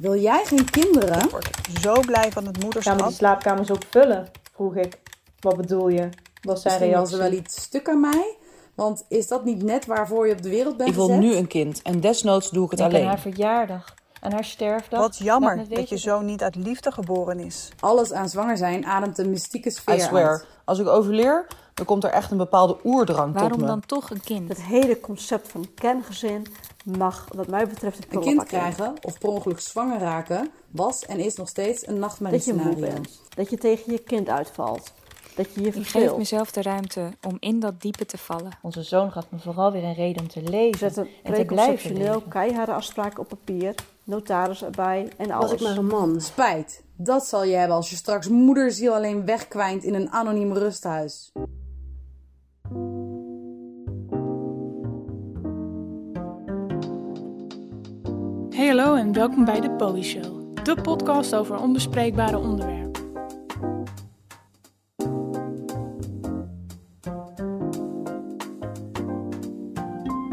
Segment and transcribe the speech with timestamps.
[0.00, 1.24] Wil jij geen kinderen?
[1.24, 1.48] Ik word
[1.80, 2.98] zo blij van het Gaan we moederschap.
[2.98, 4.28] die slaapkamers ook vullen?
[4.54, 4.98] Vroeg ik.
[5.40, 6.08] Wat bedoel je?
[6.42, 7.18] Was zijn Misschien was er reactie.
[7.36, 8.36] wel iets stuk aan mij.
[8.74, 11.20] Want is dat niet net waarvoor je op de wereld bent Ik wil gezet?
[11.20, 13.08] nu een kind en desnoods doe ik het Denk aan alleen.
[13.08, 15.00] haar verjaardag en haar sterfdag.
[15.00, 17.68] Wat jammer dat je zo niet uit liefde geboren is.
[17.80, 20.46] Alles aan zwanger zijn ademt een mystieke sfeer I swear, uit.
[20.64, 23.66] als ik overleer, dan komt er echt een bepaalde oerdrang tot Waarom me.
[23.66, 24.48] dan toch een kind?
[24.48, 26.46] Het hele concept van kerngezin
[26.84, 31.18] mag, wat mij betreft, het Een kind krijgen of per ongeluk zwanger raken was en
[31.18, 32.80] is nog steeds een Dat je moe nachtmerriescenario.
[32.80, 33.20] bent.
[33.34, 34.92] Dat je tegen je kind uitvalt.
[35.36, 36.18] Dat je je Ik geef verveelt.
[36.18, 38.50] mezelf de ruimte om in dat diepe te vallen.
[38.62, 40.78] Onze zoon gaf me vooral weer een reden om te leven.
[40.78, 42.28] Zet een en te blijven leven.
[42.28, 45.50] keiharde afspraken op papier, notaris erbij en alles.
[45.50, 46.20] Was ik maar een man.
[46.20, 51.32] Spijt, dat zal je hebben als je straks moederziel alleen wegkwijnt in een anoniem rusthuis.
[58.50, 62.79] Hey hallo en welkom bij de Bowie Show, de podcast over onbespreekbare onderwerpen.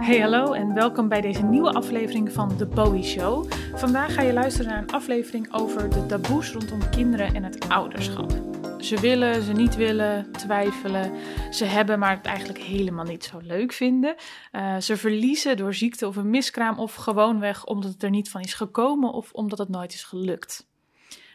[0.07, 3.51] Hey hallo en welkom bij deze nieuwe aflevering van de Bowie Show.
[3.73, 8.31] Vandaag ga je luisteren naar een aflevering over de taboes rondom kinderen en het ouderschap.
[8.79, 11.13] Ze willen, ze niet willen, twijfelen.
[11.51, 14.15] Ze hebben, maar het eigenlijk helemaal niet zo leuk vinden.
[14.51, 18.41] Eh, ze verliezen door ziekte of een miskraam of gewoonweg omdat het er niet van
[18.41, 20.67] is gekomen of omdat het nooit is gelukt.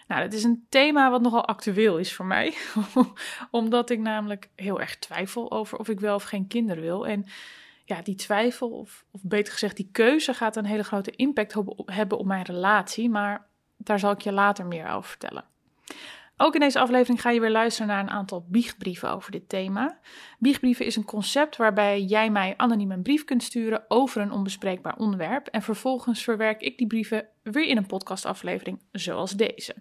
[0.09, 2.55] Nou, dat is een thema wat nogal actueel is voor mij.
[3.51, 7.07] omdat ik namelijk heel erg twijfel over of ik wel of geen kinderen wil.
[7.07, 7.27] En
[7.93, 11.55] ja, die twijfel, of, of beter gezegd, die keuze gaat een hele grote impact
[11.85, 13.11] hebben op mijn relatie.
[13.11, 15.45] Maar daar zal ik je later meer over vertellen.
[16.37, 19.99] Ook in deze aflevering ga je weer luisteren naar een aantal biechtbrieven over dit thema.
[20.39, 24.97] Biechtbrieven is een concept waarbij jij mij anoniem een brief kunt sturen over een onbespreekbaar
[24.97, 25.47] onderwerp.
[25.47, 29.75] En vervolgens verwerk ik die brieven weer in een podcastaflevering zoals deze.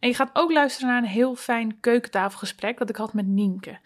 [0.00, 3.78] En je gaat ook luisteren naar een heel fijn keukentafelgesprek dat ik had met Nienke.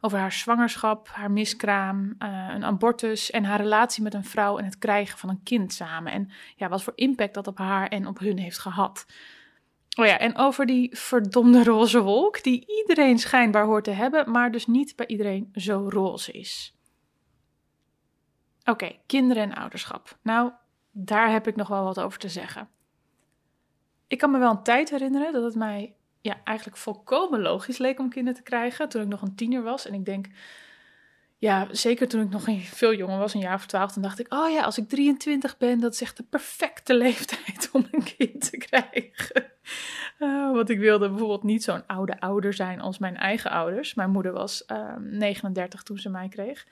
[0.00, 4.64] Over haar zwangerschap, haar miskraam, eh, een abortus en haar relatie met een vrouw en
[4.64, 6.12] het krijgen van een kind samen.
[6.12, 9.06] En ja, wat voor impact dat op haar en op hun heeft gehad.
[9.98, 14.50] Oh ja, en over die verdomde roze wolk, die iedereen schijnbaar hoort te hebben, maar
[14.50, 16.76] dus niet bij iedereen zo roze is.
[18.64, 20.18] Oké, kinderen en ouderschap.
[20.22, 20.52] Nou,
[20.90, 22.68] daar heb ik nog wel wat over te zeggen.
[24.06, 27.98] Ik kan me wel een tijd herinneren dat het mij ja, eigenlijk volkomen logisch leek
[27.98, 29.86] om kinderen te krijgen toen ik nog een tiener was.
[29.86, 30.26] En ik denk,
[31.38, 34.32] ja, zeker toen ik nog veel jonger was, een jaar of twaalf, dan dacht ik,
[34.32, 38.50] oh ja, als ik 23 ben, dat is echt de perfecte leeftijd om een kind
[38.50, 39.44] te krijgen.
[40.18, 43.94] Uh, want ik wilde bijvoorbeeld niet zo'n oude ouder zijn als mijn eigen ouders.
[43.94, 46.66] Mijn moeder was uh, 39 toen ze mij kreeg.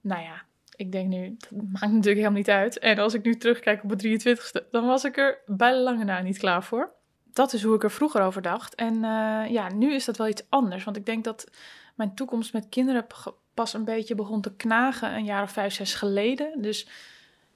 [0.00, 0.42] Nou ja,
[0.76, 2.78] ik denk nu, dat maakt natuurlijk helemaal niet uit.
[2.78, 6.20] En als ik nu terugkijk op het 23ste, dan was ik er bij lange na
[6.20, 6.95] niet klaar voor.
[7.36, 8.74] Dat is hoe ik er vroeger over dacht.
[8.74, 10.84] En uh, ja, nu is dat wel iets anders.
[10.84, 11.50] Want ik denk dat
[11.94, 13.06] mijn toekomst met kinderen
[13.54, 16.62] pas een beetje begon te knagen een jaar of vijf, zes geleden.
[16.62, 16.88] Dus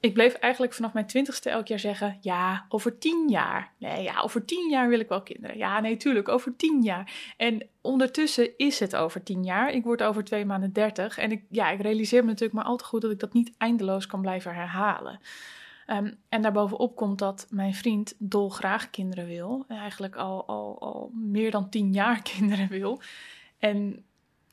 [0.01, 3.73] ik bleef eigenlijk vanaf mijn twintigste elk jaar zeggen: ja, over tien jaar.
[3.79, 5.59] Nee, ja, over tien jaar wil ik wel kinderen.
[5.59, 7.33] Ja, nee, tuurlijk, over tien jaar.
[7.37, 9.71] En ondertussen is het over tien jaar.
[9.71, 11.19] Ik word over twee maanden dertig.
[11.19, 13.53] En ik, ja, ik realiseer me natuurlijk maar al te goed dat ik dat niet
[13.59, 15.21] eindeloos kan blijven herhalen.
[15.91, 19.65] Um, en daarbovenop komt dat mijn vriend dolgraag kinderen wil.
[19.69, 23.01] Eigenlijk al, al, al meer dan tien jaar kinderen wil.
[23.59, 24.05] En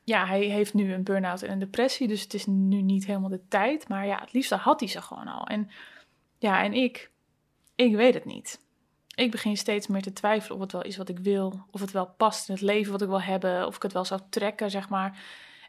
[0.04, 3.28] ja, hij heeft nu een burn-out en een depressie, dus het is nu niet helemaal
[3.28, 3.88] de tijd.
[3.88, 5.46] Maar ja, het liefste had hij ze gewoon al.
[5.46, 5.70] En
[6.38, 7.10] ja, en ik,
[7.74, 8.60] ik weet het niet.
[9.14, 11.64] Ik begin steeds meer te twijfelen of het wel is wat ik wil.
[11.70, 13.66] Of het wel past in het leven wat ik wil hebben.
[13.66, 15.18] Of ik het wel zou trekken, zeg maar.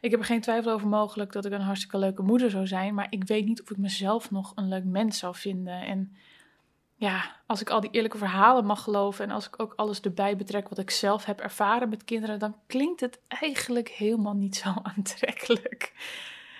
[0.00, 2.94] Ik heb er geen twijfel over mogelijk dat ik een hartstikke leuke moeder zou zijn.
[2.94, 5.80] Maar ik weet niet of ik mezelf nog een leuk mens zou vinden.
[5.80, 6.16] En
[6.94, 10.36] ja, als ik al die eerlijke verhalen mag geloven en als ik ook alles erbij
[10.36, 14.74] betrek wat ik zelf heb ervaren met kinderen, dan klinkt het eigenlijk helemaal niet zo
[14.96, 15.92] aantrekkelijk.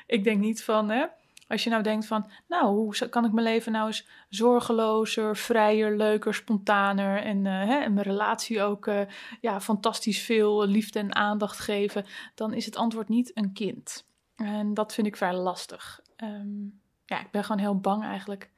[0.07, 1.07] Ik denk niet van, hè,
[1.51, 5.97] als je nou denkt van, nou, hoe kan ik mijn leven nou eens zorgelozer, vrijer,
[5.97, 9.01] leuker, spontaner en, uh, hè, mijn relatie ook uh,
[9.41, 12.05] ja, fantastisch veel liefde en aandacht geven,
[12.35, 14.09] dan is het antwoord niet een kind.
[14.37, 16.01] En dat vind ik vrij lastig.
[16.17, 18.51] Um, ja, ik ben gewoon heel bang eigenlijk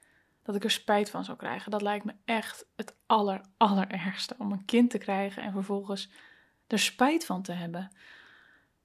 [0.42, 1.70] dat ik er spijt van zou krijgen.
[1.70, 4.34] Dat lijkt me echt het aller, allerergste.
[4.38, 6.10] Om een kind te krijgen en vervolgens
[6.66, 7.90] er spijt van te hebben.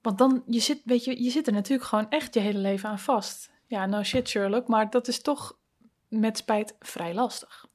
[0.02, 2.88] Want dan, je zit, weet je, je zit er natuurlijk gewoon echt je hele leven
[2.88, 3.50] aan vast.
[3.68, 5.58] Ja, no shit Sherlock, maar dat is toch
[6.08, 7.66] met spijt vrij lastig.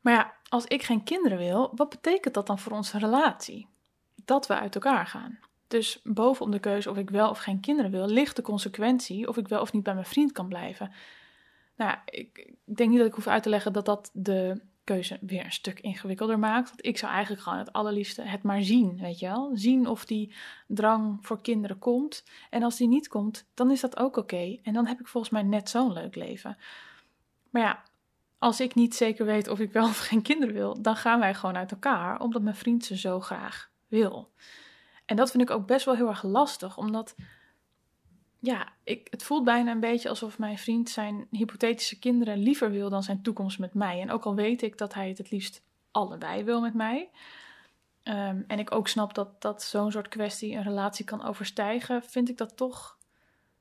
[0.00, 3.68] Maar ja, als ik geen kinderen wil, wat betekent dat dan voor onze relatie?
[4.24, 5.38] Dat we uit elkaar gaan.
[5.68, 9.36] Dus bovenop de keuze of ik wel of geen kinderen wil, ligt de consequentie of
[9.36, 10.92] ik wel of niet bij mijn vriend kan blijven.
[11.76, 15.18] Nou, ik, ik denk niet dat ik hoef uit te leggen dat dat de keuze
[15.20, 16.68] weer een stuk ingewikkelder maakt.
[16.68, 19.50] Want ik zou eigenlijk gewoon het allerliefste het maar zien, weet je wel.
[19.54, 20.34] Zien of die
[20.66, 22.24] drang voor kinderen komt.
[22.50, 24.58] En als die niet komt, dan is dat ook oké.
[24.62, 26.56] En dan heb ik volgens mij net zo'n leuk leven.
[27.50, 27.82] Maar ja,
[28.38, 31.34] als ik niet zeker weet of ik wel of geen kinderen wil, dan gaan wij
[31.34, 34.32] gewoon uit elkaar, omdat mijn vriend ze zo graag wil.
[35.04, 37.14] En dat vind ik ook best wel heel erg lastig, omdat
[38.40, 42.90] ja, ik, het voelt bijna een beetje alsof mijn vriend zijn hypothetische kinderen liever wil
[42.90, 44.00] dan zijn toekomst met mij.
[44.00, 47.10] En ook al weet ik dat hij het het liefst allebei wil met mij.
[48.02, 52.28] ehm, en ik ook snap dat, dat zo'n soort kwestie een relatie kan overstijgen, vind
[52.28, 52.98] ik dat toch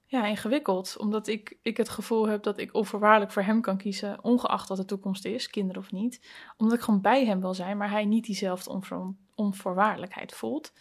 [0.06, 0.98] ja, ingewikkeld.
[0.98, 4.78] Omdat ik, ik het gevoel heb dat ik onvoorwaardelijk voor hem kan kiezen, ongeacht wat
[4.78, 6.22] de toekomst is, kinderen of niet.
[6.58, 10.74] Omdat ik gewoon bij hem wil zijn, maar hij niet diezelfde onvoor, onvoorwaardelijkheid voelt.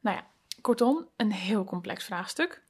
[0.00, 0.26] Nou ja,
[0.60, 2.62] kortom, een heel complex vraagstuk.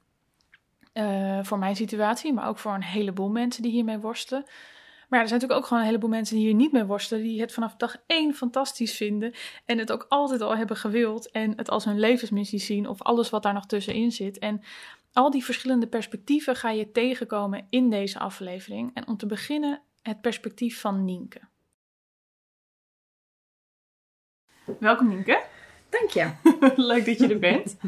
[0.91, 4.43] Eh, voor mijn situatie, maar ook voor een heleboel mensen die hiermee worstelen.
[4.43, 7.23] Maar ja, er zijn natuurlijk ook gewoon een heleboel mensen die hier niet mee worstelen,
[7.23, 9.33] die het vanaf dag één fantastisch vinden
[9.65, 13.29] en het ook altijd al hebben gewild en het als hun levensmissie zien of alles
[13.29, 14.39] wat daar nog tussenin zit.
[14.39, 14.61] En
[15.13, 18.91] al die verschillende perspectieven ga je tegenkomen in deze aflevering.
[18.93, 21.41] En om te beginnen het perspectief van Nienke.
[24.79, 25.50] Welkom Nienke.
[25.91, 26.29] Dank je.
[26.91, 27.75] Leuk dat je er bent.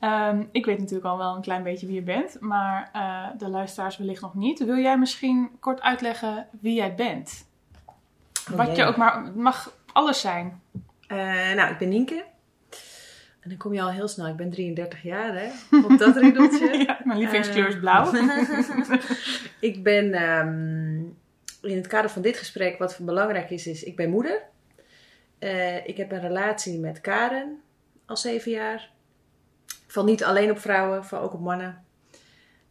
[0.00, 3.48] Ehm, ik weet natuurlijk al wel een klein beetje wie je bent, maar eh, de
[3.48, 4.64] luisteraars wellicht nog niet.
[4.64, 7.46] Wil jij misschien kort uitleggen wie jij bent?
[8.50, 10.60] Oh, Wat je ook maar, mag alles zijn.
[11.06, 11.16] Eh,
[11.54, 12.24] nou, ik ben Nienke.
[13.40, 14.26] En dan kom je al heel snel.
[14.26, 15.48] Ik ben 33 jaar, hè?
[15.84, 16.76] Op dat riedeltje.
[16.86, 18.12] Ja, mijn lievelingskleur is blauw.
[19.60, 20.96] ik ben ehm,
[21.70, 24.42] in het kader van dit gesprek, wat belangrijk is, is ik ben moeder.
[25.38, 27.60] Eh, ik heb een relatie met Karen
[28.06, 28.90] al zeven jaar.
[29.86, 31.84] Val niet alleen op vrouwen, val ook op mannen.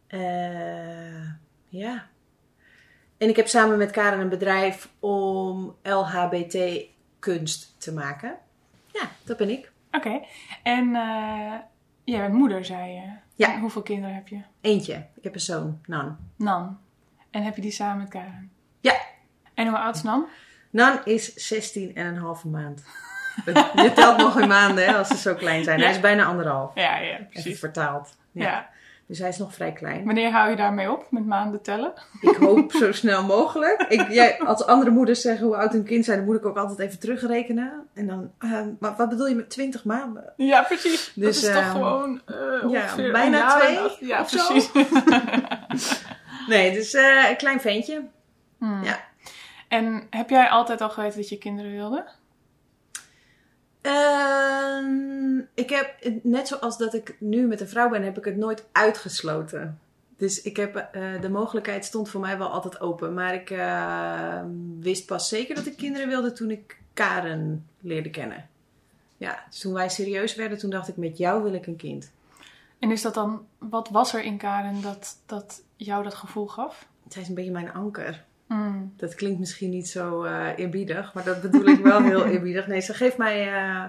[0.06, 1.30] Eh,
[1.68, 2.06] ja.
[3.18, 6.84] En ik heb samen met Karen een bedrijf om LHBT
[7.18, 8.36] kunst te maken.
[8.92, 9.72] Ja, dat ben ik.
[9.90, 10.20] Oké,
[10.62, 11.54] en eh,
[12.04, 13.10] jij bent moeder, zei je.
[13.34, 13.54] Ja.
[13.54, 14.40] En hoeveel kinderen heb je?
[14.60, 15.06] Eentje.
[15.14, 16.16] Ik heb een zoon, Nan.
[16.36, 16.78] Nan.
[17.30, 18.50] En heb je die samen met Karen?
[18.80, 18.96] Ja.
[19.54, 20.26] En hoe oud is Nan?
[20.76, 22.82] Nan is 16 en een halve maand.
[23.84, 25.78] Je telt nog in maanden hè, als ze zo klein zijn.
[25.78, 25.84] Ja.
[25.84, 26.74] Hij is bijna anderhalf.
[26.74, 27.58] Ja, ja, Even precies.
[27.58, 28.16] vertaald.
[28.32, 28.44] Ja.
[28.44, 28.68] Ja.
[29.06, 30.04] Dus hij is nog vrij klein.
[30.04, 31.92] Wanneer hou je daarmee op met maanden tellen?
[32.20, 33.84] Ik hoop zo snel mogelijk.
[33.88, 36.56] Ik, jij, als andere moeders zeggen hoe oud hun kind zijn, dan moet ik ook
[36.56, 37.72] altijd even terugrekenen.
[37.94, 40.32] En dan, eh, maar wat bedoel je met 20 maanden?
[40.36, 41.12] Ja, precies.
[41.14, 43.78] Dus, dat is toch ehm, gewoon eh, ongeveer bijna twee
[44.08, 44.46] Ja, of zo.
[44.46, 44.70] precies.
[46.48, 48.02] Nee, dus eh, een klein ventje.
[48.58, 48.84] Hmm.
[48.84, 48.98] Ja.
[49.68, 52.04] En heb jij altijd al geweten dat je kinderen wilde?
[53.80, 58.36] Ehm, ik heb, net zoals dat ik nu met een vrouw ben, heb ik het
[58.36, 59.80] nooit uitgesloten.
[60.16, 63.14] Dus ik heb, eh, de mogelijkheid stond voor mij wel altijd open.
[63.14, 64.42] Maar ik eh,
[64.80, 68.48] wist pas zeker dat ik kinderen wilde toen ik Karen leerde kennen.
[69.16, 72.12] Ja, dus toen wij serieus werden, toen dacht ik, met jou wil ik een kind.
[72.78, 76.88] En is dat dan, wat was er in Karen dat, dat jou dat gevoel gaf?
[77.08, 78.24] Zij is een beetje mijn anker.
[78.46, 78.92] Hmm.
[78.96, 82.66] Dat klinkt misschien niet zo eh, eerbiedig, maar dat bedoel ik wel heel eerbiedig.
[82.66, 83.84] Nee, ze geeft mij eh,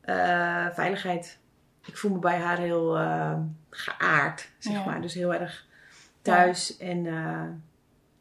[0.00, 1.38] eh, veiligheid.
[1.84, 2.92] Ik voel me bij haar heel
[3.70, 4.84] geaard, zeg Ja.
[4.84, 5.00] maar.
[5.00, 5.66] Dus heel erg
[6.22, 6.76] thuis.
[6.76, 7.02] En,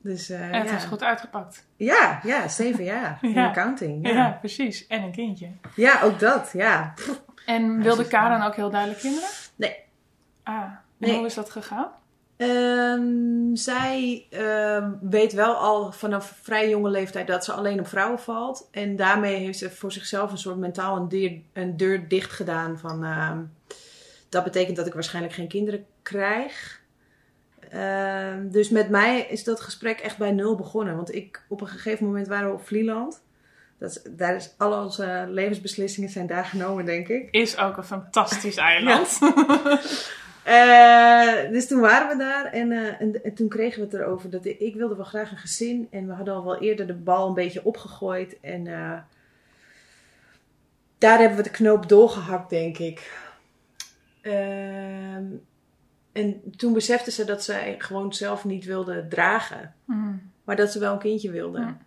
[0.02, 0.76] dus, En het ja.
[0.76, 1.66] is goed uitgepakt.
[1.76, 4.08] ja, ja, zeven jaar in accounting.
[4.10, 4.30] Ja.
[4.40, 4.88] Precies.
[4.88, 5.50] En een kindje.
[5.76, 6.94] ja, ook dat, ja.
[7.46, 9.30] En wilde ze- Karen ook heel duidelijk kinderen?
[9.56, 9.76] Nee.
[10.44, 11.16] Ah, en Nee.
[11.18, 11.88] hoe is dat gegaan?
[12.38, 18.20] Ehm, zij ehm, weet wel al vanaf vrij jonge leeftijd dat ze alleen op vrouwen
[18.20, 18.68] valt.
[18.72, 22.80] En daarmee heeft ze voor zichzelf een soort mentaal een deur, een deur dicht gedaan
[22.80, 23.04] van...
[23.04, 23.40] ehm,
[24.30, 26.82] dat betekent dat ik waarschijnlijk geen kinderen krijg.
[28.42, 30.96] Dus met mij is dat gesprek echt bij nul begonnen.
[30.96, 33.22] Want ik, op een gegeven moment waren we op Vlieland.
[33.80, 37.28] Dat is, daar is al onze levensbeslissingen zijn daar genomen, denk ik.
[37.32, 39.20] Is ook een fantastisch eiland.
[40.48, 44.30] Eh, dus toen waren we daar en, eh, en, en toen kregen we het erover
[44.30, 46.94] dat ik, ik wilde wel graag een gezin en we hadden al wel eerder de
[46.94, 49.00] bal een beetje opgegooid en eh,
[50.98, 53.12] daar hebben we de knoop doorgehakt, denk ik.
[54.22, 55.26] Ehm,
[56.12, 60.32] en toen besefte ze dat zij gewoon zelf niet wilde dragen, Hmm.
[60.44, 61.60] maar dat ze wel een kindje wilde.
[61.60, 61.78] Ja.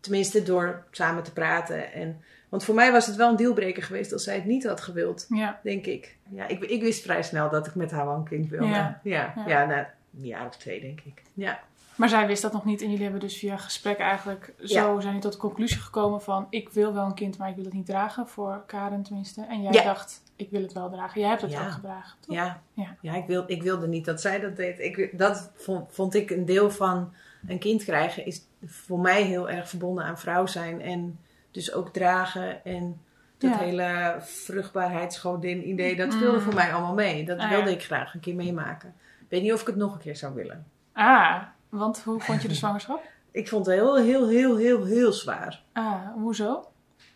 [0.00, 1.92] Tenminste, door samen te praten.
[1.92, 4.80] En, want voor mij was het wel een dealbreaker geweest als zij het niet had
[4.80, 5.60] gewild Ja.
[5.62, 6.16] denk ik.
[6.28, 8.66] Ja, ik, ik wist vrij snel dat ik met haar wel een kind wilde.
[8.66, 9.00] Ja.
[9.02, 9.44] Ja, Ja.
[9.48, 9.64] ja.
[9.66, 9.78] na
[10.18, 11.22] een jaar of twee, denk ik.
[11.34, 11.60] Ja,
[11.96, 15.02] Maar zij wist dat nog niet en jullie hebben dus via gesprek eigenlijk zo zijn
[15.06, 17.72] jullie tot de conclusie gekomen van ik wil wel een kind, maar ik wil het
[17.74, 19.44] niet dragen voor Karen tenminste.
[19.48, 19.82] En jij Ja.
[19.82, 21.20] dacht ik wil het wel dragen.
[21.20, 21.64] Jij hebt het Ja.
[21.64, 22.18] ook gedragen.
[22.20, 22.34] Toch?
[22.34, 22.60] ja.
[22.74, 22.96] Ja.
[23.00, 24.78] ja ik, wil, ik wilde niet dat zij dat deed.
[24.78, 27.12] Ik, dat vond, vond ik een deel van
[27.46, 28.26] een kind krijgen.
[28.26, 30.80] Is voor mij heel erg verbonden aan vrouw zijn.
[30.80, 31.18] En
[31.52, 33.00] dus ook dragen en
[33.38, 33.58] dat Ja.
[33.58, 37.24] hele vruchtbaarheidsgodin idee, dat speelde voor mij allemaal mee.
[37.24, 37.76] Dat Ah, wilde ja.
[37.76, 38.94] ik graag een keer meemaken.
[39.20, 40.66] Ik weet niet of ik het nog een keer zou willen.
[40.92, 43.02] Ah, want hoe vond je de zwangerschap?
[43.30, 45.62] Ik vond het heel, heel, heel, heel, heel zwaar.
[45.72, 46.66] Ah, hoezo?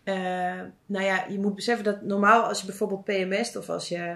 [0.03, 0.15] Eh,
[0.85, 4.15] nou ja, je moet beseffen dat normaal als je bijvoorbeeld PMS of als je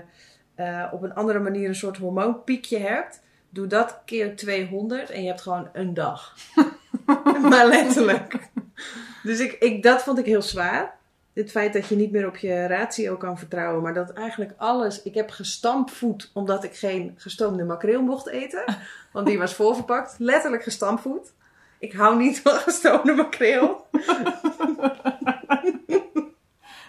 [0.56, 5.28] eh, op een andere manier een soort hormoonpiekje hebt, doe dat keer 200 en je
[5.28, 6.36] hebt gewoon een dag.
[7.50, 8.50] maar letterlijk.
[9.24, 11.00] Dus ik, ik, dat vond ik heel zwaar.
[11.34, 15.02] Het feit dat je niet meer op je ratio kan vertrouwen, maar dat eigenlijk alles.
[15.02, 18.78] Ik heb gestampvoet omdat ik geen gestoomde makreel mocht eten,
[19.12, 20.16] want die was voorverpakt.
[20.18, 21.32] Letterlijk gestampvoet.
[21.80, 23.86] Ik hou niet van gestoomde makreel.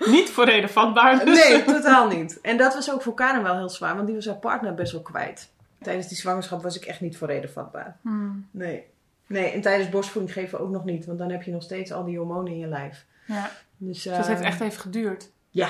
[0.06, 1.25] Niet voor reden vatbaar.
[1.25, 1.49] dus.
[1.49, 2.40] Nee, totaal niet.
[2.40, 4.92] En dat was ook voor Karen wel heel zwaar, want die was haar partner best
[4.92, 5.50] wel kwijt.
[5.82, 7.96] Tijdens die zwangerschap was ik echt niet voor reden vatbaar.
[8.02, 8.84] Hmm, Nee.
[9.32, 12.04] Nee, en tijdens borstvoeding geven ook nog niet, want dan heb je nog steeds al
[12.04, 13.04] die hormonen in je lijf.
[13.26, 13.50] ja.
[13.76, 15.30] Dus, Dus dat heeft eh, echt even geduurd.
[15.50, 15.68] Ja,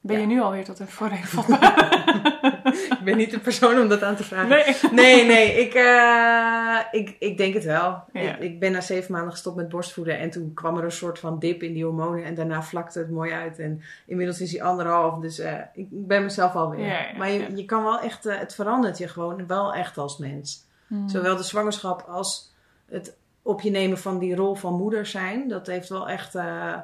[0.00, 0.20] Ben Ja.
[0.22, 2.00] je nu alweer tot een voor reden vatbaar?
[2.98, 4.48] ik ben niet de persoon om dat aan te vragen.
[4.48, 4.76] nee.
[4.92, 8.04] Nee, nee, ik, eh, ik, ik denk het wel.
[8.12, 8.20] Ja.
[8.20, 11.18] Ik, ik ben na zeven maanden gestopt met borstvoeden en toen kwam er een soort
[11.18, 13.58] van dip in die hormonen en daarna vlakte het mooi uit.
[13.58, 16.86] En inmiddels is hij anderhalf, dus eh, ik ben mezelf alweer.
[16.86, 20.18] Ja, maar je, je kan wel echt, eh, het verandert je gewoon wel echt als
[20.18, 20.64] mens.
[20.86, 21.08] Hmm.
[21.08, 22.51] Zowel de zwangerschap als
[22.92, 25.48] het op je nemen van die rol van moeder zijn.
[25.48, 26.34] Dat heeft wel echt.
[26.34, 26.78] eh,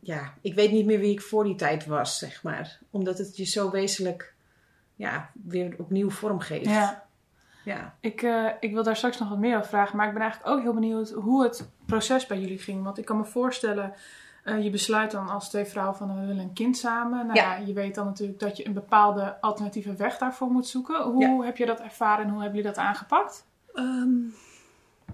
[0.00, 2.78] ja, ik weet niet meer wie ik voor die tijd was, zeg maar.
[2.90, 4.34] Omdat het je zo wezenlijk.
[4.94, 6.64] Ja, weer opnieuw vorm geeft.
[6.70, 7.04] Ja.
[7.64, 7.94] ja.
[8.00, 9.96] Ik, eh, ik wil daar straks nog wat meer over vragen.
[9.96, 12.84] Maar ik ben eigenlijk ook heel benieuwd hoe het proces bij jullie ging.
[12.84, 13.92] Want ik kan me voorstellen,
[14.44, 17.26] eh, je besluit dan als twee vrouwen van we willen een kind samen.
[17.26, 17.56] Nou ja.
[17.56, 17.66] Ja.
[17.66, 21.02] je weet dan natuurlijk dat je een bepaalde alternatieve weg daarvoor moet zoeken.
[21.02, 23.46] Hoe heb je dat ervaren en hoe hebben jullie dat aangepakt?
[23.74, 24.10] Ehm,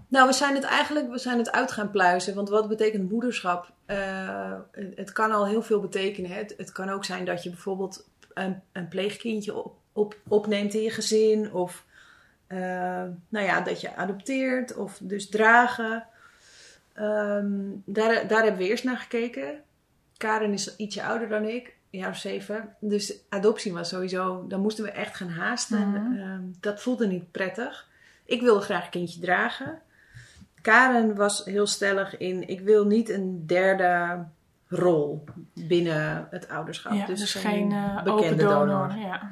[0.08, 2.34] nou, we zijn het eigenlijk we zijn het uit gaan pluizen.
[2.34, 3.72] Want wat betekent moederschap?
[3.86, 4.52] Eh,
[4.94, 6.30] het, kan al heel veel betekenen.
[6.30, 6.36] hè.
[6.36, 10.82] Het, het kan ook zijn dat je bijvoorbeeld een, een pleegkindje op, op, opneemt in
[10.82, 11.52] je gezin.
[11.52, 11.84] Of
[12.46, 12.58] eh,
[13.28, 14.76] nou ja, dat je adopteert.
[14.76, 16.06] Of dus dragen.
[16.92, 19.62] Ehm, daar, daar hebben we eerst naar gekeken.
[20.16, 21.76] Karen is ietsje ouder dan ik.
[21.90, 22.76] Een jaar of zeven.
[22.80, 24.44] Dus adoptie was sowieso...
[24.48, 25.90] Dan moesten we echt gaan haasten.
[25.90, 26.18] Mhm.
[26.18, 27.88] Ehm, dat voelde niet prettig.
[28.24, 29.82] Ik wilde graag een kindje dragen.
[30.64, 34.24] Karen was heel stellig in: ik wil niet een derde
[34.68, 36.92] rol binnen het ouderschap.
[36.92, 38.96] ja, dus, dus geen eh, bekende donor.
[38.96, 39.28] Ja.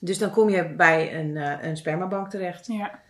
[0.00, 2.66] Dus dan kom je bij een, eh, een spermabank terecht.
[2.66, 3.00] Ja.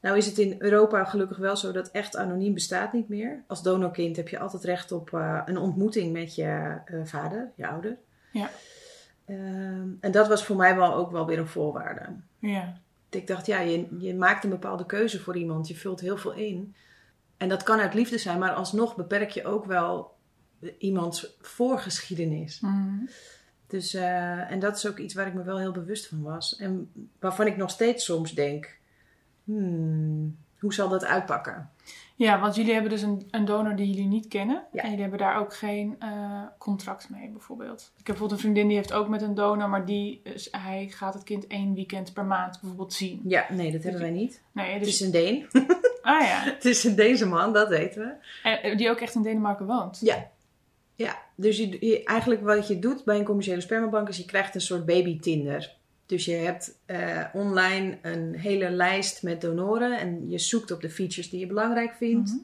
[0.00, 3.42] Nou is het in Europa gelukkig wel zo dat echt anoniem bestaat niet meer.
[3.46, 7.96] Als donorkind heb je altijd recht op eh, een ontmoeting met je vader, je ouder.
[8.32, 8.50] Ja.
[9.24, 12.02] Ehm, en dat was voor mij wel ook wel weer een voorwaarde.
[12.38, 12.80] ja.
[13.14, 15.68] Ik dacht, ja, je, je maakt een bepaalde keuze voor iemand.
[15.68, 16.74] Je vult heel veel in.
[17.36, 20.14] En dat kan uit liefde zijn, maar alsnog beperk je ook wel
[20.78, 22.60] iemands voorgeschiedenis.
[22.60, 23.04] Mhm.
[23.66, 26.56] Dus, eh, en dat is ook iets waar ik me wel heel bewust van was.
[26.56, 28.78] En waarvan ik nog steeds soms denk,
[29.44, 31.70] hmm, hoe zal dat uitpakken?
[32.16, 34.62] Ja, want jullie hebben dus een, een donor die jullie niet kennen.
[34.72, 34.78] Ja.
[34.82, 37.80] En jullie hebben daar ook geen eh, contract mee, bijvoorbeeld.
[37.80, 41.14] Ik heb bijvoorbeeld een vriendin die heeft ook met een donor, maar die, hij gaat
[41.14, 43.20] het kind één weekend per maand bijvoorbeeld zien.
[43.24, 44.42] Ja, nee, dat hebben wij niet.
[44.52, 44.88] Nee, Het dus...
[44.94, 45.46] is een Deen.
[46.02, 46.42] Ah ja.
[46.42, 48.14] Het is een deze man, dat weten we.
[48.48, 49.98] En, eh, die ook echt in Denemarken woont.
[50.00, 50.30] Ja.
[50.94, 54.54] Ja, dus je, je- eigenlijk wat je doet bij een commerciële spermabank is je krijgt
[54.54, 55.76] een soort baby Tinder.
[56.12, 60.90] Dus je hebt eh, online een hele lijst met donoren en je zoekt op de
[60.90, 62.30] features die je belangrijk vindt.
[62.30, 62.40] Mhm.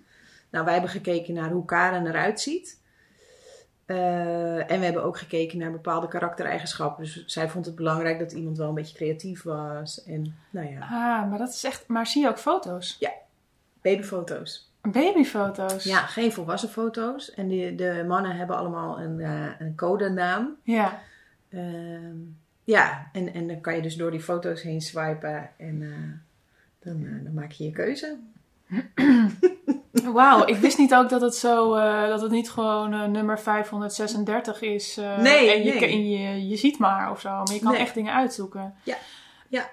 [0.51, 2.81] Nou, wij hebben gekeken naar hoe Karen eruit ziet.
[3.85, 7.05] Eh, en we hebben ook gekeken naar bepaalde karaktereigenschappen.
[7.05, 10.05] Dus zij vond het belangrijk dat iemand wel een beetje creatief was.
[10.05, 11.87] En nou ja, Ah, maar dat is echt...
[11.87, 12.99] Maar zie je ook foto's?
[13.83, 14.71] babyfoto's.
[14.81, 15.85] Babyfoto's?
[15.85, 17.35] Ja, geen volwassen foto's.
[17.35, 20.57] En de, de mannen hebben allemaal een, eh, een codenaam.
[20.63, 21.01] Ja.
[21.49, 22.17] Ehm,
[22.71, 25.89] ja, en, en dan kan je dus door die foto's heen swipen en eh,
[26.85, 28.17] dan, eh, dan maak je je keuze.
[30.13, 31.75] Wauw, ik wist niet ook dat het zo...
[31.75, 34.97] eh, dat het niet gewoon nummer 536 is.
[34.97, 35.91] Nee, en je, nee.
[35.91, 37.29] en je, je ziet maar of zo.
[37.29, 37.81] Maar je kan Nee.
[37.81, 38.75] echt dingen uitzoeken.
[38.83, 38.97] Ja,
[39.49, 39.71] ja.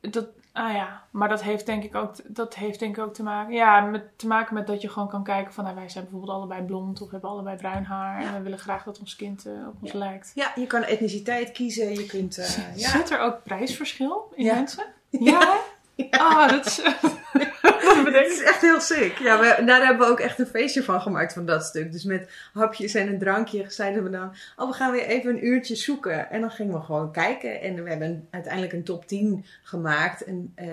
[0.00, 0.26] Dat,
[0.56, 3.54] ah ja, maar dat heeft denk ik ook, dat heeft denk ik ook te maken,
[3.54, 6.36] ja, met, te maken met dat je gewoon kan kijken van, nou, wij zijn bijvoorbeeld
[6.36, 9.52] allebei blond of hebben allebei bruin haar en we willen graag dat ons kind eh,
[9.68, 10.32] op ons lijkt.
[10.34, 12.38] Ja, je kan etniciteit kiezen, je kunt...
[12.38, 12.88] eh, ja.
[12.88, 14.84] Zit er ook prijsverschil in mensen?
[15.10, 15.56] Ja?
[16.10, 16.82] Ah, dat is,
[18.14, 19.18] Het is echt heel sick.
[19.18, 21.92] Ja, we, daar hebben we ook echt een feestje van gemaakt van dat stuk.
[21.92, 24.32] Dus met hapjes en een drankje zeiden we dan...
[24.56, 26.30] Oh, we gaan weer even een uurtje zoeken.
[26.30, 27.60] En dan gingen we gewoon kijken.
[27.60, 30.24] En we hebben uiteindelijk een top 10 gemaakt.
[30.24, 30.68] En eh,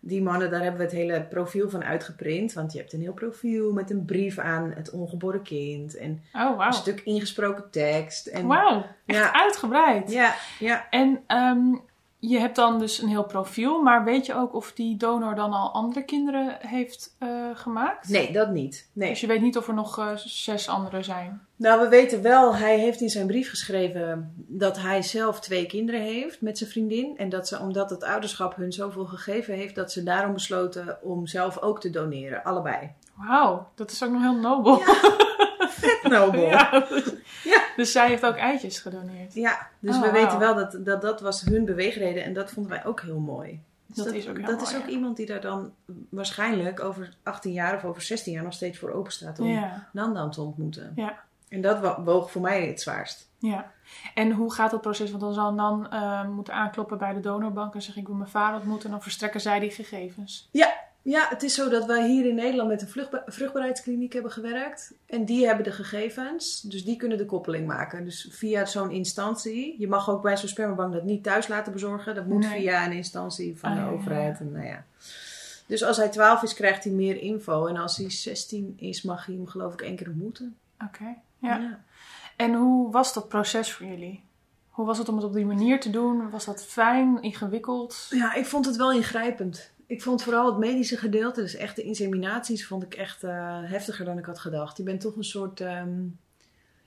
[0.00, 2.52] die mannen, daar hebben we het hele profiel van uitgeprint.
[2.52, 5.96] Want je hebt een heel profiel met een brief aan het ongeboren kind.
[5.96, 8.40] En Oh, een stuk ingesproken tekst.
[8.42, 9.32] Wauw, echt Ja.
[9.34, 10.10] uitgebreid.
[10.12, 10.86] Ja, ja.
[10.90, 11.74] En ehm,
[12.24, 15.52] je hebt dan dus een heel profiel, maar weet je ook of die donor dan
[15.52, 18.08] al andere kinderen heeft eh, gemaakt?
[18.08, 18.88] Nee, dat niet.
[18.92, 19.08] Nee.
[19.08, 21.46] Dus je weet niet of er nog eh, zes anderen zijn?
[21.56, 26.00] Nou, we weten wel, hij heeft in zijn brief geschreven dat hij zelf twee kinderen
[26.00, 27.16] heeft met zijn vriendin.
[27.16, 31.26] En dat ze, omdat het ouderschap hun zoveel gegeven heeft, dat ze daarom besloten om
[31.26, 32.44] zelf ook te doneren.
[32.44, 32.90] Allebei.
[33.14, 34.78] Wauw, dat is ook nog heel nobel.
[35.58, 36.48] Vet nobel.
[36.50, 36.86] Ja,
[37.44, 38.00] Ja, dus, Ja.
[38.00, 39.34] zij heeft ook eitjes gedoneerd.
[39.78, 42.84] dus Oh, we weten wel dat, dat dat was hun beweegreden en dat vonden wij
[42.84, 43.62] ook heel mooi.
[43.86, 44.88] Dus Dat is ook dat mooi, is ook ja.
[44.88, 45.72] iemand die daar dan
[46.08, 49.88] waarschijnlijk over 18 jaar of over 16 jaar nog steeds voor open staat om Ja,
[49.92, 50.92] Nandan te ontmoeten.
[50.96, 51.20] Ja.
[51.48, 53.28] En dat woog voor mij het zwaarst.
[53.38, 53.70] ja.
[54.14, 55.10] En hoe gaat dat proces?
[55.10, 58.30] Want dan zal dan eh, moeten aankloppen bij de donorbank en zeg ik wil mijn
[58.30, 60.48] vader ontmoeten en dan verstrekken zij die gegevens.
[60.52, 60.72] Ja,
[61.04, 64.92] het is zo dat wij hier in Nederland met een vruchtba- vruchtbaarheidskliniek hebben gewerkt.
[65.06, 68.04] En die hebben de gegevens, dus die kunnen de koppeling maken.
[68.04, 69.74] Dus via zo'n instantie.
[69.78, 72.14] Je mag ook bij zo'n spermabank dat niet thuis laten bezorgen.
[72.14, 72.60] Dat moet Nee.
[72.60, 74.40] via een instantie van Ah, de ja, ja, overheid.
[74.40, 74.84] En, nou ja.
[75.66, 77.66] Dus als hij 12 is, krijgt hij meer info.
[77.66, 80.56] En als hij 16 is, mag hij hem geloof ik één keer ontmoeten.
[80.84, 81.80] Oké, ja.
[82.36, 84.22] En hoe was dat proces voor jullie?
[84.70, 86.30] Hoe was het om het op die manier te doen?
[86.30, 88.06] Was dat fijn, ingewikkeld?
[88.10, 89.71] Ja, ik vond het wel ingrijpend.
[89.86, 94.04] Ik vond vooral het medische gedeelte, dus echt de inseminaties, vond ik echt eh, heftiger
[94.04, 94.76] dan ik had gedacht.
[94.76, 95.60] Je bent toch een soort.
[95.60, 95.90] ehm,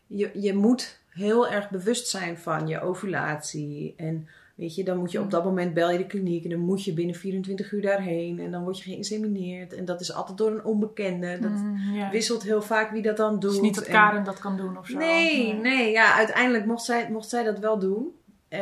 [0.08, 3.94] je, je moet heel erg bewust zijn van je ovulatie.
[3.98, 6.60] En weet je, dan moet je op dat moment bel je de kliniek en dan
[6.60, 8.40] moet je binnen 24 uur daarheen.
[8.40, 9.74] En dan word je geïnsemineerd.
[9.74, 11.40] En dat is altijd door een onbekende.
[11.40, 13.44] Dat Mm, wisselt heel vaak wie dat dan doet.
[13.44, 14.98] Het is niet dat En- Karen dat kan doen of zo.
[14.98, 18.08] Nee, nee, ja, uiteindelijk mocht zij, mocht zij dat wel doen.
[18.48, 18.62] Eh,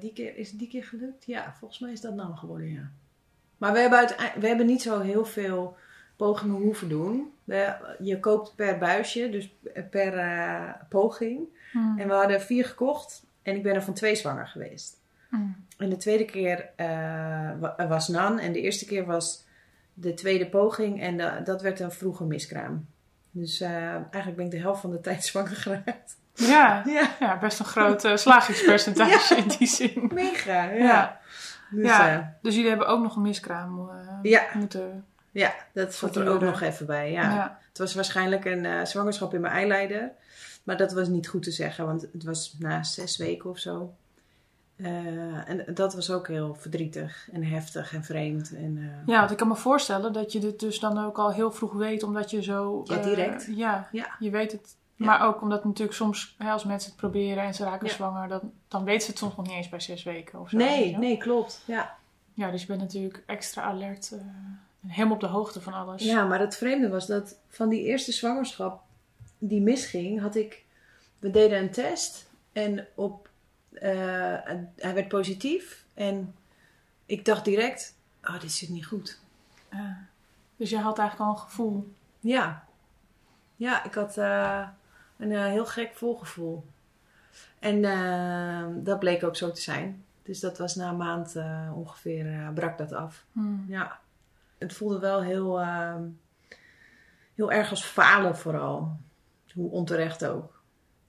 [0.00, 1.24] die keer, is het die keer gelukt?
[1.26, 2.90] Ja, volgens mij is dat nou geworden, ja.
[3.60, 4.08] Maar we hebben,
[4.40, 5.76] we hebben niet zo heel veel
[6.16, 7.32] pogingen hoeven doen.
[7.44, 9.54] We, je koopt per buisje, dus
[9.90, 11.40] per eh, poging.
[11.72, 14.96] Mm, En we hadden vier gekocht en ik ben er van twee zwanger geweest.
[15.30, 15.56] mm.
[15.78, 16.86] En de tweede keer eh,
[17.58, 19.44] wa- was Nan en de eerste keer was
[19.94, 22.86] de tweede poging en da- dat werd een vroege miskraam.
[23.30, 26.16] Dus eh, eigenlijk ben ik de helft van de tijd zwanger geraakt.
[26.34, 30.10] Ja, Ja, ja, best een groot slagingspercentage in die zin.
[30.14, 30.62] mega.
[30.62, 30.84] Ja.
[30.84, 31.19] Ja.
[31.70, 32.18] Dus, Ja.
[32.18, 34.42] eh, Dus jullie hebben ook nog een miskraam eh, Ja.
[34.54, 35.04] moeten...
[35.30, 37.12] ja, dat zat er ook nog even bij.
[37.12, 37.34] Ja.
[37.34, 37.58] Ja.
[37.68, 40.10] Het was waarschijnlijk een eh, zwangerschap in mijn eileider.
[40.64, 43.94] Maar dat was niet goed te zeggen, want het was na zes weken of zo.
[45.46, 48.54] En dat was ook heel verdrietig en heftig en vreemd.
[48.56, 51.52] En, Ja, want ik kan me voorstellen dat je dit dus dan ook al heel
[51.52, 52.80] vroeg weet, omdat je zo...
[52.84, 53.46] Ja, direct.
[53.56, 54.16] ja, Ja.
[54.18, 54.76] je weet het.
[55.00, 55.06] Ja.
[55.06, 57.92] Maar ook omdat natuurlijk soms, hè, als mensen het proberen en ze raken Ja.
[57.92, 60.56] zwanger, dan, dan weten ze het soms nog niet eens bij zes weken of zo.
[60.56, 61.62] nee, nee, klopt.
[61.64, 61.96] Ja.
[62.34, 64.10] Ja, dus je bent natuurlijk extra alert
[64.82, 66.02] en helemaal op de hoogte van alles.
[66.02, 68.82] ja, maar het vreemde was dat van die eerste zwangerschap
[69.38, 70.64] die misging, had ik...
[71.18, 73.28] We deden een test en op,
[73.72, 73.90] eh,
[74.76, 75.84] hij werd positief.
[75.94, 76.34] En
[77.06, 79.18] ik dacht direct, oh, dit zit niet goed.
[79.70, 80.06] Ja.
[80.56, 81.92] Dus je had eigenlijk al een gevoel.
[82.20, 82.64] Ja.
[83.56, 84.68] Ja, ik had eh,
[85.20, 86.64] een eh, heel gek volgevoel.
[87.58, 90.04] En eh, dat bleek ook zo te zijn.
[90.22, 93.24] Dus dat was na een maand eh, ongeveer, brak dat af.
[93.32, 93.64] Hmm.
[93.68, 93.98] Ja.
[94.58, 95.60] Het voelde wel heel,
[97.34, 98.96] heel erg als falen vooral.
[99.54, 100.62] Hoe onterecht ook.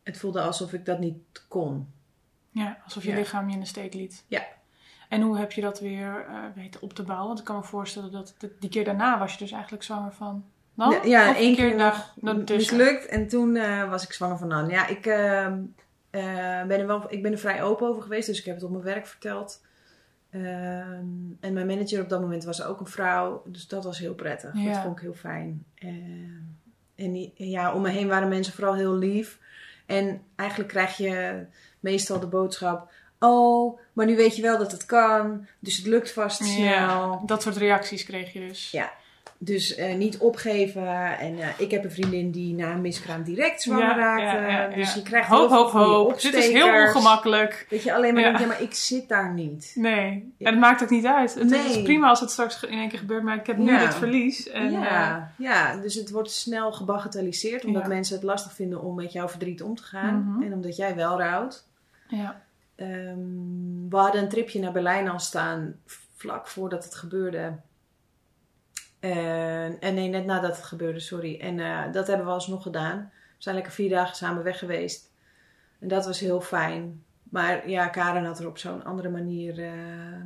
[0.04, 1.92] Het voelde alsof ik dat niet kon.
[2.50, 3.16] Ja, alsof je Ja.
[3.16, 4.26] lichaam je in de steek liet.
[4.28, 4.44] Ja.
[5.10, 7.28] En hoe heb je dat weer weten op te bouwen?
[7.28, 10.14] Want ik kan me voorstellen dat de- die keer daarna was je dus eigenlijk zwanger
[10.14, 10.46] van
[10.90, 12.78] Ja, ja één keer daar- nog daartussen?
[12.78, 13.06] mislukt.
[13.06, 14.70] En toen eh, was ik zwanger van Nan.
[14.70, 15.60] Ja, ik, ehm,
[16.10, 18.28] eh, ben er wel, ik ben er vrij open over geweest.
[18.28, 19.62] Dus ik heb het op mijn werk verteld.
[20.32, 21.06] Ehm,
[21.40, 23.44] en mijn manager op dat moment was ook een vrouw.
[23.46, 24.52] Dus dat was heel prettig.
[24.54, 24.74] Ja.
[24.74, 25.66] Dat vond ik heel fijn.
[25.76, 26.40] Ehm,
[26.96, 29.40] en ja, om me heen waren mensen vooral heel lief.
[29.86, 31.46] En eigenlijk krijg je
[31.80, 32.92] meestal de boodschap...
[33.20, 35.48] Oh, maar nu weet je wel dat het kan.
[35.60, 36.64] Dus het lukt vast snel.
[36.64, 38.72] Ja, dat soort reacties kreeg je dus.
[38.72, 38.92] Ja.
[39.44, 41.18] Dus eh, niet opgeven.
[41.20, 44.24] En eh, ik heb een vriendin die na een miskraam direct zwanger Ja, raakte.
[44.24, 44.76] ja, ja, ja.
[44.76, 46.22] Dus je krijgt hoop, hoop, hoop.
[46.22, 47.66] Dit is heel ongemakkelijk.
[47.70, 49.72] Dat je alleen maar denkt, ja, maar ik zit daar niet.
[49.76, 51.34] Nee, en het maakt ook niet uit.
[51.34, 51.60] Het Nee.
[51.70, 54.50] is prima als het straks in één keer gebeurt, maar ik heb nu dit verlies.
[54.50, 57.66] En, eh, ja, ja, dus het wordt snel gebagatelliseerd.
[57.66, 60.24] Omdat mensen het lastig vinden om met jouw verdriet om te gaan.
[60.36, 60.44] Mhm.
[60.44, 61.64] En omdat jij wel rouwt.
[62.10, 62.42] eh, ja.
[62.76, 65.76] Ehm, we hadden een tripje naar Berlijn al staan.
[66.16, 67.52] Vlak voordat het gebeurde.
[69.02, 71.40] En, en nee, net nadat het gebeurde, sorry.
[71.40, 73.10] En eh, dat hebben we alsnog gedaan.
[73.12, 75.12] We zijn lekker vier dagen samen weg geweest.
[75.80, 77.04] En dat was heel fijn.
[77.32, 79.72] Maar ja, Karen had er op zo'n andere manier eh,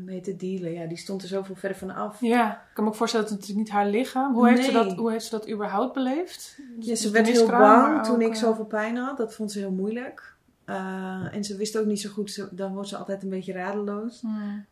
[0.05, 0.71] mee te dealen.
[0.71, 2.21] Ja, die stond er zoveel verder van af.
[2.21, 4.33] Ja, ik kan me ook voorstellen dat het natuurlijk niet haar lichaam.
[4.33, 6.59] Hoe heeft, ze, dat, hoe heeft ze dat überhaupt beleefd?
[6.79, 9.17] Ja, Dus ze werd heel bang toen ook, ik eh, zoveel pijn had.
[9.17, 10.34] Dat vond ze heel moeilijk.
[10.65, 12.31] Eh, en ze wist ook niet zo goed.
[12.31, 14.21] Ze- dan wordt ze altijd een beetje radeloos.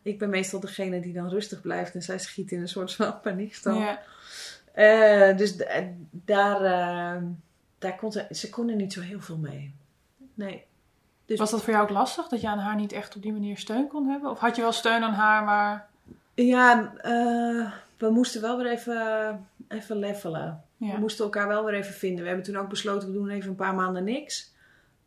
[0.02, 1.94] Ik ben meestal degene die dan rustig blijft.
[1.94, 3.78] En zij schiet in een soort van paniekstand.
[3.78, 4.00] Ja.
[4.72, 5.66] Eh, dus d-
[6.10, 7.22] daar, eh,
[7.78, 9.74] daar kon ze, ze kon er niet zo heel veel mee.
[10.34, 10.64] Nee.
[11.26, 12.28] Dus Was dat voor jou ook lastig?
[12.28, 14.30] Dat je aan haar niet echt op die manier steun kon hebben?
[14.30, 15.88] Of had je wel steun aan haar, maar...
[16.34, 20.62] ja, eh, we moesten wel weer even, even levelen.
[20.76, 20.94] Ja.
[20.94, 22.20] We moesten elkaar wel weer even vinden.
[22.22, 24.52] We hebben toen ook besloten, we doen even een paar maanden niks.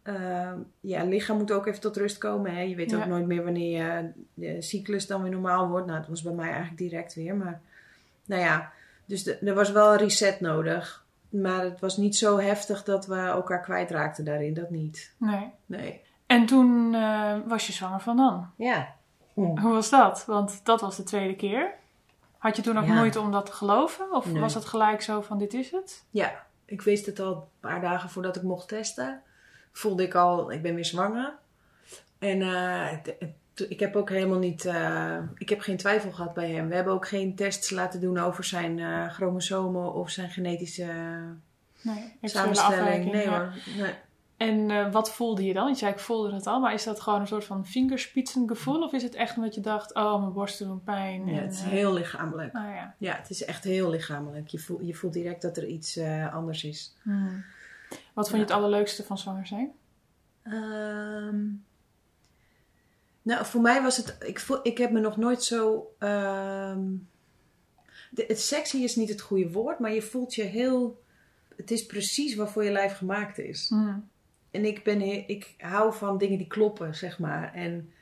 [0.07, 2.55] Eh, ja, lichaam moet ook even tot rust komen.
[2.55, 2.61] Hè?
[2.61, 2.97] Je weet Ja.
[2.97, 5.85] ook nooit meer wanneer je de cyclus dan weer normaal wordt.
[5.87, 7.35] Nou, dat was bij mij eigenlijk direct weer.
[7.35, 7.61] Maar
[8.25, 8.71] nou ja,
[9.05, 11.05] dus de- er was wel een reset nodig.
[11.29, 14.53] Maar het was niet zo heftig dat we elkaar kwijtraakten daarin.
[14.53, 15.13] Dat niet.
[15.17, 15.51] Nee.
[15.65, 16.01] Nee.
[16.25, 18.49] En toen eh, was je zwanger van Dan.
[18.57, 18.95] Ja.
[19.33, 20.25] Hoe was dat?
[20.25, 21.73] Want dat was de tweede keer.
[22.37, 22.93] Had je toen ook Ja.
[22.93, 24.11] moeite om dat te geloven?
[24.11, 24.41] Of Nee.
[24.41, 26.05] was het gelijk zo van dit is het?
[26.09, 29.21] Ja, ik wist het al een paar dagen voordat ik mocht testen.
[29.77, 31.33] Voelde ik al, ik ben weer zwanger.
[32.19, 32.91] En eh,
[33.69, 36.67] ik heb ook helemaal niet, eh, ik heb geen twijfel gehad bij hem.
[36.67, 40.85] We hebben ook geen tests laten doen over zijn eh, chromosomen of zijn genetische
[41.81, 43.11] Nee, samenstelling.
[43.11, 43.53] Nee hoor.
[43.77, 43.93] Nee.
[44.37, 45.67] En wat voelde je dan?
[45.67, 48.83] Je zei ik voelde het al, maar is dat gewoon een soort van vingerspitsengevoel?
[48.83, 51.25] Of is het echt omdat je dacht, oh mijn borsten doen pijn?
[51.25, 52.53] Ja, en, het is heel lichamelijk.
[52.53, 52.95] Nou ja.
[52.97, 54.47] Ja, het is echt heel lichamelijk.
[54.47, 55.99] Je voelt, je voelt direct dat er iets
[56.31, 56.95] anders is.
[57.01, 57.43] Hmm.
[58.17, 59.71] Wat vond je het allerleukste van zwanger zijn?
[60.43, 61.45] Ehm,
[63.21, 64.17] nou, voor mij was het.
[64.25, 65.93] Ik, voel, ik heb me nog nooit zo.
[65.99, 66.81] ehm,
[68.11, 71.03] de, het sexy is niet het goede woord, maar je voelt je heel.
[71.55, 73.69] Het is precies waarvoor je lijf gemaakt is.
[73.69, 74.09] Hmm.
[74.51, 77.53] En ik, ben, ik hou van dingen die kloppen, zeg maar.
[77.53, 77.93] En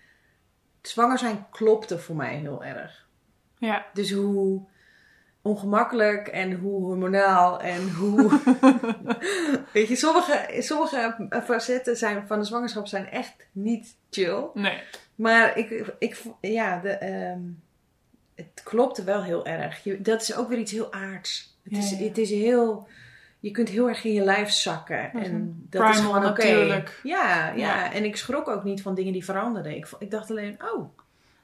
[0.81, 3.07] zwanger zijn klopte voor mij heel erg.
[3.57, 3.85] Ja.
[3.93, 4.67] Dus hoe
[5.45, 8.39] ongemakkelijk en hoe hormonaal en hoe.
[9.73, 14.43] Weet je, sommige, sommige facetten zijn, van de zwangerschap zijn echt niet chill.
[14.53, 14.81] Nee.
[15.15, 17.39] Maar ik, ik ja, de, ehm,
[18.35, 19.83] het klopte wel heel erg.
[19.83, 21.57] Je, dat is ook weer iets heel aards.
[21.63, 21.97] Het, Ja, is, ja.
[21.97, 22.87] het is heel.
[23.39, 25.09] Je kunt heel erg in je lijf zakken.
[25.13, 26.47] Dat is En een dat is gewoon oké.
[26.47, 27.93] Ja, ja, Ja.
[27.93, 29.75] en ik schrok ook niet van dingen die veranderden.
[29.75, 30.89] Ik, ik dacht alleen, oh,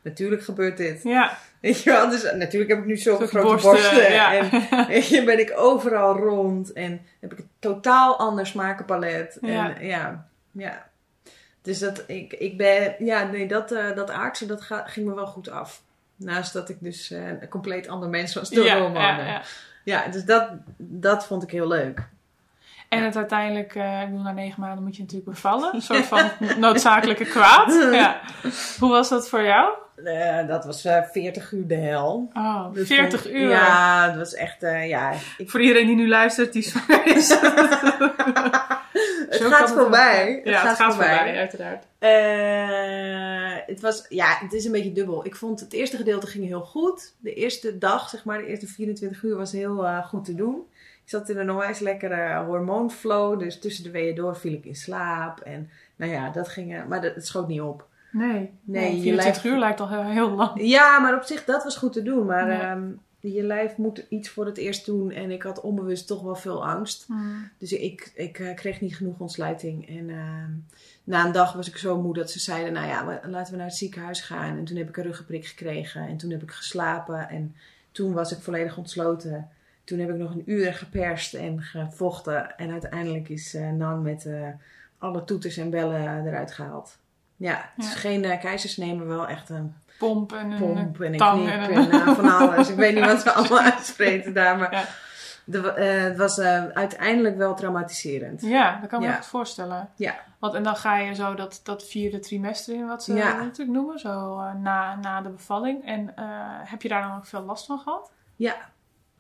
[0.02, 1.04] natuurlijk gebeurt dit.
[1.04, 1.38] Ja.
[1.62, 4.12] Weet je wel, dus natuurlijk heb ik nu zo'n grote borsten, borsten.
[4.12, 4.34] ja.
[4.34, 6.74] En weet je, ben ik overal rond.
[6.74, 9.38] En heb ik een totaal ander smakenpalet.
[9.42, 9.76] Ja.
[9.78, 10.90] En ja, ja.
[11.62, 15.14] Dus dat, ik, ik ben, ja, nee, dat, eh, dat aardse, dat ga- ging me
[15.16, 15.82] wel goed af.
[16.16, 19.42] Naast dat ik dus eh, een compleet ander mens was door Ja, ja, Ja,
[19.84, 20.08] ja.
[20.08, 22.08] dus dat, dat vond ik heel leuk.
[22.92, 25.74] En het uiteindelijk, eh, ik bedoel, na negen maanden moet je natuurlijk bevallen.
[25.76, 27.88] Een soort van noodzakelijke kwaad.
[27.92, 28.20] Ja.
[28.80, 29.74] Hoe was dat voor jou?
[30.04, 32.30] Eh, dat was eh 40 uur de hel.
[32.34, 33.50] Oh, Dus 40 vond- uur.
[33.50, 35.12] Ja, dat was echt, eh, ja.
[35.38, 37.30] Ik, Voor iedereen die nu luistert, die is.
[39.30, 40.42] het Zo gaat het voorbij.
[40.44, 41.86] Ja, het gaat voorbij, uiteraard.
[42.00, 45.26] Eh, het was, ja, het is een beetje dubbel.
[45.26, 47.14] Ik vond het eerste gedeelte ging heel goed.
[47.20, 50.66] De eerste dag, zeg maar, de eerste 24 uur was heel eh, goed te doen.
[51.12, 53.40] Ik zat in een onwijs lekkere hormoonflow.
[53.40, 55.40] Dus tussen de weeën door viel ik in slaap.
[55.40, 57.88] En nou ja, dat ging, eh, maar dat, het schoot niet op.
[58.12, 60.52] Nee, Nee, je 24 lijf- uur lijkt al heel, heel lang.
[60.62, 62.26] Ja, maar op zich, dat was goed te doen.
[62.26, 62.72] Maar Ja.
[62.72, 62.84] ehm,
[63.20, 65.12] je lijf moet iets voor het eerst doen.
[65.12, 67.08] En ik had onbewust toch wel veel angst.
[67.58, 69.88] Dus ik, ik eh, kreeg niet genoeg ontsluiting.
[69.90, 70.50] En ehm,
[71.04, 73.58] na een dag was ik zo moe dat ze zeiden: Nou ja, we- laten we
[73.58, 74.58] naar het ziekenhuis gaan.
[74.58, 76.08] En toen heb ik een ruggenprik gekregen.
[76.08, 77.30] En toen heb ik geslapen.
[77.30, 77.56] En
[77.92, 79.50] toen was ik volledig ontsloten.
[79.92, 82.58] Toen heb ik nog een uur geperst en gevochten.
[82.58, 84.48] En uiteindelijk is eh, Nan met eh,
[84.98, 86.98] alle toeters en bellen eruit gehaald.
[87.36, 91.18] Ja, het is geen keizersnee, maar wel echt een Pomp en een pomp en een
[91.18, 92.70] tang knip en en, een- van alles.
[92.70, 94.84] Ik weet niet wat ze allemaal uitspreken daar, maar Ja.
[95.44, 96.40] de, het was
[96.74, 98.42] uiteindelijk wel traumatiserend.
[98.42, 99.08] Ja, dat kan Ja.
[99.10, 99.90] me goed voorstellen.
[99.96, 100.16] Ja.
[100.40, 103.34] Want en dan ga je zo dat, dat vierde trimester in, wat ze Ja.
[103.44, 105.86] natuurlijk noemen, zo na, na de bevalling.
[105.86, 106.14] En
[106.66, 108.12] heb je daar dan ook veel last van gehad?
[108.36, 108.56] Ja,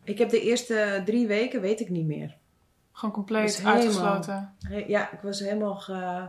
[0.03, 2.35] ik heb de eerste drie weken, weet ik niet meer.
[2.91, 4.53] Gewoon compleet helemaal- uitgesloten.
[4.87, 6.27] Ja, ik was helemaal ge,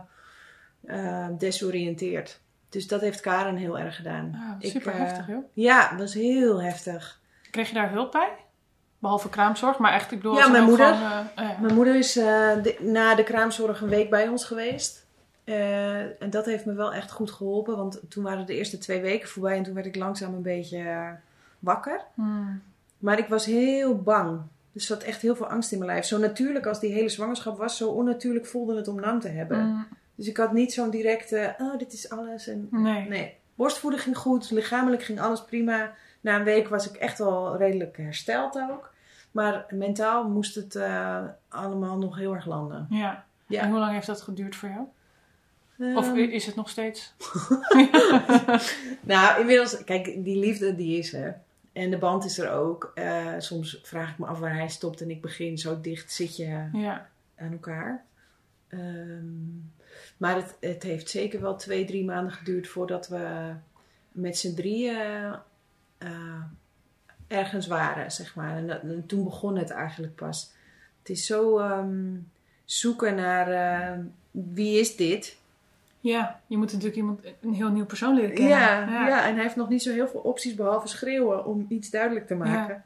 [0.85, 2.39] eh, desoriënteerd.
[2.69, 4.31] Dus dat heeft Karen heel erg gedaan.
[4.35, 5.43] Ah, Ik, super eh, heftig, joh.
[5.53, 7.19] Ja, dat was heel heftig.
[7.51, 8.29] Kreeg je daar hulp bij?
[8.99, 10.35] Behalve kraamzorg, maar echt, ik bedoel...
[10.35, 10.87] Ja, mijn moeder.
[10.91, 10.93] eh,
[11.37, 11.57] oh ja.
[11.61, 15.05] Mijn moeder is de- na de kraamzorg een week bij ons geweest.
[15.43, 17.77] En dat heeft me wel echt goed geholpen.
[17.77, 19.57] Want toen waren de eerste twee weken voorbij.
[19.57, 21.15] En toen werd ik langzaam een beetje
[21.59, 22.01] wakker.
[22.13, 22.61] Hmm.
[23.03, 24.39] Maar ik was heel bang.
[24.73, 26.05] Er zat echt heel veel angst in mijn lijf.
[26.05, 29.65] Zo natuurlijk als die hele zwangerschap was, zo onnatuurlijk voelde het om Nan te hebben.
[29.65, 32.47] Mm, Dus ik had niet zo'n directe, oh, dit is alles.
[32.47, 33.07] En, nee.
[33.07, 33.37] nee.
[33.55, 35.93] Borstvoeding ging goed, lichamelijk ging alles prima.
[36.21, 38.91] Na een week was ik echt wel redelijk hersteld ook.
[39.31, 42.87] Maar mentaal moest het eh, allemaal nog heel erg landen.
[42.89, 43.25] Ja.
[43.47, 43.61] Ja.
[43.61, 44.81] En hoe lang heeft dat geduurd voor jou?
[45.97, 47.13] Of Ehm, i- is het nog steeds?
[49.01, 51.41] nou, inmiddels, kijk, die liefde die is er.
[51.73, 52.91] En de band is er ook.
[52.95, 55.57] Eh, soms vraag ik me af waar hij stopt en ik begin.
[55.57, 57.09] Zo dicht zit je Ja.
[57.35, 58.05] aan elkaar.
[58.67, 59.57] Ehm,
[60.17, 63.53] maar het, het heeft zeker wel twee, drie maanden geduurd voordat we
[64.11, 65.35] met z'n drieën
[65.97, 66.41] eh,
[67.27, 68.57] ergens waren, zeg maar.
[68.57, 70.51] En, toen begon het eigenlijk pas.
[70.99, 72.15] Het is zo ehm,
[72.65, 73.99] zoeken naar eh,
[74.31, 75.37] wie is dit?
[76.03, 78.57] Ja, je moet natuurlijk iemand, een heel nieuw persoon leren kennen.
[78.57, 79.27] Ja, ja.
[79.27, 82.35] en hij heeft nog niet zo heel veel opties behalve schreeuwen om iets duidelijk te
[82.35, 82.83] maken.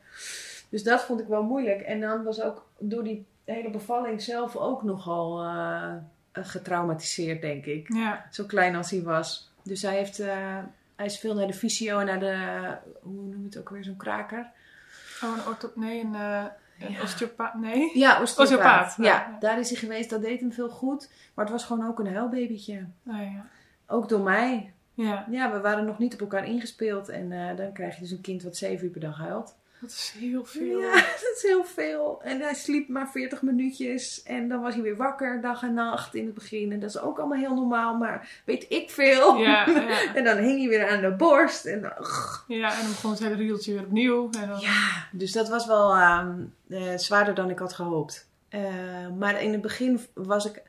[0.69, 1.81] Dus dat vond ik wel moeilijk.
[1.81, 5.93] En dan was ook door die hele bevalling zelf ook nogal eh,
[6.33, 7.93] getraumatiseerd, denk ik.
[7.93, 8.25] Ja.
[8.31, 9.51] Zo klein als hij was.
[9.63, 10.57] Dus hij, heeft, eh,
[10.95, 13.83] hij is veel naar de fysio en naar de, hoe noem je het ook weer,
[13.83, 14.51] zo'n kraker?
[15.23, 15.71] Oh, een ortho...
[15.75, 16.45] Nee, een, eh
[16.79, 17.01] een Ja.
[17.01, 17.53] osteopaat...
[17.53, 17.91] Nee?
[17.97, 18.37] Ja, osteopaat.
[18.51, 19.37] Osteopaat, Ja, ja.
[19.39, 20.09] daar is hij geweest.
[20.09, 21.11] Dat deed hem veel goed.
[21.33, 22.85] Maar het was gewoon ook een huilbabytje.
[23.07, 23.45] Oh, ja.
[23.87, 24.71] Ook door mij.
[24.93, 27.09] Ja, Ja, we waren nog niet op elkaar ingespeeld.
[27.09, 29.55] En eh, dan krijg je dus een kind wat zeven uur per dag huilt.
[29.81, 30.79] Dat is heel veel.
[30.79, 32.21] Ja, dat is heel veel.
[32.23, 34.23] En hij sliep maar 40 minuutjes.
[34.23, 36.71] En dan was hij weer wakker dag en nacht in het begin.
[36.71, 37.97] En dat is ook allemaal heel normaal.
[37.97, 39.35] Maar weet ik veel.
[39.35, 40.13] Ja, ja.
[40.15, 41.65] en dan hing hij weer aan de borst.
[41.65, 41.91] En dan,
[42.47, 44.29] Ja, en dan begon het hele rieltje weer opnieuw.
[44.41, 44.59] En dan...
[44.59, 46.35] Ja, dus dat was wel ehm,
[46.69, 48.29] eh, zwaarder dan ik had gehoopt.
[48.49, 48.61] Eh,
[49.17, 50.61] maar in het begin was ik,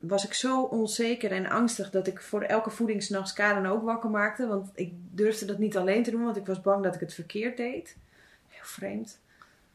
[0.00, 3.82] was ik zo onzeker en angstig dat ik voor elke voeding 's nachts Karen ook
[3.82, 4.46] wakker maakte.
[4.46, 7.14] Want ik durfde dat niet alleen te doen, want ik was bang dat ik het
[7.14, 7.96] verkeerd deed.
[8.66, 9.18] Vreemd.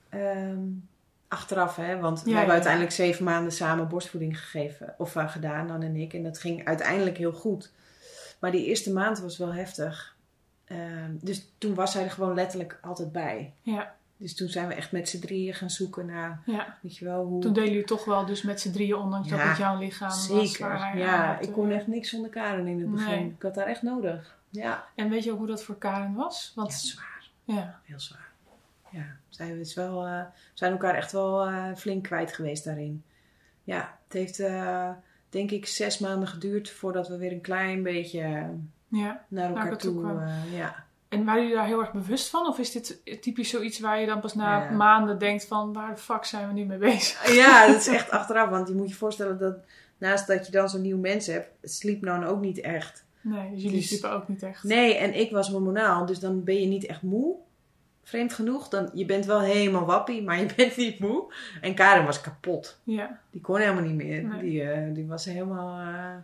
[0.10, 0.60] Ehm,
[1.28, 2.54] achteraf, hè, want we Ja, hebben ja.
[2.56, 6.14] uiteindelijk zeven maanden samen borstvoeding gegeven, of eh, gedaan, Dan en ik.
[6.14, 7.72] En dat ging uiteindelijk heel goed.
[8.40, 10.16] Maar die eerste maand was wel heftig.
[10.66, 13.54] Ehm, dus toen was hij er gewoon letterlijk altijd bij.
[13.62, 16.78] Ja, Dus toen zijn we echt met z'n drieën gaan zoeken naar, ja.
[16.82, 17.42] weet je wel, hoe...
[17.42, 20.08] Toen deden jullie toch wel dus met z'n drieën, ondanks dat Ja, het jouw lichaam
[20.10, 20.26] was.
[20.26, 20.72] Zeker.
[20.72, 21.54] Aan Ja, had, ik eh.
[21.54, 23.10] kon echt niks zonder Karen in het begin.
[23.10, 23.34] Nee.
[23.38, 24.38] Ik had haar echt nodig.
[24.50, 24.86] Ja.
[24.96, 26.52] En weet je ook hoe dat voor Karen was?
[26.56, 27.30] Ja, Want zwaar.
[27.44, 28.28] ja, Heel zwaar.
[28.92, 33.04] Ja, zij is wel, eh, we zijn elkaar echt wel eh, flink kwijt geweest daarin.
[33.64, 34.90] Ja, het heeft eh,
[35.30, 38.48] denk ik zes maanden geduurd voordat we weer een klein beetje
[38.88, 39.26] ja.
[39.28, 40.02] naar elkaar toe toe...
[40.02, 40.52] kwamen.
[40.52, 40.88] ja.
[41.10, 42.48] En waren jullie daar heel erg bewust van?
[42.48, 44.70] Of is dit typisch zoiets waar je dan pas na Ja.
[44.70, 45.74] maanden denkt van...
[45.74, 47.34] Waar de fuck zijn we nu mee bezig?
[47.36, 48.50] ja, dat is echt achteraf.
[48.50, 49.58] Want je moet je voorstellen dat
[49.98, 53.06] naast dat je dan zo'n nieuw mens hebt, sliep nou ook niet echt.
[53.22, 54.64] Nee, dus jullie Dus- sliepen ook niet echt.
[54.64, 57.36] Nee, en ik was hormonaal, dus dan ben je niet echt moe.
[58.10, 58.68] Vreemd genoeg.
[58.68, 61.34] Dan, je bent wel helemaal wappie, maar je bent niet moe.
[61.62, 62.80] En Karen was kapot.
[62.84, 63.20] Ja.
[63.32, 64.24] Die kon helemaal niet meer.
[64.24, 64.42] Nee.
[64.42, 65.80] Die, eh, die was helemaal...
[65.80, 66.16] eh,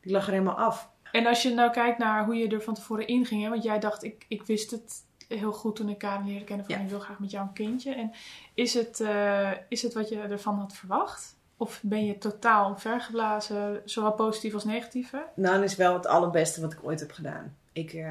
[0.00, 0.90] die lag er helemaal af.
[1.12, 3.42] En als je nou kijkt naar hoe je er van tevoren inging...
[3.42, 6.66] Hè, want jij dacht, ik, ik wist het heel goed toen ik Karen leerde kennen...
[6.66, 6.80] van Ja.
[6.82, 7.94] ik wil graag met jou een kindje.
[7.94, 8.12] En
[8.54, 11.36] is het, eh, is het wat je ervan had verwacht?
[11.56, 15.10] Of ben je totaal omvergeblazen, zowel positief als negatief?
[15.10, 15.20] hè?
[15.34, 17.56] Nou, is wel het allerbeste wat ik ooit heb gedaan.
[17.72, 18.04] Ik,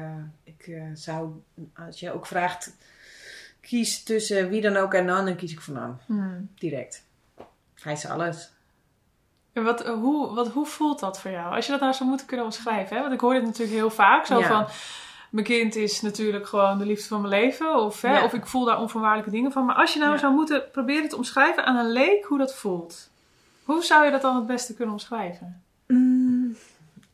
[0.44, 1.30] ik zou...
[1.86, 2.76] Als je ook vraagt...
[3.62, 5.98] Kies tussen wie dan ook en Nan, dan kies ik voor Nan.
[6.58, 7.04] Direct.
[7.82, 8.50] Hij is alles.
[9.52, 11.54] En wat, eh, hoe, wat, hoe voelt dat voor jou?
[11.54, 12.96] Als je dat nou zou moeten kunnen omschrijven.
[12.96, 13.02] Hè?
[13.02, 14.26] Want ik hoor dit natuurlijk heel vaak.
[14.26, 14.46] Zo Ja.
[14.48, 14.66] van,
[15.30, 17.76] mijn kind is natuurlijk gewoon de liefde van mijn leven.
[17.76, 18.24] Of, hè, Ja.
[18.24, 19.64] of ik voel daar onvoorwaardelijke dingen van.
[19.64, 20.18] Maar als je nou Ja.
[20.18, 23.10] zou moeten proberen te omschrijven aan een leek hoe dat voelt.
[23.64, 25.62] Hoe zou je dat dan het beste kunnen omschrijven?
[25.86, 26.56] Mm,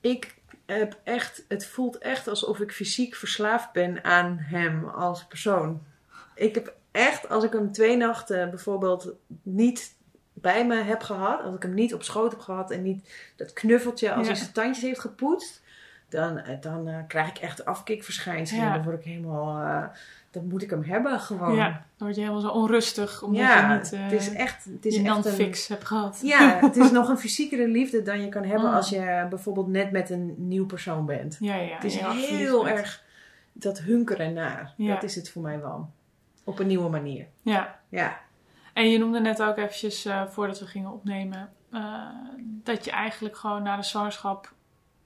[0.01, 0.35] ik
[0.67, 5.83] heb echt, het voelt echt alsof ik fysiek verslaafd ben aan hem als persoon.
[6.39, 9.95] Ik heb echt, als ik hem twee nachten bijvoorbeeld niet
[10.33, 13.53] bij me heb gehad, als ik hem niet op schoot heb gehad en niet dat
[13.53, 14.33] knuffeltje als Ja.
[14.33, 15.63] hij zijn tandjes heeft gepoetst,
[16.09, 18.65] dan, eh, dan eh, krijg ik echt afkikverschijnselen.
[18.65, 18.75] Ja.
[18.75, 19.89] Dan word ik helemaal, eh,
[20.31, 21.55] dan moet ik hem hebben gewoon.
[21.55, 23.23] Ja, dan word je helemaal zo onrustig.
[23.23, 26.21] Omdat Ja, je niet eh het is echt, het is echt een, non-fix hebt gehad.
[26.23, 28.75] ja, het is nog een fysiekere liefde dan je kan hebben Mm.
[28.75, 31.37] als je bijvoorbeeld net met een nieuw persoon bent.
[31.41, 31.75] Ja, ja.
[31.75, 33.05] Het is heel erg
[33.53, 34.75] dat hunkeren naar.
[34.77, 35.91] Dat is het voor mij wel.
[36.49, 37.27] Op een nieuwe manier.
[37.43, 37.81] Ja.
[37.89, 38.21] Ja.
[38.73, 42.07] En je noemde net ook eventjes, eh, voordat we gingen opnemen, eh,
[42.41, 44.53] dat je eigenlijk gewoon na de zwangerschap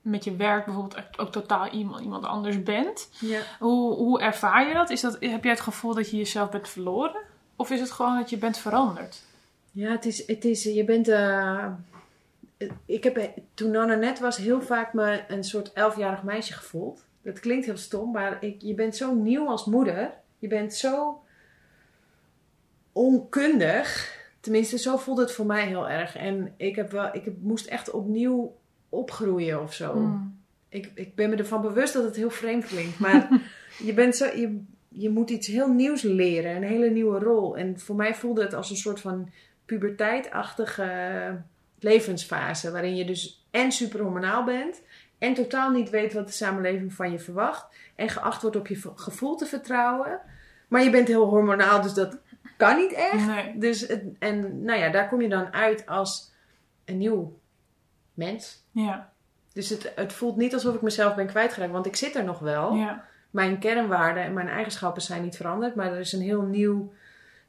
[0.03, 3.09] met je werk bijvoorbeeld ook totaal iemand, iemand anders bent.
[3.21, 3.41] ja.
[3.59, 4.91] Hoe, hoe ervaar je dat?
[4.91, 5.17] Is dat?
[5.21, 7.21] Heb jij het gevoel dat je jezelf bent verloren?
[7.57, 9.23] Of is het gewoon dat je bent veranderd?
[9.73, 11.67] Ja, het is, het is, je bent, eh,
[12.87, 17.05] ik heb toen Nana net was heel vaak me een soort elfjarig meisje gevoeld.
[17.23, 20.15] Dat klinkt heel stom, maar ik, je bent zo nieuw als moeder.
[20.39, 21.22] Je bent zo
[22.93, 24.17] onkundig.
[24.41, 26.17] Tenminste, zo voelde het voor mij heel erg.
[26.17, 28.57] En ik, heb wel, ik moest echt opnieuw
[28.89, 29.95] opgroeien of zo.
[29.95, 30.41] Mm.
[30.69, 32.99] Ik, ik ben me ervan bewust dat het heel vreemd klinkt.
[32.99, 33.29] Maar
[33.87, 36.57] je, bent zo, je, je moet iets heel nieuws leren.
[36.57, 37.57] Een hele nieuwe rol.
[37.57, 39.31] En voor mij voelde het als een soort van
[39.65, 41.43] puberteitachtige
[41.79, 42.71] levensfase.
[42.71, 44.83] Waarin je dus en super hormonaal bent.
[45.19, 47.67] En totaal niet weet wat de samenleving van je verwacht.
[47.95, 50.21] En geacht wordt op je gevoel te vertrouwen.
[50.69, 52.19] Maar je bent heel hormonaal, dus dat
[52.67, 53.27] kan niet echt.
[53.27, 53.59] Nee.
[53.59, 56.33] Dus het, en nou ja, daar kom je dan uit als
[56.85, 57.39] een nieuw
[58.15, 58.63] mens.
[58.71, 59.11] Ja,
[59.53, 62.39] Dus het, het voelt niet alsof ik mezelf ben kwijtgeraakt, want ik zit er nog
[62.39, 62.75] wel.
[62.75, 63.05] ja.
[63.31, 66.93] Mijn kernwaarden en mijn eigenschappen zijn niet veranderd, maar er is een heel nieuw,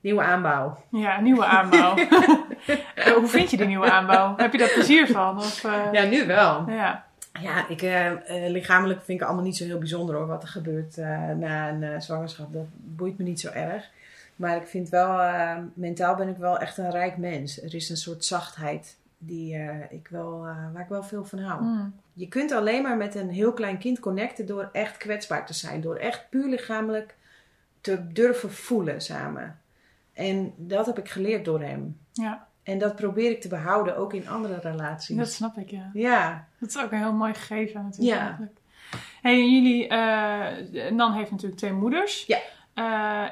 [0.02, 0.84] nieuwe aanbouw.
[0.91, 1.95] ja, nieuwe aanbouw.
[3.15, 4.34] Hoe vind je die nieuwe aanbouw?
[4.38, 5.38] Heb je daar plezier van?
[5.38, 6.69] Of, eh, Ja, nu wel.
[6.69, 7.06] ja.
[7.41, 10.49] Ja, ik, eh, eh, lichamelijk vind ik allemaal niet zo heel bijzonder hoor, wat er
[10.49, 10.97] gebeurt
[11.38, 12.54] na een zwangerschap.
[12.54, 13.89] Dat boeit me niet zo erg.
[14.36, 17.62] Maar ik vind wel, eh, mentaal ben ik wel echt een rijk mens.
[17.62, 21.39] Er is een soort zachtheid die, eh, ik wel, eh, waar ik wel veel van
[21.39, 21.63] hou.
[21.63, 21.93] Mm.
[22.13, 25.82] Je kunt alleen maar met een heel klein kind connecten door echt kwetsbaar te zijn.
[25.82, 27.15] Door echt puur lichamelijk
[27.82, 29.60] te durven voelen samen.
[30.13, 31.98] En dat heb ik geleerd door hem.
[32.12, 35.17] ja, En dat probeer ik te behouden, ook in andere relaties.
[35.17, 35.89] dat snap ik, ja.
[35.93, 38.17] Ja, Dat is ook een heel mooi gegeven natuurlijk.
[38.17, 38.26] Ja.
[38.26, 38.58] eigenlijk.
[39.22, 42.26] Hey, en jullie, eh, Nan heeft natuurlijk twee moeders.
[42.26, 42.38] Ja.
[42.74, 42.84] Eh,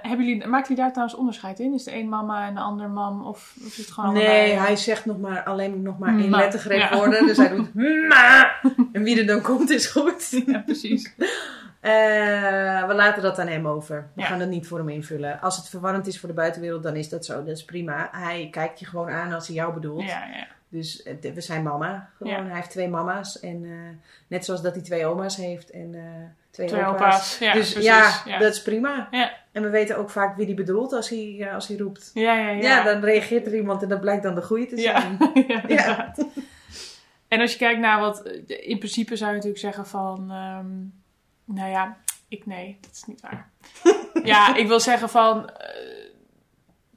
[0.01, 1.73] hebben jullie, maken jullie daar trouwens onderscheid in?
[1.73, 3.25] Is de een mama en de ander mam?
[3.25, 4.51] Of, of is het gewoon nee, allebei?
[4.53, 6.21] hij zegt nog maar, alleen nog maar Ma.
[6.21, 6.95] één lettergreep Ja.
[6.95, 7.25] woorden.
[7.27, 7.73] Dus hij doet
[8.09, 8.51] ma.
[8.93, 10.43] En wie er dan komt is goed.
[10.45, 11.13] Ja, precies.
[11.81, 14.09] Eh, we laten dat aan hem over.
[14.15, 14.27] We Ja.
[14.27, 15.41] gaan dat niet voor hem invullen.
[15.41, 17.37] Als het verwarrend is voor de buitenwereld, dan is dat zo.
[17.43, 18.09] Dat is prima.
[18.11, 20.03] Hij kijkt je gewoon aan als hij jou bedoelt.
[20.03, 20.47] Ja, ja.
[20.69, 22.09] Dus eh, we zijn mama.
[22.17, 22.45] Gewoon.
[22.45, 23.39] Hij heeft twee mama's.
[23.39, 23.71] En eh,
[24.27, 26.01] net zoals dat hij twee oma's heeft en eh,
[26.51, 27.37] twee, Twee opa's.
[27.39, 27.89] Ja, dus precies.
[27.89, 29.07] ja, dat is prima.
[29.11, 29.31] Ja.
[29.51, 32.11] En we weten ook vaak wie die bedoelt als hij, eh, als hij roept.
[32.13, 32.61] Ja, ja, ja.
[32.61, 32.83] Ja.
[32.83, 35.17] dan reageert er iemand en dat blijkt dan de goeie te zijn.
[35.67, 36.13] ja.
[37.27, 38.25] En als je kijkt naar wat...
[38.47, 40.31] In principe zou je natuurlijk zeggen van...
[40.31, 40.69] ehm,
[41.55, 43.49] nou ja, ik nee, dat is niet waar.
[44.23, 45.49] ja, ik wil zeggen van...
[45.49, 45.67] eh,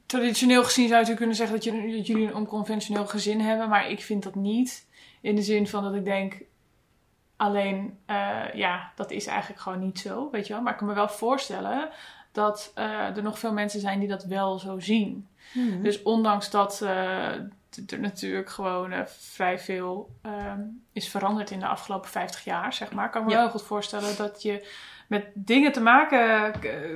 [0.07, 3.69] traditioneel gezien zou je natuurlijk kunnen zeggen dat, je, dat jullie een onconventioneel gezin hebben.
[3.69, 4.87] Maar ik vind dat niet.
[5.21, 6.43] In de zin van dat ik denk...
[7.37, 10.62] Alleen, eh, ja, dat is eigenlijk gewoon niet zo, weet je wel.
[10.62, 11.88] Maar ik kan me wel voorstellen
[12.33, 15.29] dat eh, er nog veel mensen zijn die dat wel zo zien.
[15.53, 15.83] Mhm.
[15.83, 17.33] Dus ondanks dat eh,
[17.87, 20.61] er natuurlijk gewoon vrij veel ehm,
[20.92, 23.40] is veranderd in de afgelopen 50 jaar, zeg maar, kan ik me Ja.
[23.40, 24.68] wel goed voorstellen dat je
[25.07, 26.53] met dingen te maken,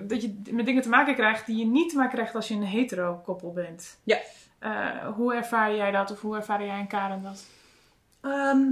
[0.09, 2.55] dat je met dingen te maken krijgt die je niet te maken krijgt als je
[2.55, 3.99] een hetero koppel bent.
[4.05, 4.19] Ja.
[5.15, 7.45] Hoe ervaar jij dat of hoe ervaar jij en Karen dat?
[8.21, 8.63] Ehm,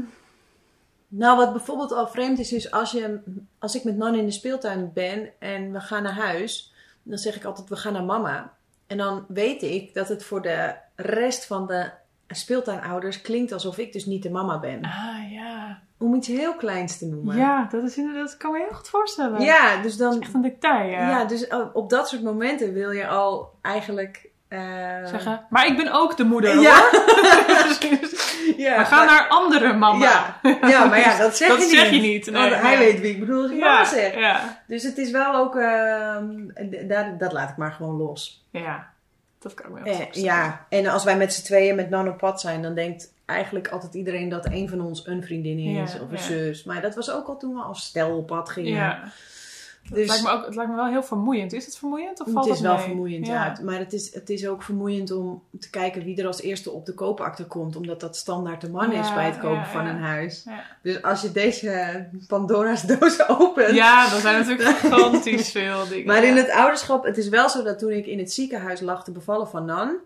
[1.09, 3.21] nou, wat bijvoorbeeld al vreemd is, is als, je,
[3.59, 7.37] als ik met Nan in de speeltuin ben en we gaan naar huis, dan zeg
[7.37, 8.53] ik altijd: we gaan naar mama.
[8.87, 11.91] En dan weet ik dat het voor de rest van de
[12.29, 14.83] speeltuinouders klinkt alsof ik dus niet de mama ben.
[14.85, 15.81] Ah ja.
[15.99, 17.37] Om iets heel kleins te noemen.
[17.37, 19.41] Ja, dat, is, inderdaad- dat kan me heel goed voorstellen.
[19.41, 20.21] Ja, dus Dat dan.
[20.21, 20.89] is echt een detail.
[20.91, 21.09] Ja.
[21.11, 24.29] Ja, dus op dat soort momenten wil je al eigenlijk.
[24.49, 24.61] Eh,
[25.05, 26.75] Zeggen, maar ik ben ook de moeder Ja.
[26.81, 27.01] hoor.
[28.57, 30.05] ja, We gaan naar andere mama.
[30.43, 32.03] Ja, ja, maar ja, dat zeg Dat je zeg niet.
[32.03, 34.15] je niet, Want nee, hij weet wie ik bedoel als ik ja, mama zeg.
[34.15, 34.63] ja.
[34.67, 36.27] Dus het is wel ook, ehm,
[36.71, 38.45] d- daar, dat laat ik maar gewoon los.
[38.51, 38.89] Ja,
[39.39, 42.19] dat kan ik me Eh, ja, en als wij met z'n tweeën met Nan op
[42.19, 46.01] pad zijn, dan denkt eigenlijk altijd iedereen dat een van ons een vriendin is Ja,
[46.01, 46.65] of een zus.
[46.65, 48.73] Maar dat was ook al toen we als stel op pad gingen.
[48.73, 49.03] Ja.
[49.87, 51.53] Het, Dus lijkt me ook, het lijkt me wel heel vermoeiend.
[51.53, 53.57] Is het vermoeiend of valt het is het wel vermoeiend, ja.
[53.63, 56.87] Maar het is, het is ook vermoeiend om te kijken wie er als eerste op
[56.87, 57.77] de koopakte komt.
[57.77, 60.47] Omdat dat standaard de man is bij het kopen ja, van een huis.
[60.83, 66.07] Dus als je deze Pandora's doos opent, Ja, dan zijn er natuurlijk gigantisch veel dingen.
[66.07, 69.05] Maar in het ouderschap, het is wel zo dat toen ik in het ziekenhuis lag
[69.05, 69.97] te bevallen van Nan,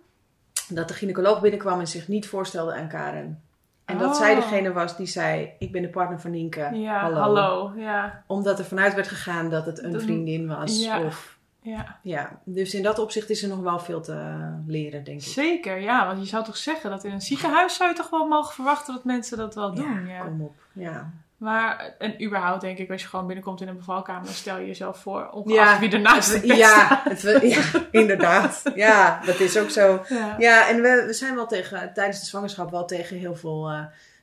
[0.68, 3.42] dat de gynaecoloog binnenkwam en zich niet voorstelde aan Karen.
[3.90, 4.14] En dat Oh.
[4.14, 6.70] zij degene was die zei: Ik ben de partner van Nienke.
[6.72, 7.18] Ja, hallo.
[7.20, 7.72] hallo.
[7.76, 10.82] Ja, Omdat er vanuit werd gegaan dat het een Dat- vriendin was.
[10.84, 11.02] ja.
[11.04, 11.98] Of, ja.
[12.02, 12.40] ja.
[12.44, 15.26] Dus in dat opzicht is er nog wel veel te leren, denk ik.
[15.26, 16.06] Zeker, ja.
[16.06, 18.94] Want je zou toch zeggen dat in een ziekenhuis zou je toch wel mogen verwachten
[18.94, 20.06] dat mensen dat wel doen.
[20.06, 20.54] Ja, kom op.
[20.72, 21.10] Ja.
[21.40, 24.66] Maar, en überhaupt denk ik, als je gewoon binnenkomt in een bevalkamer, dan stel je
[24.66, 25.28] jezelf voor, Ja.
[25.30, 27.62] ongeacht wie ernaast het bed Ja, het, ja,
[28.00, 28.62] inderdaad.
[28.74, 30.02] Ja, dat is ook zo.
[30.08, 30.34] Ja.
[30.38, 33.80] Ja, en we, we zijn wel tegen, tijdens de zwangerschap wel tegen heel veel eh,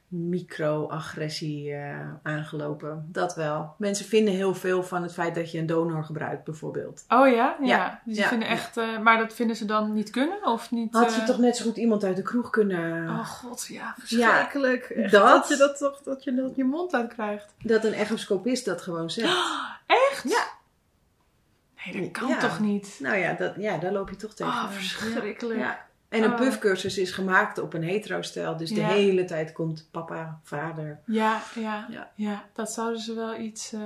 [0.08, 3.06] microagressie eh, aangelopen.
[3.12, 3.76] Dat wel.
[3.78, 7.06] Mensen vinden heel veel van het feit dat je een donor gebruikt, bijvoorbeeld.
[7.08, 7.56] Oh ja?
[7.62, 7.68] Ja.
[7.68, 10.46] Ja, Dus die ja, vinden echt, eh, maar dat vinden ze dan niet kunnen?
[10.46, 10.94] Of niet?
[10.94, 13.10] Had je eh, toch net zo goed iemand uit de kroeg kunnen...
[13.10, 14.94] Oh god, ja, verschrikkelijk.
[15.12, 17.54] Dat- dat je dat toch, dat je dat je mond uit krijgt.
[17.64, 19.38] Dat een echoscopist dat gewoon zegt.
[20.12, 20.24] Echt?
[20.30, 20.46] Ja.
[21.92, 22.98] Nee, dat kan toch niet?
[23.00, 24.54] Nou ja, dat, ja, daar loop je toch tegen.
[24.54, 25.60] Ah, verschrikkelijk.
[26.10, 26.38] En een Oh.
[26.38, 28.58] puffcursus is gemaakt op een hetero-stijl.
[28.58, 31.00] Dus de hele tijd komt papa, vader.
[31.06, 32.10] Ja, ja, Ja.
[32.16, 32.44] ja.
[32.54, 33.74] dat zouden ze wel iets...
[33.74, 33.80] eh,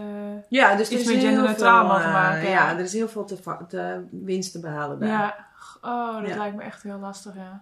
[0.50, 2.70] Ja, dus er Iets is meer genderneutraal mogen eh, maken, Ja, ja.
[2.74, 5.10] er is heel veel te, te winst te behalen daar.
[5.10, 5.46] Ja,
[5.82, 7.62] oh, dat lijkt me echt heel lastig, ja.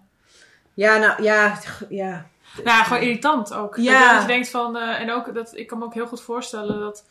[0.74, 1.58] Ja, nou ja,
[1.88, 2.26] ja.
[2.64, 3.76] Nou, gewoon irritant ook.
[3.76, 4.12] Ja.
[4.12, 6.80] Dat je denkt van, eh, en ook, dat, ik kan me ook heel goed voorstellen
[6.80, 7.04] dat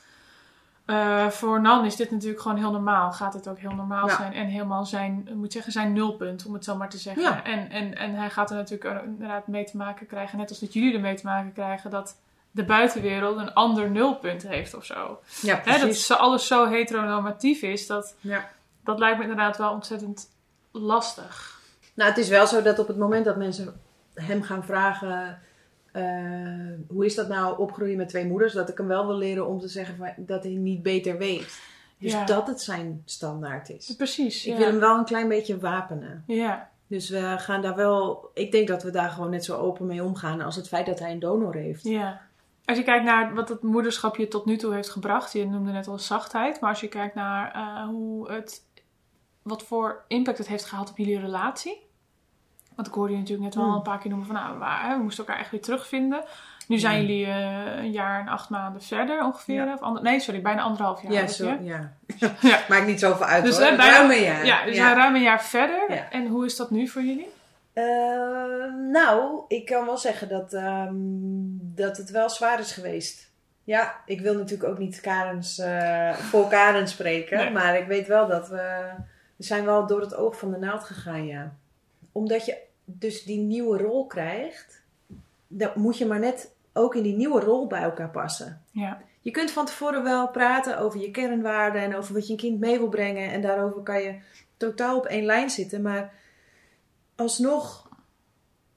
[0.89, 3.11] eh, voor Nan is dit natuurlijk gewoon heel normaal.
[3.11, 4.15] Gaat het ook heel normaal Ja.
[4.15, 7.23] zijn en helemaal zijn, moet zeggen, zijn nulpunt, om het zo maar te zeggen.
[7.23, 7.43] Ja.
[7.43, 10.59] En, en, en hij gaat er natuurlijk ook inderdaad mee te maken krijgen, net als
[10.59, 12.15] dat jullie ermee te maken krijgen, dat
[12.51, 15.19] de buitenwereld een ander nulpunt heeft of zo.
[15.41, 16.11] Ja, Hè, dat precies.
[16.11, 18.49] alles zo heteronormatief is, dat, Ja.
[18.83, 20.29] dat lijkt me inderdaad wel ontzettend
[20.71, 21.59] lastig.
[21.93, 23.81] Nou, het is wel zo dat op het moment dat mensen
[24.13, 25.39] hem gaan vragen...
[25.91, 26.03] eh,
[26.87, 28.53] hoe is dat nou opgroeien met twee moeders?
[28.53, 31.61] Dat ik hem wel wil leren om te zeggen van- dat hij niet beter weet.
[31.97, 32.25] Dus Ja.
[32.25, 33.95] dat het zijn standaard is.
[33.95, 34.57] Precies, Ik ja.
[34.57, 36.23] wil hem wel een klein beetje wapenen.
[36.27, 38.29] Ja, Dus we gaan daar wel...
[38.33, 40.99] Ik denk dat we daar gewoon net zo open mee omgaan als het feit dat
[40.99, 41.83] hij een donor heeft.
[41.83, 42.21] Ja.
[42.65, 45.71] Als je kijkt naar wat het moederschap je tot nu toe heeft gebracht, je noemde
[45.71, 48.63] net al zachtheid, maar als je kijkt naar eh, hoe het,
[49.41, 51.87] wat voor impact het heeft gehad op jullie relatie.
[52.79, 53.75] Want ik hoorde je natuurlijk net wel Hmm.
[53.75, 56.23] een paar keer noemen van, nou, waar, hè, we moesten elkaar echt weer terugvinden.
[56.67, 57.01] Nu zijn Ja.
[57.01, 59.65] jullie eh, een jaar en acht maanden verder ongeveer.
[59.65, 59.73] Ja.
[59.73, 61.11] Of ander, nee, sorry, bijna anderhalf jaar.
[61.11, 61.91] Ja, zo, ja.
[62.69, 63.65] Maakt niet zoveel uit Dus hoor.
[63.65, 64.45] hè, bijna, Ruim een jaar.
[64.45, 66.07] ja, dus ruim een jaar verder.
[66.11, 67.27] En hoe is dat nu voor jullie?
[67.73, 67.83] Eh,
[68.91, 70.93] nou, ik kan wel zeggen dat, ehm,
[71.75, 73.31] dat het wel zwaar is geweest.
[73.63, 77.37] Ja, ik wil natuurlijk ook niet Karens, eh, voor Karen spreken.
[77.37, 77.51] Nee.
[77.51, 78.81] Maar ik weet wel dat we...
[79.35, 81.51] We zijn wel door het oog van de naald gegaan, ja.
[82.11, 82.57] Omdat je
[82.97, 84.77] dus die nieuwe rol krijgt...
[85.51, 88.61] Dan moet je maar net ook in die nieuwe rol bij elkaar passen.
[88.71, 92.39] Ja, Je kunt van tevoren wel praten over je kernwaarden en over wat je een
[92.39, 93.31] kind mee wil brengen.
[93.31, 94.15] En daarover kan je
[94.57, 95.81] totaal op één lijn zitten.
[95.81, 96.13] Maar
[97.15, 97.89] alsnog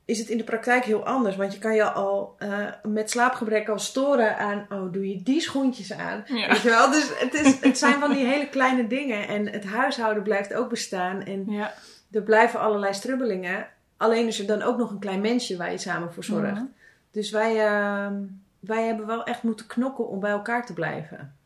[0.05, 1.37] is het in de praktijk heel anders.
[1.37, 5.41] Want je kan je al eh, met slaapgebrek al storen aan, oh, doe je die
[5.41, 6.25] schoentjes aan?
[6.27, 6.49] Ja.
[6.49, 6.91] Weet je wel?
[6.91, 9.29] Dus het, is, het zijn van die hele kleine dingen.
[9.29, 11.23] En het huishouden blijft ook bestaan.
[11.23, 11.73] En ja.
[12.11, 13.67] er blijven allerlei strubbelingen.
[14.03, 16.53] Alleen is er dan ook nog een klein mensje waar je samen voor zorgt.
[16.55, 16.65] Mhm.
[17.11, 18.23] Dus wij, ehm,
[18.61, 21.37] wij hebben wel echt moeten knokken om bij elkaar te blijven.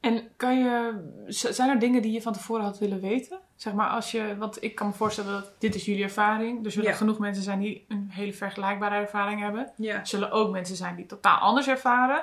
[0.00, 0.92] En kan je,
[1.28, 3.38] zijn er dingen die je van tevoren had willen weten?
[3.56, 6.64] Zeg maar als je, want ik kan me voorstellen dat dit is jullie ervaring.
[6.64, 6.96] Er zullen Ja.
[6.96, 9.70] genoeg mensen zijn die een hele vergelijkbare ervaring hebben.
[9.76, 9.94] Ja.
[9.94, 12.22] Er zullen ook mensen zijn die totaal anders ervaren.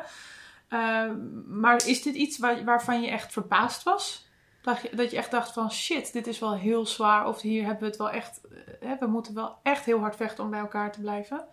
[0.67, 1.03] Eh,
[1.47, 4.24] maar is dit iets waar, waarvan je echt verbaasd was?
[4.65, 7.27] Dat je, dat je echt dacht van shit, dit is wel heel zwaar.
[7.27, 10.15] Of hier hebben we het wel echt, eh, hè, we moeten wel echt heel hard
[10.15, 11.45] vechten om bij elkaar te blijven.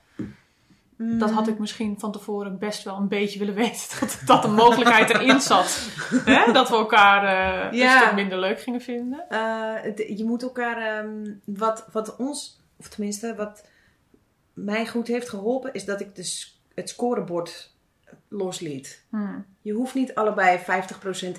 [0.96, 3.88] Dat had ik misschien van tevoren best wel een beetje willen weten.
[4.00, 5.88] Dat, dat de mogelijkheid erin zat.
[6.24, 6.52] Hè?
[6.52, 7.94] Dat we elkaar eh, Ja.
[7.94, 9.28] een stuk minder leuk gingen vinden.
[9.28, 13.68] Eh, je moet elkaar, ehm, wat, wat ons, of tenminste wat
[14.52, 16.44] mij goed heeft geholpen, is dat ik de,
[16.74, 17.71] het scorebord
[18.32, 19.02] losliet.
[19.08, 19.44] Hmm.
[19.62, 20.62] Je hoeft niet allebei 50%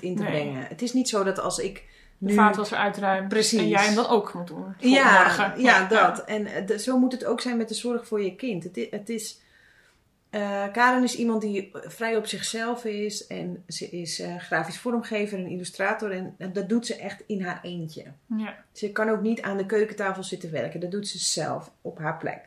[0.00, 0.30] in te Nee.
[0.30, 0.66] brengen.
[0.66, 1.74] Het is niet zo dat als ik
[2.18, 2.34] De nu...
[2.34, 3.28] vaatwasser uitruimen.
[3.28, 3.58] Precies.
[3.58, 4.74] En jij hem dan ook moet doen.
[4.78, 5.60] Ja, morgen.
[5.62, 6.24] ja, dat.
[6.24, 8.64] En eh, de- zo moet het ook zijn met de zorg voor je kind.
[8.64, 9.40] Het, het is...
[10.30, 13.26] eh, Karen is iemand die vrij op zichzelf is.
[13.26, 16.10] En ze is eh, grafisch vormgever en illustrator.
[16.12, 18.04] En, en dat doet ze echt in haar eentje.
[18.36, 18.54] Ja.
[18.72, 20.80] Ze kan ook niet aan de keukentafel zitten werken.
[20.80, 22.40] Dat doet ze zelf op haar plek.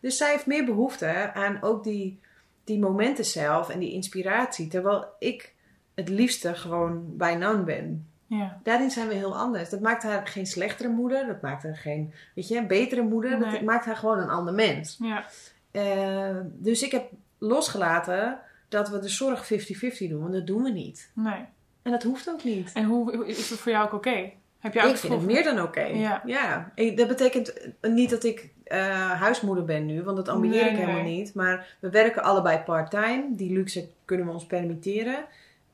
[0.00, 2.20] Dus zij heeft meer behoefte aan ook die,
[2.64, 4.68] die momenten zelf en die inspiratie.
[4.68, 5.54] Terwijl ik
[5.94, 8.06] het liefste gewoon bij Nan ben.
[8.26, 8.60] ja.
[8.62, 9.70] Daarin zijn we heel anders.
[9.70, 11.26] Dat maakt haar geen slechtere moeder.
[11.26, 13.38] Dat maakt haar geen, weet je, betere moeder.
[13.38, 14.96] Dat maakt haar gewoon een ander mens.
[15.00, 15.24] ja.
[15.70, 18.38] Eh, dus ik heb losgelaten
[18.68, 20.20] dat we de zorg 50-50 doen.
[20.20, 21.10] Want dat doen we niet.
[21.14, 21.44] Nee.
[21.82, 22.72] En dat hoeft ook niet.
[22.74, 24.30] En hoe hoe- is het voor jou ook oké?
[24.72, 25.82] Heb ook ik vind het meer dan oké.
[26.24, 26.72] Ja.
[26.74, 30.76] Ik- dat betekent niet dat ik eh, huismoeder ben nu, want dat ambieer Nee, ik
[30.76, 31.16] helemaal nee.
[31.16, 31.34] niet.
[31.34, 33.24] Maar we werken allebei part-time.
[33.30, 35.24] Die luxe kunnen we ons permitteren.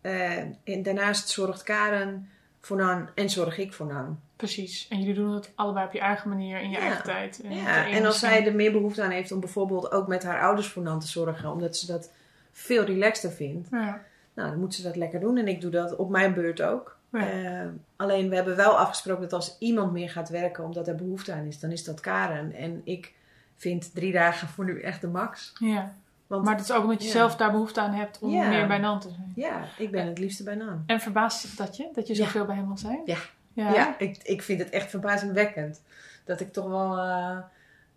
[0.00, 2.28] Eh, en daarnaast zorgt Karen
[2.60, 4.20] voor Nan en zorg ik voor Nan.
[4.36, 4.86] Precies.
[4.88, 6.82] En jullie doen het allebei op je eigen manier, in je Ja.
[6.82, 7.40] eigen tijd.
[7.44, 10.40] En, Ja, en als zij er meer behoefte aan heeft om bijvoorbeeld ook met haar
[10.42, 12.12] ouders voor Nan te zorgen, omdat ze dat
[12.52, 14.02] veel relaxter vindt, Ja.
[14.34, 15.36] nou, dan moet ze dat lekker doen.
[15.36, 16.98] En ik doe dat op mijn beurt ook.
[17.12, 17.30] Ja.
[17.30, 21.32] Eh, alleen we hebben wel afgesproken dat als iemand meer gaat werken omdat er behoefte
[21.32, 22.52] aan is, dan is dat Karen.
[22.54, 23.14] En ik
[23.56, 25.52] vind drie dagen voor nu echt de max.
[25.58, 25.92] ja.
[26.26, 27.12] Want Maar het is ook omdat je Ja.
[27.12, 28.48] zelf daar behoefte aan hebt om Ja.
[28.48, 29.32] meer bij Nan te zijn.
[29.34, 30.82] ja, ik ben het liefste bij Nan.
[30.86, 31.88] En verbaast dat je?
[31.94, 33.00] Dat je zoveel bij hem wil zijn?
[33.04, 33.16] Ja.
[33.52, 33.72] Ja.
[33.74, 35.82] Ja, ik, ik vind het echt verbazingwekkend.
[36.24, 36.98] Dat ik toch wel...
[36.98, 37.36] eh,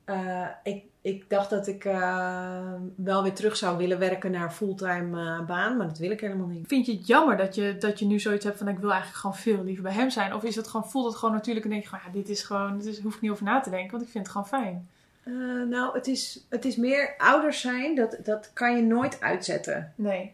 [0.05, 4.51] eh, ik, ik dacht dat ik eh, wel weer terug zou willen werken naar een
[4.51, 6.67] fulltime eh, baan, maar dat wil ik helemaal niet.
[6.67, 9.19] Vind je het jammer dat je, dat je nu zoiets hebt van ik wil eigenlijk
[9.19, 10.33] gewoon veel liever bij hem zijn?
[10.33, 12.43] Of is het gewoon, voelt het gewoon natuurlijk en denk je gewoon, ja, dit is
[12.43, 14.47] gewoon, dit is, hoef ik niet over na te denken, want ik vind het gewoon
[14.47, 14.89] fijn.
[15.23, 15.33] Eh,
[15.69, 19.93] nou, het is, het is meer ouders zijn, dat, dat kan je nooit uitzetten.
[19.95, 20.33] Nee.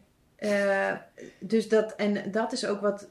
[1.39, 3.07] Dus dat, en dat is ook wat,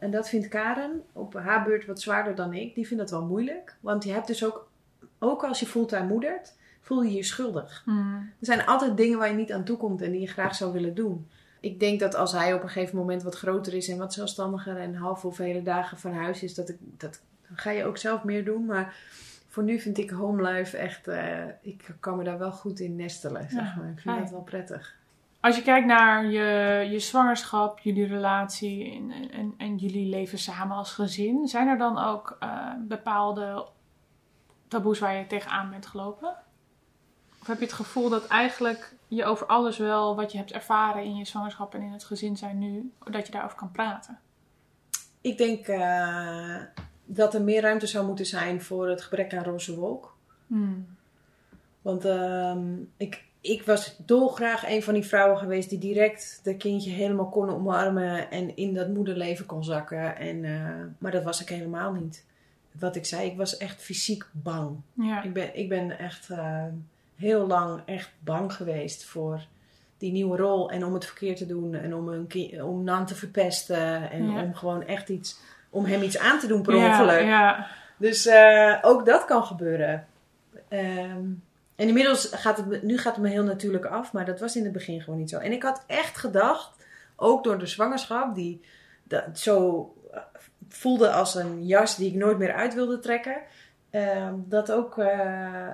[0.00, 2.74] en dat vindt Karen op haar beurt wat zwaarder dan ik.
[2.74, 3.76] Die vindt dat wel moeilijk.
[3.80, 4.68] Want je hebt dus ook,
[5.18, 6.54] ook als je fulltime moedert,
[6.86, 7.82] voel je je schuldig.
[7.84, 8.32] Hmm.
[8.40, 10.72] Er zijn altijd dingen waar je niet aan toe komt en die je graag zou
[10.72, 11.28] willen doen.
[11.60, 14.76] Ik denk dat als hij op een gegeven moment wat groter is en wat zelfstandiger
[14.76, 17.96] en half of hele dagen van huis is, dat ik, dat, dan ga je ook
[17.96, 18.64] zelf meer doen.
[18.64, 18.94] Maar
[19.48, 22.96] voor nu vind ik home life echt, eh, ik kan me daar wel goed in
[22.96, 23.88] nestelen, zeg Ja, maar.
[23.88, 24.20] Ik vind fijn.
[24.20, 24.94] dat wel prettig.
[25.40, 30.76] Als je kijkt naar je, je zwangerschap, jullie relatie en, en, en jullie leven samen
[30.76, 33.66] als gezin, zijn er dan ook eh, bepaalde
[34.68, 36.44] taboes waar je tegenaan bent gelopen?
[37.46, 41.04] Of heb je het gevoel dat eigenlijk je over alles wel wat je hebt ervaren
[41.04, 44.18] in je zwangerschap en in het gezin zijn nu, dat je daarover kan praten?
[45.20, 46.56] Ik denk eh,
[47.04, 50.16] dat er meer ruimte zou moeten zijn voor het gebrek aan roze wolk.
[50.46, 50.86] Hmm.
[51.82, 56.90] Want ehm, ik, ik was dolgraag een van die vrouwen geweest die direct dat kindje
[56.90, 60.16] helemaal kon omarmen en in dat moederleven kon zakken.
[60.16, 62.24] En, eh, maar dat was ik helemaal niet.
[62.72, 64.76] Wat ik zei, ik was echt fysiek bang.
[64.92, 65.22] Ja.
[65.22, 66.64] Ik ben, ik ben echt eh,
[67.16, 69.40] heel lang echt bang geweest voor
[69.98, 70.70] die nieuwe rol.
[70.70, 71.74] En om het verkeerd te doen.
[71.74, 74.10] En om, een om Nan te verpesten.
[74.10, 74.42] En Ja.
[74.42, 75.40] om gewoon echt iets,
[75.70, 77.24] om hem iets aan te doen per ja, ongeluk.
[77.24, 77.66] ja.
[77.96, 80.06] Dus eh, ook dat kan gebeuren.
[80.68, 81.24] Ehm,
[81.76, 84.64] en inmiddels gaat het, nu gaat het me heel natuurlijk af, maar dat was in
[84.64, 85.38] het begin gewoon niet zo.
[85.38, 86.70] En ik had echt gedacht,
[87.16, 88.60] ook door de zwangerschap, die
[89.02, 90.20] dat zo eh,
[90.68, 93.36] voelde als een jas die ik nooit meer uit wilde trekken,
[93.96, 95.08] ehm, dat ook eh,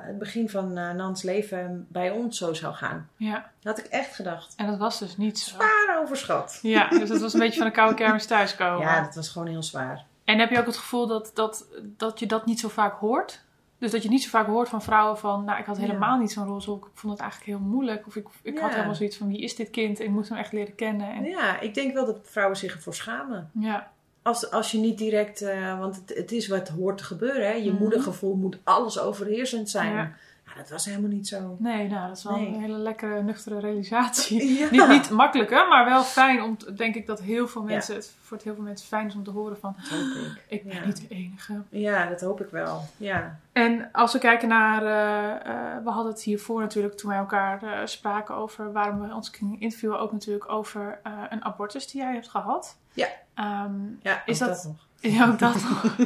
[0.02, 3.08] het begin van eh, Nans leven bij ons zo zou gaan.
[3.16, 3.50] ja.
[3.60, 4.54] Dat had ik echt gedacht.
[4.56, 5.54] En dat was dus niet zo.
[5.54, 6.58] Zwaar overschat.
[6.62, 8.80] Ja, dus dat was een beetje van de koude kermis thuiskomen.
[8.80, 10.04] Ja, dat was gewoon heel zwaar.
[10.24, 13.42] En heb je ook het gevoel dat, dat, dat je dat niet zo vaak hoort?
[13.78, 15.44] Dus dat je niet zo vaak hoort van vrouwen van...
[15.44, 15.82] Nou, ik had Ja.
[15.82, 16.84] helemaal niet zo'n roze wolk.
[16.84, 18.06] Ik vond het eigenlijk heel moeilijk.
[18.06, 19.28] Of ik, ik had helemaal zoiets van...
[19.28, 20.00] Wie is dit kind?
[20.00, 21.12] Ik moet hem echt leren kennen.
[21.14, 23.50] En, Ja, ik denk wel dat vrouwen zich ervoor schamen.
[23.54, 23.90] ja.
[24.22, 27.46] Als, als je niet direct, eh, want het, het is wat hoort te gebeuren.
[27.46, 27.52] Hè?
[27.52, 27.82] Je Mhm.
[27.82, 29.92] moedergevoel moet alles overheersend zijn.
[29.94, 30.12] Ja.
[30.54, 31.56] Ja, dat was helemaal niet zo.
[31.58, 32.46] Nee, nou, dat is wel Nee.
[32.46, 34.40] een hele lekkere, nuchtere realisatie.
[34.58, 34.70] Ja.
[34.70, 35.64] Niet, niet makkelijk, hè?
[35.66, 36.56] Maar wel fijn om...
[36.76, 37.94] Denk ik dat heel veel mensen...
[37.94, 39.76] Het voor het heel veel mensen fijn is om te horen van...
[39.78, 40.42] Dat hoop ik.
[40.48, 40.84] Ik ben Ja.
[40.84, 41.62] niet de enige.
[41.68, 42.82] Ja, dat hoop ik wel.
[42.96, 43.38] Ja.
[43.52, 47.62] En als we kijken naar, eh, eh, we hadden het hiervoor natuurlijk toen wij elkaar
[47.62, 50.98] eh, spraken over waarom we ons gingen interviewen, ook natuurlijk over
[51.30, 52.76] een abortus die jij hebt gehad.
[52.92, 53.08] Ja.
[53.34, 53.72] Ehm,
[54.02, 54.86] ja Is dat- nog?
[55.10, 55.96] Ja, ook dat nog.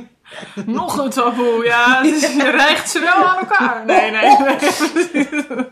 [0.66, 2.02] nog een taboe, ja.
[2.02, 3.84] Het is, je rijgt ze wel aan elkaar.
[3.84, 4.36] Nee, nee.
[4.38, 5.66] nee.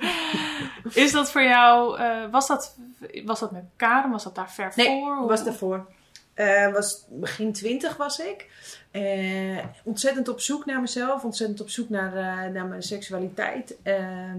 [1.04, 2.76] Is dat voor jou, eh, was, dat,
[3.24, 4.10] was dat met Karen?
[4.10, 5.16] Was dat daar ver Nee, voor?
[5.16, 5.86] Hoe- was daarvoor.
[6.34, 8.46] Eh, was begin twintig was ik.
[8.90, 11.24] Eh, ontzettend op zoek naar mezelf.
[11.24, 12.12] Ontzettend op zoek naar,
[12.52, 13.76] naar mijn seksualiteit.
[13.82, 14.38] Ehm,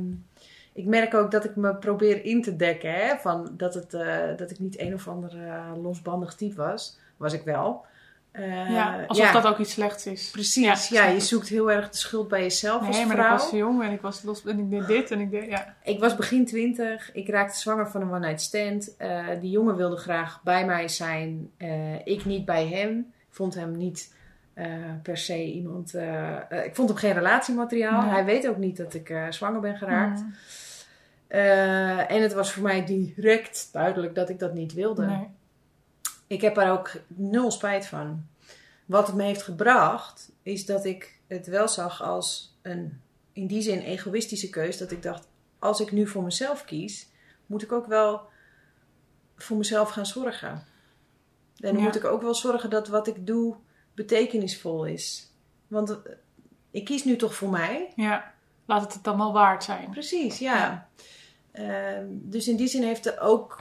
[0.73, 2.93] ik merk ook dat ik me probeer in te dekken.
[2.93, 3.91] Hè, van dat, het,
[4.37, 5.31] dat ik niet een of ander
[5.81, 6.97] losbandig type was.
[7.17, 7.85] Was ik wel.
[8.37, 10.29] Ja, alsof ja, dat ook iets slechts is.
[10.29, 10.87] Precies.
[10.87, 13.33] Ja, je zoekt heel erg de schuld bij jezelf als Nee, maar vrouw.
[13.33, 15.75] ik was jong en ik was los en ik deed dit en ik deed, ja.
[15.83, 17.13] Ik was begin twintig.
[17.13, 18.95] Ik raakte zwanger van een one-night stand.
[18.97, 21.51] Eh, die jongen wilde graag bij mij zijn.
[21.57, 22.97] Eh, ik niet bij hem.
[22.99, 24.13] Ik vond hem niet
[25.01, 25.93] per se iemand...
[26.65, 28.01] ik vond hem geen relatiemateriaal.
[28.01, 28.11] Nee.
[28.11, 30.19] Hij weet ook niet dat ik zwanger ben geraakt.
[30.19, 30.33] Mm,
[32.07, 35.27] en het was voor mij direct duidelijk dat ik dat niet wilde.
[36.27, 38.25] Ik heb er ook nul spijt van.
[38.85, 43.01] Wat het me heeft gebracht, is dat ik het wel zag als een,
[43.31, 44.77] in die zin, egoïstische keus.
[44.77, 45.27] Dat ik dacht,
[45.59, 47.07] als ik nu voor mezelf kies,
[47.45, 48.21] moet ik ook wel
[49.37, 50.49] voor mezelf gaan zorgen.
[50.49, 50.63] En
[51.73, 51.81] dan Ja.
[51.83, 53.55] moet ik ook wel zorgen dat wat ik doe
[53.93, 55.31] betekenisvol is.
[55.67, 55.97] Want eh,
[56.71, 57.91] ik kies nu toch voor mij.
[57.95, 58.33] Ja,
[58.65, 59.89] laat het het dan wel waard zijn.
[59.89, 60.55] Precies, ja.
[60.55, 60.87] Ja.
[61.51, 63.57] Ehm, dus in die zin heeft er ook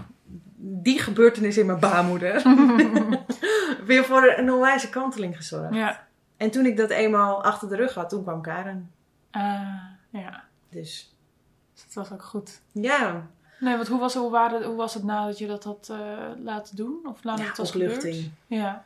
[0.67, 2.43] die gebeurtenis in mijn baarmoeder
[3.87, 5.75] weer voor een onwijze kanteling gezorgd.
[5.75, 6.07] Ja.
[6.37, 8.91] En toen ik dat eenmaal achter de rug had, toen kwam Karen.
[9.31, 9.69] Ah,
[10.11, 11.15] ja, Dus
[11.75, 12.61] dus dat was ook goed.
[12.73, 13.27] ja,
[13.61, 15.99] Nee, want hoe was, hoe, waren, hoe was het nadat je dat had eh,
[16.43, 17.01] laten doen?
[17.05, 18.15] Of nadat ja het was opluchting.
[18.15, 18.33] gebeurd?
[18.47, 18.85] Ja.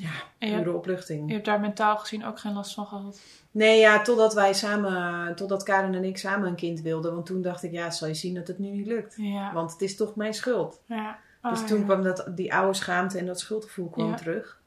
[0.00, 1.26] Ja, pure hebt- opluchting.
[1.28, 3.20] je hebt daar mentaal gezien ook geen last van gehad?
[3.50, 7.14] Nee, ja, totdat wij samen, totdat Karen en ik samen een kind wilden.
[7.14, 9.14] Want toen dacht ik, ja, zal je zien dat het nu niet lukt.
[9.16, 9.52] Ja.
[9.52, 10.80] Want het is toch mijn schuld.
[10.86, 11.18] ja.
[11.42, 11.84] Dus Ah, toen ja.
[11.84, 14.60] kwam dat, die oude schaamte en dat schuldgevoel kwam terug.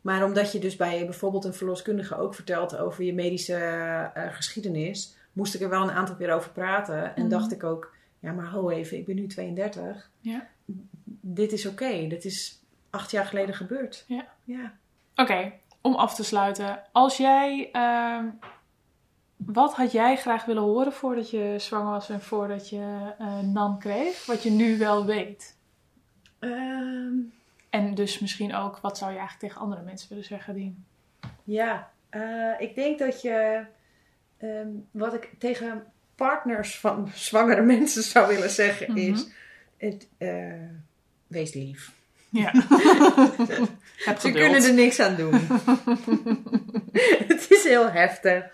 [0.00, 3.54] Maar omdat je dus bij bijvoorbeeld een verloskundige ook vertelt over je medische
[4.14, 7.16] eh, geschiedenis, moest ik er wel een aantal keer over praten.
[7.16, 7.30] En Mhm.
[7.30, 10.10] dacht ik ook, ja maar ho even, ik ben nu 32.
[10.20, 10.46] Ja.
[11.20, 12.60] Dit is oké, dit is
[12.96, 14.04] acht jaar geleden gebeurd.
[14.08, 14.26] Ja.
[14.44, 14.72] Ja.
[15.16, 16.82] Oké, om af te sluiten.
[16.92, 17.68] Als jij.
[17.72, 18.24] ehm,
[19.36, 23.78] wat had jij graag willen horen voordat je zwanger was en voordat je eh, Nan
[23.78, 24.26] kreeg?
[24.26, 25.56] Wat je nu wel weet.
[26.38, 27.14] Ehm,
[27.70, 30.84] En dus misschien ook, wat zou je eigenlijk tegen andere mensen willen zeggen die.
[31.44, 33.64] Ja, eh, ik denk dat je,
[34.36, 35.84] ehm, wat ik tegen
[36.14, 38.98] partners van zwangere mensen zou willen zeggen Mhm.
[38.98, 39.28] is,
[39.76, 40.52] het, eh,
[41.26, 41.94] wees lief.
[42.36, 42.52] Ja.
[44.04, 45.34] Heb Ze kunnen er niks aan doen.
[47.28, 48.44] het is heel heftig.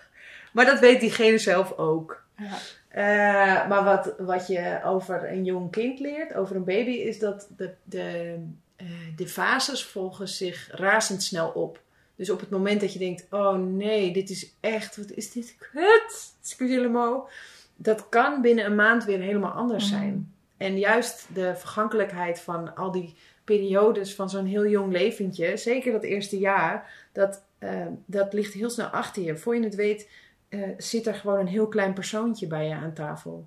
[0.53, 2.23] Maar dat weet diegene zelf ook.
[2.37, 2.59] Ja.
[2.89, 7.49] Eh, maar wat, wat je over een jong kind leert, over een baby, is dat
[7.57, 8.37] de, de,
[8.77, 11.81] eh, de fases volgen zich razendsnel op.
[12.17, 15.57] Dus op het moment dat je denkt, oh nee, dit is echt, wat is dit
[15.73, 17.31] kut, excusez-le-mot.
[17.77, 19.99] Dat kan binnen een maand weer helemaal anders Mhm.
[19.99, 20.33] zijn.
[20.57, 23.15] En juist de vergankelijkheid van al die
[23.45, 28.71] periodes van zo'n heel jong leventje, zeker dat eerste jaar, dat, eh, dat ligt heel
[28.71, 29.37] snel achter je.
[29.37, 30.11] Voor je het weet
[30.49, 33.47] eh, zit er gewoon een heel klein persoontje bij je aan tafel.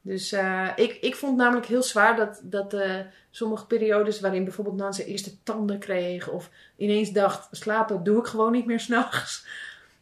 [0.00, 2.76] Dus eh, ik, ik vond namelijk heel zwaar dat, dat
[3.30, 8.26] sommige periodes waarin bijvoorbeeld Nan zijn eerste tanden kreeg of ineens dacht, slapen doe ik
[8.26, 9.46] gewoon niet meer s'nachts.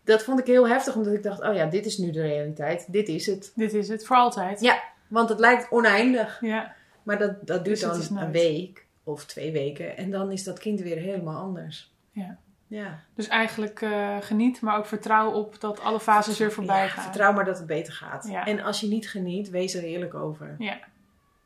[0.05, 2.93] Dat vond ik heel heftig, omdat ik dacht, oh ja, dit is nu de realiteit.
[2.93, 3.53] Dit is het.
[3.55, 4.61] Dit is het voor altijd.
[4.61, 4.82] Ja.
[5.09, 6.39] Want het lijkt oneindig.
[6.41, 6.74] Ja.
[7.03, 9.97] Maar dat, dat duurt Dus dan een week of twee weken.
[9.97, 11.91] En dan is dat kind weer helemaal anders.
[12.11, 12.39] Ja.
[12.67, 12.99] Ja.
[13.15, 17.03] Dus eigenlijk eh, geniet, maar ook vertrouw op dat alle fases weer voorbij Ja, gaan.
[17.03, 18.29] vertrouw maar dat het beter gaat.
[18.31, 18.47] Ja.
[18.47, 20.55] En als je niet geniet, wees er eerlijk over.
[20.59, 20.79] Ja,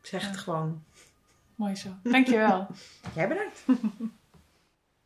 [0.02, 0.82] Zeg het gewoon.
[1.54, 1.88] mooi zo.
[2.02, 2.66] Dankjewel.
[3.16, 3.64] Jij bedankt.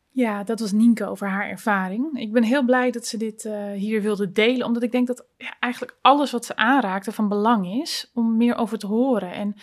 [0.09, 2.19] Ja, dat was Nienke over haar ervaring.
[2.19, 5.25] Ik ben heel blij dat ze dit eh, hier wilde delen, omdat ik denk dat
[5.37, 9.31] ja, eigenlijk alles wat ze aanraakte van belang is om meer over te horen.
[9.31, 9.55] En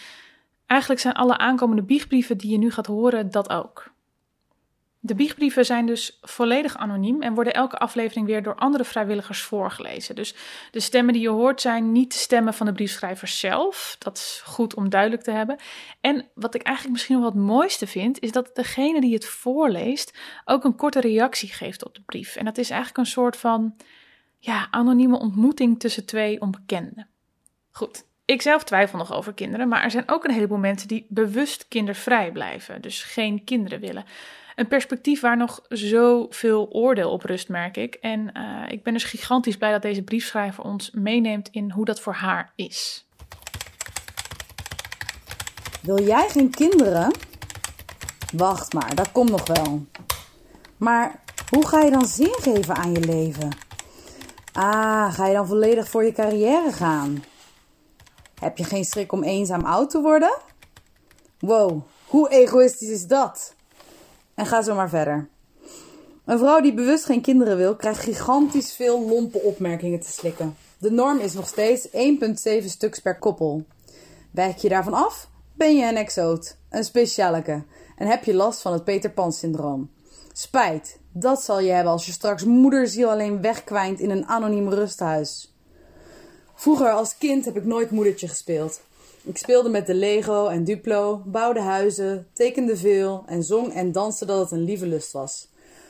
[0.72, 3.90] eigenlijk zijn alle aankomende biechtbrieven die je nu gaat horen dat ook.
[5.04, 10.14] De biechtbrieven zijn dus volledig anoniem en worden elke aflevering weer door andere vrijwilligers voorgelezen.
[10.14, 10.34] Dus
[10.70, 13.96] de stemmen die je hoort zijn niet de stemmen van de briefschrijvers zelf.
[13.98, 15.56] Dat is goed om duidelijk te hebben.
[16.00, 20.18] En wat ik eigenlijk misschien wel het mooiste vind, is dat degene die het voorleest
[20.44, 22.36] ook een korte reactie geeft op de brief.
[22.36, 23.76] En dat is eigenlijk een soort van
[24.38, 27.08] ja, anonieme ontmoeting tussen twee onbekenden.
[27.70, 31.06] Goed, ik zelf twijfel nog over kinderen, maar er zijn ook een heleboel mensen die
[31.08, 34.04] bewust kindervrij blijven, dus geen kinderen willen.
[34.56, 37.94] Een perspectief waar nog zoveel oordeel op rust, merk ik.
[37.94, 42.00] En eh, ik ben dus gigantisch blij dat deze briefschrijver ons meeneemt in hoe dat
[42.00, 43.06] voor haar is.
[45.82, 47.12] Wil jij geen kinderen?
[48.32, 49.86] Wacht maar, dat komt nog wel.
[50.76, 53.48] Maar hoe ga je dan zin geven aan je leven?
[54.52, 57.24] Ah, ga je dan volledig voor je carrière gaan?
[58.42, 60.38] Heb je geen schrik om eenzaam oud te worden?
[61.38, 63.54] Wow, hoe egoïstisch is dat?
[64.34, 65.28] En ga zo maar verder.
[66.24, 70.56] Een vrouw die bewust geen kinderen wil, krijgt gigantisch veel lompe opmerkingen te slikken.
[70.78, 73.64] De norm is nog steeds 1,7 stuks per koppel.
[74.30, 77.64] Wijk je daarvan af, ben je een exoot, een specialeke
[77.96, 79.90] en heb je last van het Peter Pan syndroom.
[80.32, 85.51] Spijt, dat zal je hebben als je straks moederziel alleen wegkwijnt in een anoniem rusthuis.
[86.62, 88.80] Vroeger als kind heb ik nooit moedertje gespeeld.
[89.22, 94.24] Ik speelde met de Lego en Duplo, bouwde huizen, tekende veel en zong en danste
[94.24, 95.48] dat het een lieve lust was.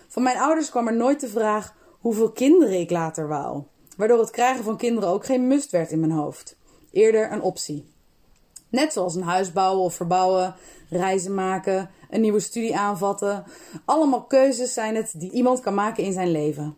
[0.08, 3.62] Van mijn ouders kwam er nooit de vraag hoeveel kinderen ik later wou,
[3.96, 6.56] waardoor het krijgen van kinderen ook geen must werd in mijn hoofd.
[6.90, 7.84] Eerder een optie.
[8.68, 10.54] Net zoals een huis bouwen of verbouwen,
[10.88, 13.44] reizen maken, een nieuwe studie aanvatten.
[13.84, 16.76] Allemaal keuzes zijn het die iemand kan maken in zijn leven.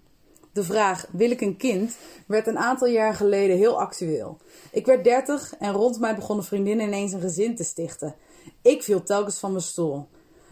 [0.54, 1.96] De vraag: wil ik een kind?
[2.26, 4.36] werd een aantal jaar geleden heel actueel.
[4.70, 8.14] Ik werd 30 en rond mij begonnen vriendinnen ineens een gezin te stichten.
[8.62, 10.08] Ik viel telkens van mijn stoel.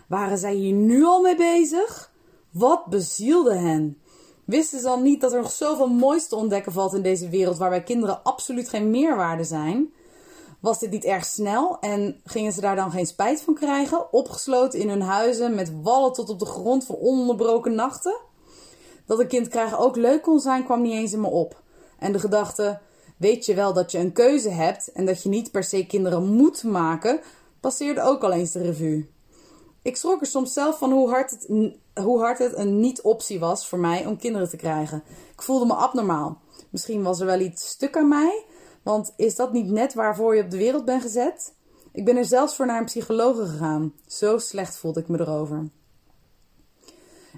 [0.08, 2.12] Waren zij hier nu al mee bezig?
[2.50, 3.98] Wat bezielde hen?
[4.44, 7.58] Wisten ze dan niet dat er nog zoveel moois te ontdekken valt in deze wereld
[7.58, 9.92] waarbij kinderen absoluut geen meerwaarde zijn?
[10.60, 14.12] Was dit niet erg snel en gingen ze daar dan geen spijt van krijgen?
[14.12, 18.30] Opgesloten in hun huizen met wallen tot op de grond van ononderbroken nachten?
[19.06, 21.62] Dat een kind krijgen ook leuk kon zijn, kwam niet eens in me op.
[21.98, 22.80] En de gedachte,
[23.16, 26.34] weet je wel dat je een keuze hebt en dat je niet per se kinderen
[26.34, 27.20] moet maken,
[27.60, 29.10] passeerde ook al eens de revue.
[29.82, 31.48] Ik schrok er soms zelf van hoe hard het,
[32.04, 35.02] hoe hard het een niet-optie was voor mij om kinderen te krijgen.
[35.32, 36.40] Ik voelde me abnormaal.
[36.70, 38.44] Misschien was er wel iets stuk aan mij,
[38.82, 41.54] want is dat niet net waarvoor je op de wereld bent gezet?
[41.92, 43.92] Ik ben er zelfs voor naar een psycholoog gegaan.
[44.06, 45.70] Zo slecht voelde ik me erover.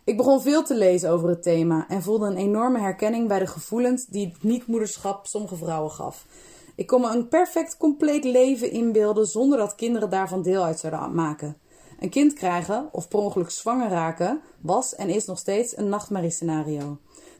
[0.04, 3.46] Ik begon veel te lezen over het thema en voelde een enorme herkenning bij de
[3.46, 6.26] gevoelens die het niet-moederschap sommige vrouwen gaf.
[6.74, 11.14] Ik kon me een perfect, compleet leven inbeelden zonder dat kinderen daarvan deel uit zouden
[11.14, 11.56] maken.
[12.00, 16.98] Een kind krijgen of per ongeluk zwanger raken was en is nog steeds een nachtmerriescenario.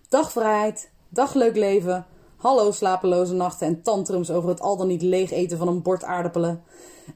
[0.08, 2.06] Dagvrijheid, dagleuk leven,
[2.36, 6.04] hallo slapeloze nachten en tantrums over het al dan niet leeg eten van een bord
[6.04, 6.62] aardappelen.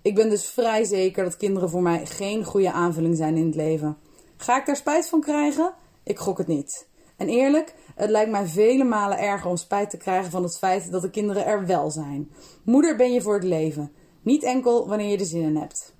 [0.03, 3.55] Ik ben dus vrij zeker dat kinderen voor mij geen goede aanvulling zijn in het
[3.55, 3.97] leven.
[4.41, 5.75] Ga ik daar spijt van krijgen?
[6.03, 6.89] Ik gok het niet.
[7.17, 10.91] En eerlijk, het lijkt mij vele malen erger om spijt te krijgen van het feit
[10.91, 12.33] dat de kinderen er wel zijn.
[12.65, 15.95] Moeder ben je voor het leven, niet enkel wanneer je er zin in hebt.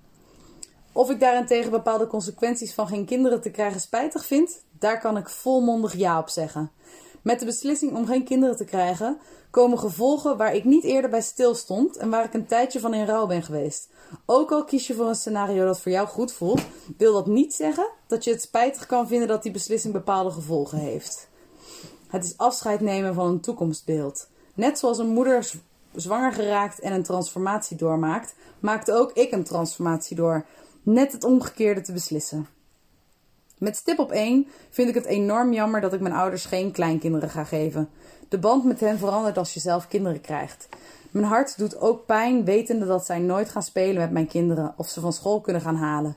[0.93, 5.29] Of ik daarentegen bepaalde consequenties van geen kinderen te krijgen spijtig vind, daar kan ik
[5.29, 6.71] volmondig ja op zeggen.
[7.29, 9.19] Met de beslissing om geen kinderen te krijgen
[9.51, 13.07] komen gevolgen waar ik niet eerder bij stilstond en waar ik een tijdje van in
[13.07, 13.89] rouw ben geweest.
[14.27, 16.61] Ook al kies je voor een scenario dat voor jou goed voelt,
[16.97, 20.79] wil dat niet zeggen dat je het spijtig kan vinden dat die beslissing bepaalde gevolgen
[20.79, 21.29] heeft.
[22.07, 24.29] Het is afscheid nemen van een toekomstbeeld.
[24.55, 25.51] Net zoals een moeder
[25.95, 30.47] zwanger geraakt en een transformatie doormaakt, maakte ook ik een transformatie door.
[30.83, 32.58] Net het omgekeerde te beslissen.
[33.59, 37.31] Met stip op 1 vind ik het enorm jammer dat ik mijn ouders geen kleinkinderen
[37.31, 37.89] ga geven.
[38.29, 40.69] De band met hen verandert als je zelf kinderen krijgt.
[41.11, 44.89] Mijn hart doet ook pijn wetende dat zij nooit gaan spelen met mijn kinderen of
[44.89, 46.17] ze van school kunnen gaan halen.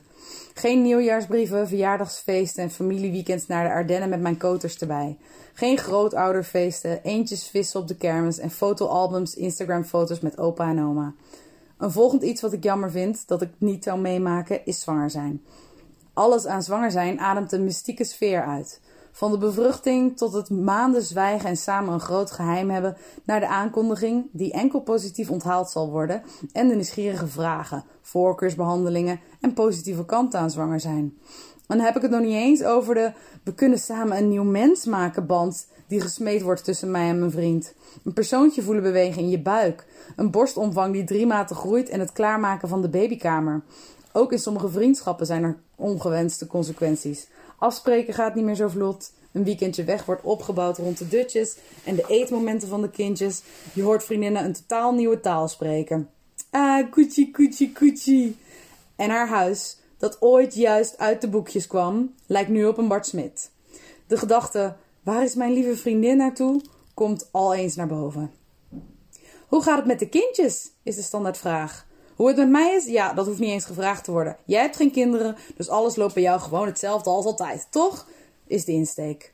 [0.54, 5.18] Geen nieuwjaarsbrieven, verjaardagsfeesten en familieweekends naar de Ardennen met mijn koters erbij.
[5.52, 11.14] Geen grootouderfeesten, eentjes vissen op de kermis en fotoalbums, Instagram-foto's met opa en oma.
[11.78, 15.42] Een volgend iets wat ik jammer vind dat ik niet zou meemaken is zwanger zijn.
[16.14, 18.80] Alles aan zwanger zijn ademt een mystieke sfeer uit.
[19.12, 23.46] Van de bevruchting tot het maanden zwijgen en samen een groot geheim hebben, naar de
[23.46, 30.40] aankondiging die enkel positief onthaald zal worden en de nieuwsgierige vragen, voorkeursbehandelingen en positieve kanten
[30.40, 31.18] aan zwanger zijn.
[31.66, 33.12] Dan heb ik het nog niet eens over de
[33.44, 37.30] we kunnen samen een nieuw mens maken band die gesmeed wordt tussen mij en mijn
[37.30, 37.74] vriend.
[38.04, 39.86] Een persoontje voelen bewegen in je buik.
[40.16, 43.62] Een borstomvang die drie maten groeit en het klaarmaken van de babykamer.
[44.12, 47.26] Ook in sommige vriendschappen zijn er ongewenste consequenties.
[47.58, 49.12] Afspreken gaat niet meer zo vlot.
[49.32, 53.42] Een weekendje weg wordt opgebouwd rond de dutjes en de eetmomenten van de kindjes.
[53.74, 56.10] Je hoort vriendinnen een totaal nieuwe taal spreken.
[56.50, 58.36] Ah, koetsie, koetsie, koetsie.
[58.96, 63.06] En haar huis, dat ooit juist uit de boekjes kwam, lijkt nu op een Bart
[63.06, 63.50] Smit.
[64.06, 66.60] De gedachte, waar is mijn lieve vriendin naartoe,
[66.94, 68.30] komt al eens naar boven.
[69.46, 70.70] Hoe gaat het met de kindjes?
[70.82, 71.86] is de standaardvraag.
[72.22, 72.86] Hoe het met mij is?
[72.86, 74.36] Ja, dat hoeft niet eens gevraagd te worden.
[74.44, 78.06] Jij hebt geen kinderen, dus alles loopt bij jou gewoon hetzelfde als altijd, toch?
[78.46, 79.32] Is de insteek.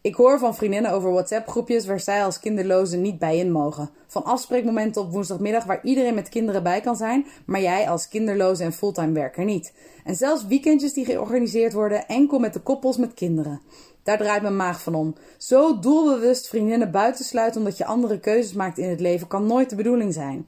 [0.00, 3.90] Ik hoor van vriendinnen over WhatsApp-groepjes waar zij als kinderlozen niet bij in mogen.
[4.06, 8.62] Van afspreekmomenten op woensdagmiddag waar iedereen met kinderen bij kan zijn, maar jij als kinderloze
[8.62, 9.72] en fulltime werker niet.
[10.04, 13.60] En zelfs weekendjes die georganiseerd worden enkel met de koppels met kinderen.
[14.02, 15.14] Daar draait mijn maag van om.
[15.38, 19.76] Zo doelbewust vriendinnen buitensluiten omdat je andere keuzes maakt in het leven kan nooit de
[19.76, 20.46] bedoeling zijn.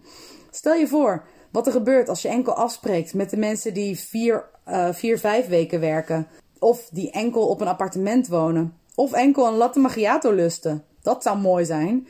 [0.51, 1.25] Stel je voor,
[1.59, 5.49] wat er gebeurt als je enkel afspreekt met de mensen die vier, uh, vier vijf
[5.49, 6.27] weken werken.
[6.59, 8.77] Of die enkel op een appartement wonen.
[8.95, 10.85] Of enkel een latte macchiato lusten.
[11.03, 12.09] Dat zou mooi zijn.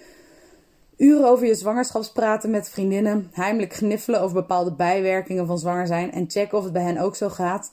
[0.97, 3.31] Uren over je zwangerschapspraten met vriendinnen.
[3.33, 6.13] Heimelijk gniffelen over bepaalde bijwerkingen van zwanger zijn.
[6.13, 7.73] En checken of het bij hen ook zo gaat.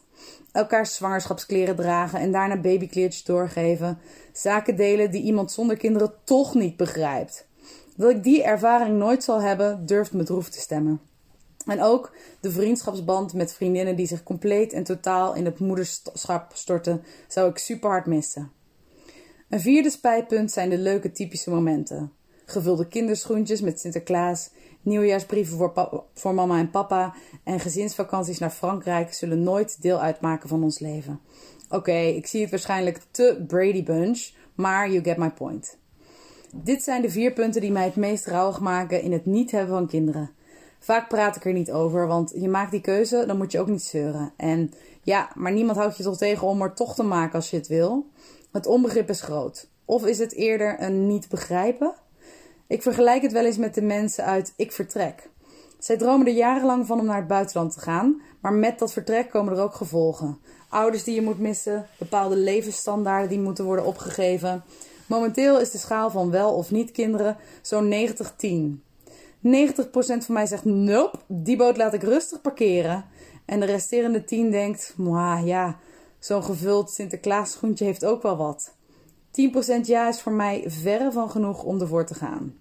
[0.51, 3.99] Elkaars zwangerschapskleren dragen en daarna babykleertjes doorgeven.
[4.34, 7.47] Zaken delen die iemand zonder kinderen toch niet begrijpt.
[7.95, 10.99] Dat ik die ervaring nooit zal hebben, durft me droef te stemmen.
[11.66, 17.03] En ook de vriendschapsband met vriendinnen die zich compleet en totaal in het moederschap storten,
[17.28, 18.51] zou ik super hard missen.
[19.49, 22.11] Een vierde spijtpunt zijn de leuke typische momenten.
[22.45, 24.49] Gevulde kinderschoentjes met Sinterklaas,
[24.82, 27.13] nieuwjaarsbrieven voor, voor mama en papa
[27.43, 31.20] en gezinsvakanties naar Frankrijk zullen nooit deel uitmaken van ons leven.
[31.70, 35.78] Oké, ik zie het waarschijnlijk te Brady Bunch, maar you get my point.
[36.53, 39.76] Dit zijn de vier punten die mij het meest rouwig maken in het niet hebben
[39.76, 40.34] van kinderen.
[40.86, 43.67] Vaak praat ik er niet over, want je maakt die keuze, dan moet je ook
[43.67, 44.33] niet zeuren.
[44.38, 47.57] En ja, maar niemand houdt je toch tegen om er toch te maken als je
[47.57, 48.05] het wil.
[48.51, 49.67] Het onbegrip is groot.
[49.86, 51.93] Of is het eerder een niet begrijpen?
[52.67, 55.29] Ik vergelijk het wel eens met de mensen uit Ik Vertrek.
[55.79, 59.29] Zij dromen er jarenlang van om naar het buitenland te gaan, maar met dat vertrek
[59.29, 60.38] komen er ook gevolgen.
[60.69, 64.63] Ouders die je moet missen, bepaalde levensstandaarden die moeten worden opgegeven.
[65.05, 67.93] Momenteel is de schaal van wel of niet kinderen zo'n
[68.79, 68.83] 90-10.
[69.45, 69.47] 90%
[70.25, 73.05] van mij zegt nope, die boot laat ik rustig parkeren.
[73.45, 74.95] En de resterende 10 denkt,
[75.43, 75.79] ja,
[76.19, 78.75] zo'n gevuld Sinterklaas schoentje heeft ook wel wat.
[79.31, 82.55] 10% ja is voor mij verre van genoeg om ervoor te gaan.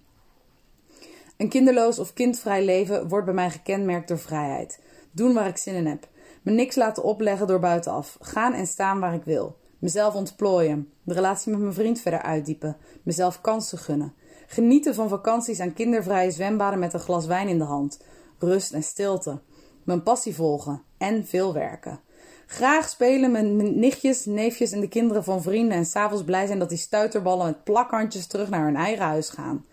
[1.37, 4.79] Een kinderloos of kindvrij leven wordt bij mij gekenmerkt door vrijheid.
[5.11, 6.07] Doen waar ik zin in heb.
[6.41, 8.17] Me niks laten opleggen door buitenaf.
[8.21, 9.57] Gaan en staan waar ik wil.
[9.79, 10.89] Mezelf ontplooien.
[11.03, 12.77] De relatie met mijn vriend verder uitdiepen.
[13.03, 14.13] Mezelf kansen gunnen.
[14.47, 17.99] Genieten van vakanties aan kindervrije zwembaden met een glas wijn in de hand.
[18.39, 19.39] Rust en stilte.
[19.83, 20.81] Mijn passie volgen.
[20.97, 21.99] En veel werken.
[22.45, 26.59] Graag spelen met mijn nichtjes, neefjes en de kinderen van vrienden en s'avonds blij zijn
[26.59, 29.65] dat die stuiterballen met plakhandjes terug naar hun eigen huis gaan.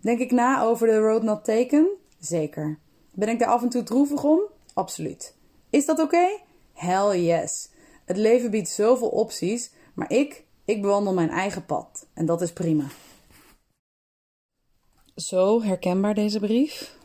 [0.00, 1.88] Denk ik na over de road not taken?
[2.18, 2.78] Zeker.
[3.14, 4.40] Ben ik daar af en toe droevig om?
[4.74, 5.34] Absoluut.
[5.70, 6.38] Is dat oké?
[6.72, 7.68] Hell yes.
[8.04, 12.06] Het leven biedt zoveel opties, maar ik, ik bewandel mijn eigen pad.
[12.14, 12.84] En dat is prima.
[15.16, 16.96] Zo herkenbaar deze brief.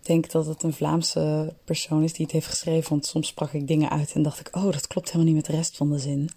[0.00, 2.90] Ik denk dat het een Vlaamse persoon is die het heeft geschreven.
[2.90, 5.50] Want soms sprak ik dingen uit en dacht ik, oh, dat klopt helemaal niet met
[5.50, 6.30] de rest van de zin.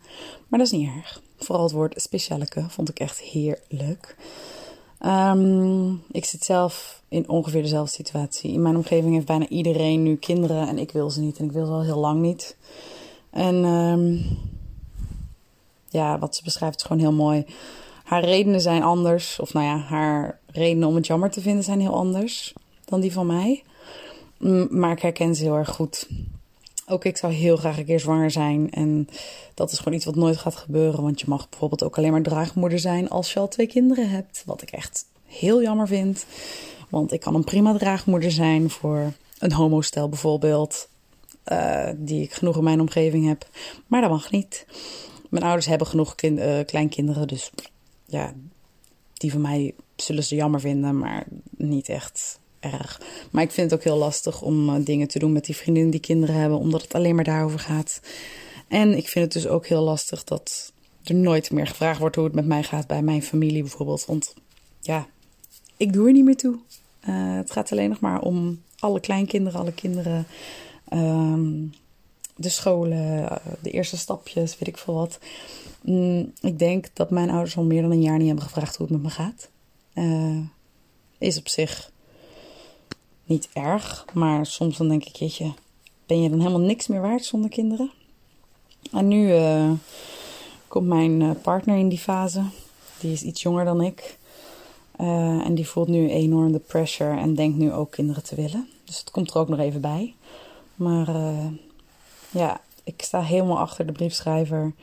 [0.48, 1.22] Maar dat is niet erg.
[1.38, 4.16] Vooral het woord specialeke vond ik echt heerlijk.
[5.06, 8.52] Um, ik zit zelf in ongeveer dezelfde situatie.
[8.52, 11.38] In mijn omgeving heeft bijna iedereen nu kinderen en ik wil ze niet.
[11.38, 12.58] En ik wil ze al heel lang niet.
[13.30, 14.38] En um,
[15.90, 17.46] ja, wat ze beschrijft is gewoon heel mooi.
[18.04, 19.40] Haar redenen zijn anders.
[19.40, 22.54] Of nou ja, haar redenen om het jammer te vinden zijn heel anders
[22.86, 23.64] dan die van mij.
[24.70, 26.08] Maar ik herken ze heel erg goed.
[26.88, 28.72] Ook ik zou heel graag een keer zwanger zijn.
[28.72, 29.08] En
[29.54, 31.04] dat is gewoon iets wat nooit gaat gebeuren.
[31.04, 34.44] Want je mag bijvoorbeeld ook alleen maar draagmoeder zijn als je al twee kinderen hebt.
[34.46, 36.26] Wat ik echt heel jammer vind.
[36.90, 40.88] Want ik kan een prima draagmoeder zijn voor een homostel bijvoorbeeld.
[41.52, 43.48] Uh, die ik genoeg in mijn omgeving heb.
[43.88, 44.66] Maar dat mag niet.
[45.30, 47.28] Mijn ouders hebben genoeg kind, uh, kleinkinderen.
[47.28, 47.52] Dus
[48.06, 48.34] ja,
[49.14, 50.98] die van mij zullen ze jammer vinden.
[50.98, 51.26] Maar
[51.58, 53.02] niet echt erg.
[53.32, 55.92] Maar ik vind het ook heel lastig om uh, dingen te doen met die vriendinnen
[55.92, 58.02] die kinderen hebben, omdat het alleen maar daarover gaat.
[58.68, 60.74] En ik vind het dus ook heel lastig dat
[61.04, 64.06] er nooit meer gevraagd wordt hoe het met mij gaat bij mijn familie bijvoorbeeld.
[64.06, 64.34] Want
[64.80, 65.08] ja,
[65.78, 66.56] ik doe er niet meer toe.
[67.10, 70.26] Uh, het gaat alleen nog maar om alle kleinkinderen, alle kinderen,
[70.94, 71.74] um,
[72.36, 73.32] de scholen, uh,
[73.62, 75.20] de eerste stapjes, weet ik veel wat.
[75.82, 78.86] Mm, ik denk dat mijn ouders al meer dan een jaar niet hebben gevraagd hoe
[78.86, 79.50] het met me gaat.
[79.94, 80.40] Uh,
[81.18, 81.92] is op zich
[83.26, 85.54] niet erg, maar soms dan denk ik, jeetje,
[86.06, 87.92] ben je dan helemaal niks meer waard zonder kinderen?
[88.92, 89.72] En nu uh,
[90.68, 92.44] komt mijn uh, partner in die fase.
[93.00, 94.18] Die is iets jonger dan ik.
[94.98, 98.70] En die voelt nu enorm de pressure en denkt nu ook kinderen te willen.
[98.84, 100.16] Dus het komt er ook nog even bij.
[100.76, 101.08] Maar
[102.30, 104.74] ja, ik sta helemaal achter de briefschrijver.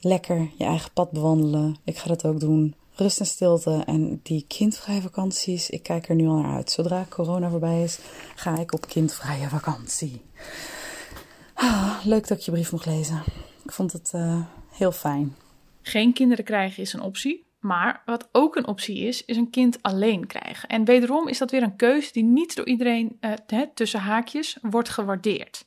[0.00, 1.76] Lekker je eigen pad bewandelen.
[1.84, 5.70] Ik ga dat ook doen rust en stilte en die kindvrije vakanties.
[5.70, 6.70] Ik kijk er nu al naar uit.
[6.70, 7.98] Zodra corona voorbij is,
[8.34, 10.22] ga ik op kindvrije vakantie.
[11.54, 13.22] Ah, leuk dat ik je brief mocht lezen.
[13.64, 14.40] Ik vond het uh,
[14.70, 15.36] heel fijn.
[15.82, 17.50] Geen kinderen krijgen is een optie.
[17.62, 20.68] Maar wat ook een optie is, is een kind alleen krijgen.
[20.68, 24.88] En wederom is dat weer een keuze die niet door iedereen uh, tussen haakjes wordt
[24.88, 25.64] gewaardeerd.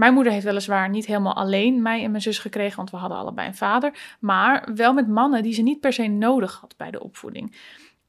[0.00, 3.18] Mijn moeder heeft weliswaar niet helemaal alleen mij en mijn zus gekregen, want we hadden
[3.18, 6.90] allebei een vader, maar wel met mannen die ze niet per se nodig had bij
[6.90, 7.56] de opvoeding.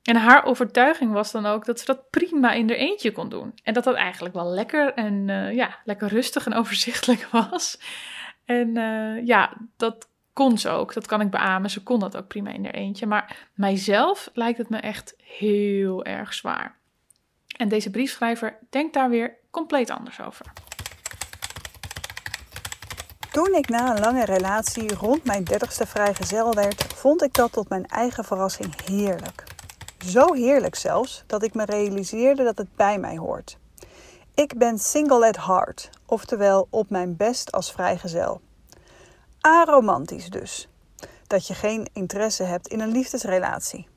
[0.03, 3.53] En haar overtuiging was dan ook dat ze dat prima in haar eentje kon doen.
[3.63, 7.79] En dat dat eigenlijk wel lekker en uh, ja, lekker rustig en overzichtelijk was.
[8.45, 10.93] En uh, ja, dat kon ze ook.
[10.93, 11.69] Dat kan ik beamen.
[11.69, 13.05] Ze kon dat ook prima in haar eentje.
[13.05, 16.75] Maar mijzelf lijkt het me echt heel erg zwaar.
[17.57, 20.45] En deze briefschrijver denkt daar weer compleet anders over.
[23.31, 27.69] Toen ik na een lange relatie rond mijn dertigste vrijgezel werd, vond ik dat tot
[27.69, 29.43] mijn eigen verrassing heerlijk.
[30.05, 33.57] Zo heerlijk zelfs dat ik me realiseerde dat het bij mij hoort.
[34.33, 38.41] Ik ben single at heart, oftewel op mijn best als vrijgezel.
[39.41, 40.67] Aromantisch dus.
[41.27, 43.87] Dat je geen interesse hebt in een liefdesrelatie.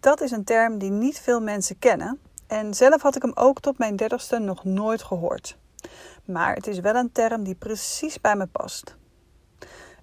[0.00, 3.60] Dat is een term die niet veel mensen kennen en zelf had ik hem ook
[3.60, 5.56] tot mijn dertigste nog nooit gehoord
[6.24, 8.96] maar het is wel een term die precies bij me past.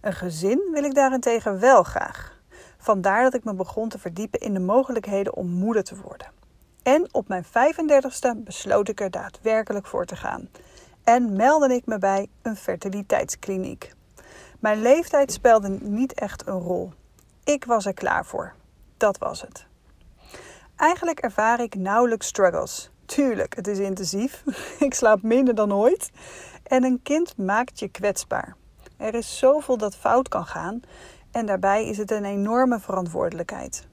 [0.01, 2.39] Een gezin wil ik daarentegen wel graag.
[2.77, 6.27] Vandaar dat ik me begon te verdiepen in de mogelijkheden om moeder te worden.
[6.83, 10.49] En op mijn 35ste besloot ik er daadwerkelijk voor te gaan.
[11.03, 13.93] En meldde ik me bij een fertiliteitskliniek.
[14.59, 16.93] Mijn leeftijd speelde niet echt een rol.
[17.43, 18.53] Ik was er klaar voor.
[18.97, 19.65] Dat was het.
[20.75, 22.90] Eigenlijk ervaar ik nauwelijks struggles.
[23.15, 24.43] Tuurlijk, het is intensief.
[24.87, 26.11] Ik slaap minder dan ooit.
[26.63, 28.55] En een kind maakt je kwetsbaar.
[28.97, 30.81] Er is zoveel dat fout kan gaan
[31.31, 33.87] en daarbij is het een enorme verantwoordelijkheid.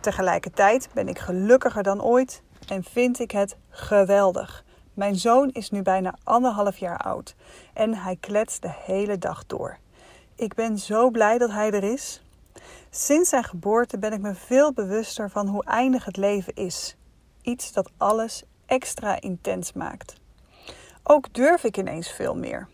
[0.00, 4.64] Tegelijkertijd ben ik gelukkiger dan ooit en vind ik het geweldig.
[4.94, 7.34] Mijn zoon is nu bijna anderhalf jaar oud
[7.72, 9.78] en hij kletst de hele dag door.
[10.34, 12.22] Ik ben zo blij dat hij er is.
[12.90, 16.96] Sinds zijn geboorte ben ik me veel bewuster van hoe eindig het leven is
[17.42, 20.14] iets dat alles extra intens maakt.
[21.02, 22.68] Ook durf ik ineens veel meer.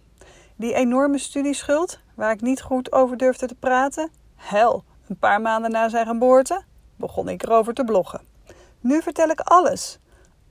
[0.56, 4.10] Die enorme studieschuld, waar ik niet goed over durfde te praten?
[4.36, 6.62] Hel, een paar maanden na zijn geboorte
[6.98, 8.20] begon ik erover te bloggen.
[8.80, 9.98] Nu vertel ik alles.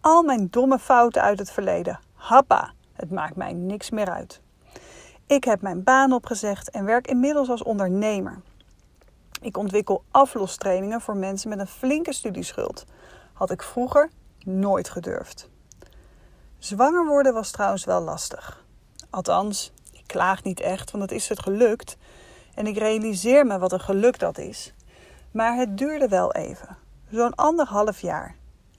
[0.02, 2.00] Al mijn domme fouten uit het verleden.
[2.14, 4.42] Happa, het maakt mij niks meer uit.
[5.26, 8.42] Ik heb mijn baan opgezegd en werk inmiddels als ondernemer.
[9.42, 12.86] Ik ontwikkel aflostrainingen voor mensen met een flinke studieschuld.
[13.38, 14.10] Had ik vroeger
[14.44, 15.50] nooit gedurfd.
[16.58, 18.66] Zwanger worden was trouwens wel lastig.
[19.10, 21.98] Althans, ik klaag niet echt, want het is het gelukt.
[22.56, 24.74] En ik realiseer me wat een geluk dat is.
[25.32, 26.78] Maar het duurde wel even.
[27.12, 28.36] Zo'n anderhalf jaar.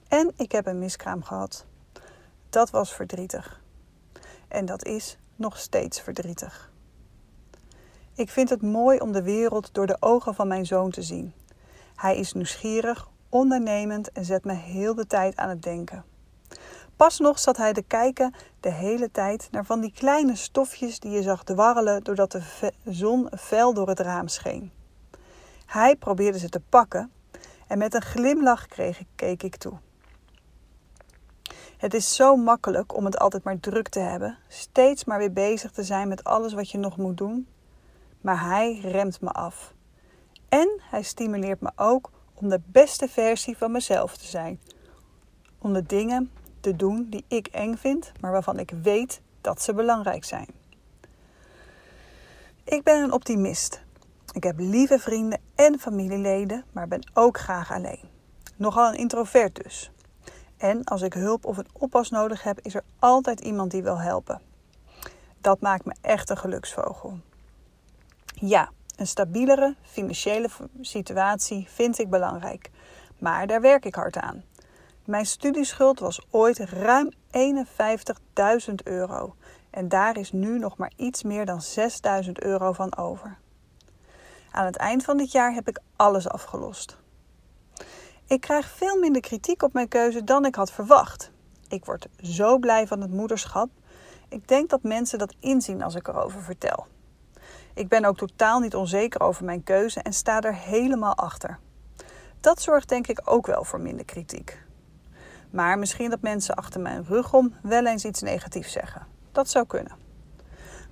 [0.07, 1.65] En ik heb een miskraam gehad.
[2.49, 3.61] Dat was verdrietig.
[4.47, 6.71] En dat is nog steeds verdrietig.
[8.13, 11.33] Ik vind het mooi om de wereld door de ogen van mijn zoon te zien.
[11.95, 16.03] Hij is nieuwsgierig, ondernemend en zet me heel de tijd aan het denken.
[16.95, 21.11] Pas nog zat hij te kijken de hele tijd naar van die kleine stofjes die
[21.11, 24.71] je zag dwarrelen doordat de zon fel door het raam scheen.
[25.65, 27.11] Hij probeerde ze te pakken
[27.67, 29.77] en met een glimlach kreeg, keek ik toe.
[31.77, 35.71] Het is zo makkelijk om het altijd maar druk te hebben, steeds maar weer bezig
[35.71, 37.47] te zijn met alles wat je nog moet doen.
[38.21, 39.73] Maar hij remt me af.
[40.49, 42.11] En hij stimuleert me ook
[42.41, 44.59] om de beste versie van mezelf te zijn.
[45.57, 49.73] Om de dingen te doen die ik eng vind, maar waarvan ik weet dat ze
[49.73, 50.47] belangrijk zijn.
[52.63, 53.81] Ik ben een optimist.
[54.31, 58.09] Ik heb lieve vrienden en familieleden, maar ben ook graag alleen.
[58.55, 59.91] Nogal een introvert dus.
[60.57, 63.99] En als ik hulp of een oppas nodig heb, is er altijd iemand die wil
[63.99, 64.41] helpen.
[65.41, 67.19] Dat maakt me echt een geluksvogel.
[68.33, 70.49] Ja, een stabielere financiële
[70.81, 72.69] situatie vind ik belangrijk,
[73.19, 74.43] maar daar werk ik hard aan.
[75.05, 79.35] Mijn studieschuld was ooit ruim 51.000 euro
[79.69, 81.61] en daar is nu nog maar iets meer dan
[82.23, 83.37] 6.000 euro van over.
[84.51, 86.97] Aan het eind van dit jaar heb ik alles afgelost.
[88.27, 91.31] Ik krijg veel minder kritiek op mijn keuze dan ik had verwacht.
[91.67, 93.69] Ik word zo blij van het moederschap.
[94.29, 96.87] Ik denk dat mensen dat inzien als ik erover vertel.
[97.79, 101.59] Ik ben ook totaal niet onzeker over mijn keuze en sta er helemaal achter.
[102.39, 104.63] Dat zorgt denk ik ook wel voor minder kritiek.
[105.49, 109.07] Maar misschien dat mensen achter mijn rug om wel eens iets negatiefs zeggen.
[109.31, 109.91] Dat zou kunnen.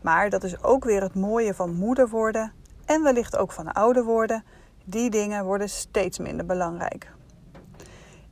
[0.01, 2.51] Maar dat is ook weer het mooie van moeder worden
[2.85, 4.43] en wellicht ook van ouder worden.
[4.83, 7.11] Die dingen worden steeds minder belangrijk.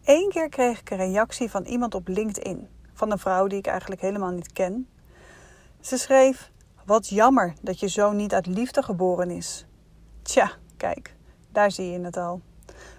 [0.04, 3.68] Eén keer kreeg ik een reactie van iemand op LinkedIn, van een vrouw die ik
[3.68, 4.88] eigenlijk helemaal niet ken.
[5.80, 6.52] Ze schreef:
[6.86, 9.66] Wat jammer dat je zoon niet uit liefde geboren is.
[10.22, 11.16] Tja, kijk,
[11.52, 12.42] daar zie je het al.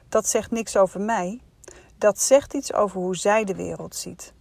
[0.08, 1.40] Dat zegt niks over mij,
[1.98, 4.32] dat zegt iets over hoe zij de wereld ziet.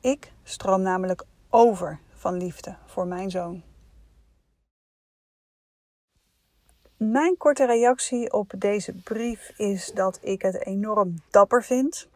[0.00, 3.62] Ik stroom namelijk over van liefde voor mijn zoon.
[6.96, 12.08] Mijn korte reactie op deze brief is dat ik het enorm dapper vind.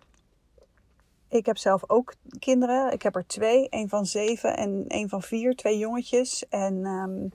[1.36, 2.92] Ik heb zelf ook kinderen.
[2.92, 6.44] Ik heb er twee, een van zeven en een van vier, twee jongetjes.
[6.48, 7.32] En um,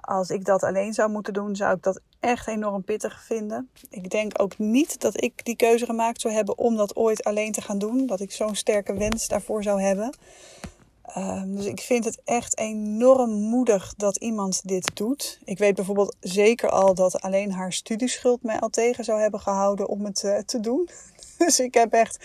[0.00, 3.70] als ik dat alleen zou moeten doen, zou ik dat echt enorm pittig vinden.
[3.90, 7.52] Ik denk ook niet dat ik die keuze gemaakt zou hebben om dat ooit alleen
[7.52, 8.06] te gaan doen.
[8.06, 10.14] Dat ik zo'n sterke wens daarvoor zou hebben.
[11.02, 15.38] Ehm, dus ik vind het echt enorm moedig dat iemand dit doet.
[15.44, 19.88] Ik weet bijvoorbeeld zeker al dat alleen haar studieschuld mij al tegen zou hebben gehouden
[19.88, 20.88] om het uh, te doen.
[21.38, 22.18] Dus ik heb echt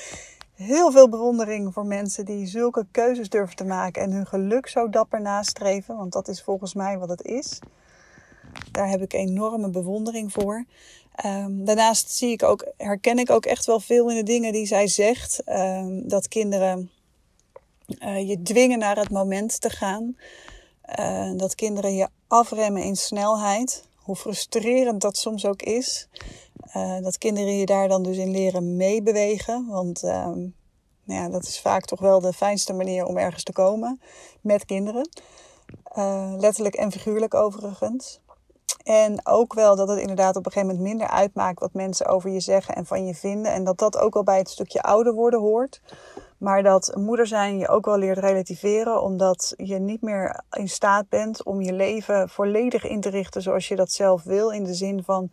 [0.57, 4.89] heel veel bewondering voor mensen die zulke keuzes durven te maken en hun geluk zo
[4.89, 7.59] dapper nastreven, want dat is volgens mij wat het is.
[8.71, 10.65] Daar heb ik enorme bewondering voor.
[11.25, 14.65] Um, daarnaast zie ik ook, herken ik ook echt wel veel in de dingen die
[14.65, 15.41] zij zegt.
[15.45, 16.91] Um, dat kinderen
[17.87, 20.17] uh, je dwingen naar het moment te gaan.
[20.99, 23.85] Uh, dat kinderen je afremmen in snelheid.
[23.95, 26.07] Hoe frustrerend dat soms ook is.
[26.75, 29.67] Uh, dat kinderen je daar dan dus in leren meebewegen.
[29.67, 30.39] Want ehm,
[31.03, 34.01] nou ja, dat is vaak toch wel de fijnste manier om ergens te komen
[34.41, 35.09] met kinderen.
[36.37, 38.21] letterlijk en figuurlijk overigens.
[38.83, 42.29] En ook wel dat het inderdaad op een gegeven moment minder uitmaakt wat mensen over
[42.29, 43.53] je zeggen en van je vinden.
[43.53, 45.81] En dat dat ook al bij het stukje ouder worden hoort.
[46.37, 51.09] Maar dat moeder zijn je ook wel leert relativeren, omdat je niet meer in staat
[51.09, 54.51] bent om je leven volledig in te richten zoals je dat zelf wil.
[54.51, 55.31] In de zin van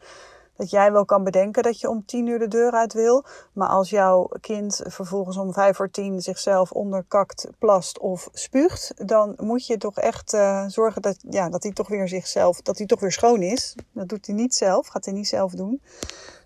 [0.56, 3.24] dat jij wel kan bedenken dat je om tien uur de deur uit wil.
[3.52, 9.34] Maar als jouw kind vervolgens om vijf voor tien zichzelf onderkakt, plast of spuugt, dan
[9.36, 12.86] moet je toch echt uh, zorgen dat, ja, dat hij toch weer zichzelf, dat hij
[12.86, 13.74] toch weer schoon is.
[13.92, 15.82] Dat doet hij niet zelf, gaat hij niet zelf doen.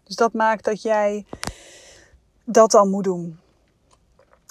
[0.05, 1.27] Dus dat maakt dat jij
[2.45, 3.39] dat dan moet doen.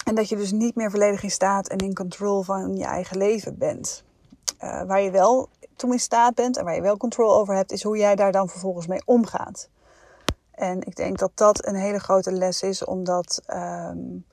[0.04, 3.16] En dat je dus niet meer volledig in staat en in control van je eigen
[3.16, 4.04] leven bent.
[4.60, 5.48] uh, waar je wel
[5.78, 8.32] toe in staat bent en waar je wel controle over hebt, is hoe jij daar
[8.32, 9.68] dan vervolgens mee omgaat.
[10.50, 14.24] En ik denk dat dat een hele grote les is, omdat um,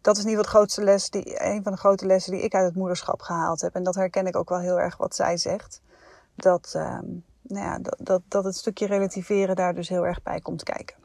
[0.00, 2.64] dat is niet wat grootste les, die, een van de grote lessen die ik uit
[2.64, 3.74] het moederschap gehaald heb.
[3.74, 5.80] En dat herken ik ook wel heel erg wat zij zegt.
[6.34, 10.40] Dat, um, nou ja, dat, dat, dat het stukje relativeren daar dus heel erg bij
[10.40, 10.96] komt kijken.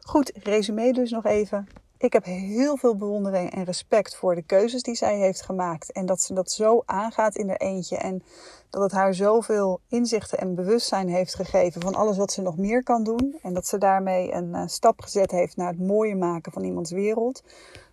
[0.00, 1.68] Goed, resume dus nog even.
[1.98, 5.92] Ik heb heel veel bewondering en respect voor de keuzes die zij heeft gemaakt.
[5.92, 7.96] En dat ze dat zo aangaat in haar eentje.
[7.96, 8.22] En
[8.70, 12.82] dat het haar zoveel inzichten en bewustzijn heeft gegeven van alles wat ze nog meer
[12.82, 13.38] kan doen.
[13.42, 16.90] En dat ze daarmee een uh, stap gezet heeft naar het mooie maken van iemands
[16.90, 17.42] wereld.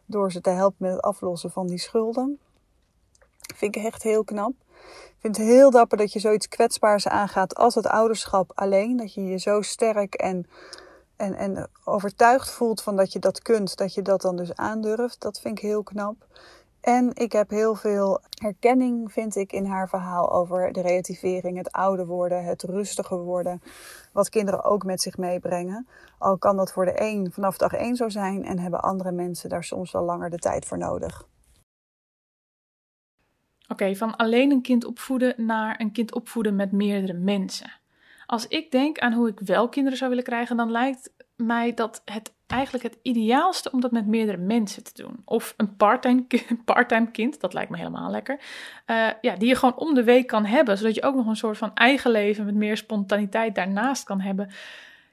[0.06, 2.39] Door ze te helpen met het aflossen van die schulden.
[3.56, 4.54] Vind ik echt heel knap.
[5.08, 8.97] Ik vind het heel dapper dat je zoiets kwetsbaars aangaat als het ouderschap alleen.
[8.97, 10.47] Dat je je zo sterk en
[11.16, 15.22] en, en overtuigd voelt van dat je dat kunt, dat je dat dan dus aandurft.
[15.22, 16.28] Dat vind ik heel knap.
[16.84, 21.72] En ik heb heel veel herkenning, vind ik, in haar verhaal over de relativering, het
[21.72, 23.61] ouder worden, het rustiger worden.
[24.14, 25.88] Wat kinderen ook met zich meebrengen.
[26.18, 29.49] Al kan dat voor de een vanaf dag één zo zijn en hebben andere mensen
[29.49, 31.28] daar soms wel langer de tijd voor nodig.
[33.68, 37.82] Oké, van alleen een kind opvoeden naar een kind opvoeden met meerdere mensen.
[38.26, 42.01] Als ik denk aan hoe ik wel kinderen zou willen krijgen, dan lijkt mij dat
[42.05, 45.21] het eigenlijk het ideaalste om dat met meerdere mensen te doen.
[45.26, 46.26] Of een parttime,
[46.65, 48.39] parttime kind, dat lijkt me helemaal lekker.
[48.88, 51.36] Uh, ja, die je gewoon om de week kan hebben, zodat je ook nog een
[51.36, 54.51] soort van eigen leven met meer spontaniteit daarnaast kan hebben.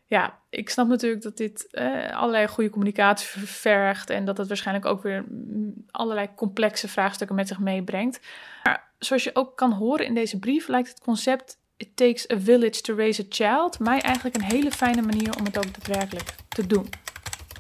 [0.06, 4.86] Ja, ik snap natuurlijk dat dit uh, allerlei goede communicatie vergt en dat het waarschijnlijk
[4.86, 8.20] ook weer mm, allerlei complexe vraagstukken met zich meebrengt.
[8.62, 12.39] Maar zoals je ook kan horen in deze brief, lijkt het concept It takes a
[12.39, 16.35] village to raise a child mij eigenlijk een hele fijne manier om het ook daadwerkelijk
[16.49, 16.89] te doen.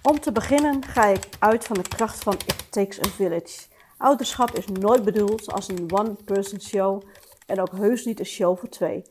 [0.02, 3.66] Om te beginnen ga ik uit van de kracht van It takes a village.
[3.96, 7.02] Ouderschap is nooit bedoeld als een one-person show
[7.46, 9.04] en ook heus niet een show voor twee.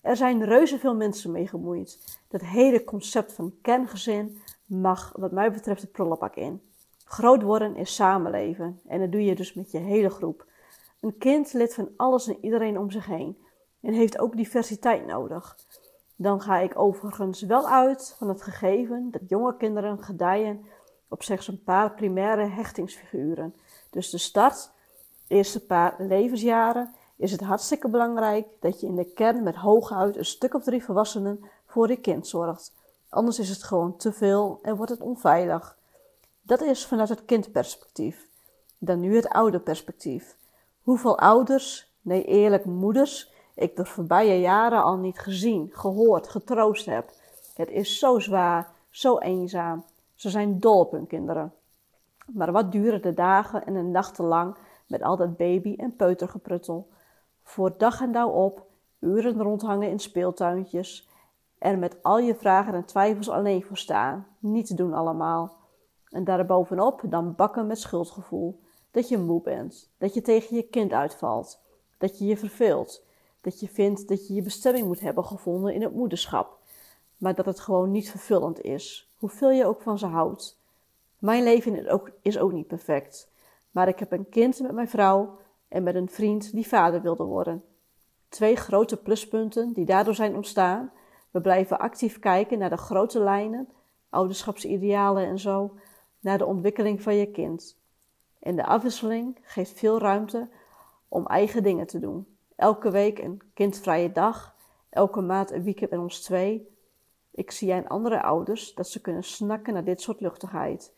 [0.00, 2.18] Er zijn reuze veel mensen mee gemoeid.
[2.28, 6.62] Dat hele concept van kerngezin mag wat mij betreft de prullenbak in.
[7.04, 10.46] Groot worden is samenleven en dat doe je dus met je hele groep.
[11.00, 13.46] Een kind lid van alles en iedereen om zich heen
[13.80, 15.56] en heeft ook diversiteit nodig.
[16.16, 20.66] Dan ga ik overigens wel uit van het gegeven dat jonge kinderen gedijen
[21.08, 23.54] op slechts een paar primaire hechtingsfiguren.
[23.90, 24.70] Dus de start,
[25.26, 30.24] eerste paar levensjaren, is het hartstikke belangrijk dat je in de kern met hooguit een
[30.24, 32.72] stuk of drie volwassenen voor je kind zorgt.
[33.08, 35.78] Anders is het gewoon te veel en wordt het onveilig.
[36.42, 38.26] Dat is vanuit het kindperspectief.
[38.78, 40.36] Dan nu het ouderperspectief.
[40.82, 47.10] Hoeveel ouders, nee eerlijk moeders, ik de voorbije jaren al niet gezien, gehoord, getroost heb.
[47.54, 49.84] Het is zo zwaar, zo eenzaam.
[50.14, 51.52] Ze zijn dol op hun kinderen.
[52.32, 54.56] Maar wat duren de dagen en de nachten lang
[54.86, 56.88] met al dat baby- en peutergepruttel?
[57.42, 58.66] Voor dag en dauw op,
[58.98, 61.08] uren rondhangen in speeltuintjes.
[61.58, 64.26] Er met al je vragen en twijfels alleen voor staan.
[64.38, 65.56] Niet te doen allemaal.
[66.08, 68.60] En daarbovenop dan bakken met schuldgevoel.
[68.90, 69.90] Dat je moe bent.
[69.98, 71.60] Dat je tegen je kind uitvalt.
[71.98, 73.06] Dat je je verveelt
[73.48, 76.58] dat je vindt dat je je bestemming moet hebben gevonden in het moederschap,
[77.16, 80.60] maar dat het gewoon niet vervullend is, hoeveel je ook van ze houdt.
[81.18, 81.86] Mijn leven
[82.22, 83.30] is ook, niet perfect,
[83.70, 85.38] maar ik heb een kind met mijn vrouw
[85.68, 87.64] en met een vriend die vader wilde worden.
[88.28, 90.92] Twee grote pluspunten die daardoor zijn ontstaan.
[91.30, 93.68] We blijven actief kijken naar de grote lijnen,
[94.10, 95.74] ouderschapsidealen en zo,
[96.20, 97.78] naar de ontwikkeling van je kind.
[98.38, 100.48] En de afwisseling geeft veel ruimte
[101.08, 102.37] om eigen dingen te doen.
[102.58, 104.54] Elke week een kindvrije dag,
[104.90, 106.76] elke maand een weekend met ons twee.
[107.30, 110.94] Ik zie aan andere ouders dat ze kunnen snakken naar dit soort luchtigheid.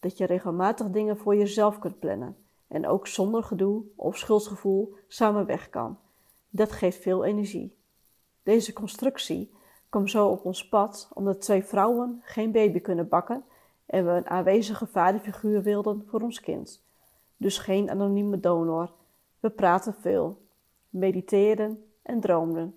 [0.00, 2.36] Dat je regelmatig dingen voor jezelf kunt plannen
[2.68, 5.98] en ook zonder gedoe of schuldgevoel samen weg kan.
[6.50, 7.76] Dat geeft veel energie.
[8.42, 9.54] Deze constructie
[9.88, 13.44] komt zo op ons pad omdat twee vrouwen geen baby kunnen bakken
[13.86, 16.84] en we een aanwezige vaderfiguur wilden voor ons kind.
[17.36, 18.92] Dus geen anonieme donor.
[19.40, 20.48] We praten veel
[20.90, 22.74] mediteren en droomden.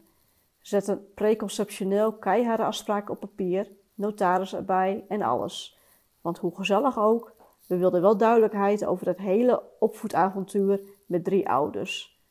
[0.59, 5.79] Zetten preconceptioneel keiharde afspraken op papier, notaris erbij en alles.
[6.21, 7.35] Want hoe gezellig ook,
[7.67, 12.21] we wilden wel duidelijkheid over het hele opvoedavontuur met drie ouders.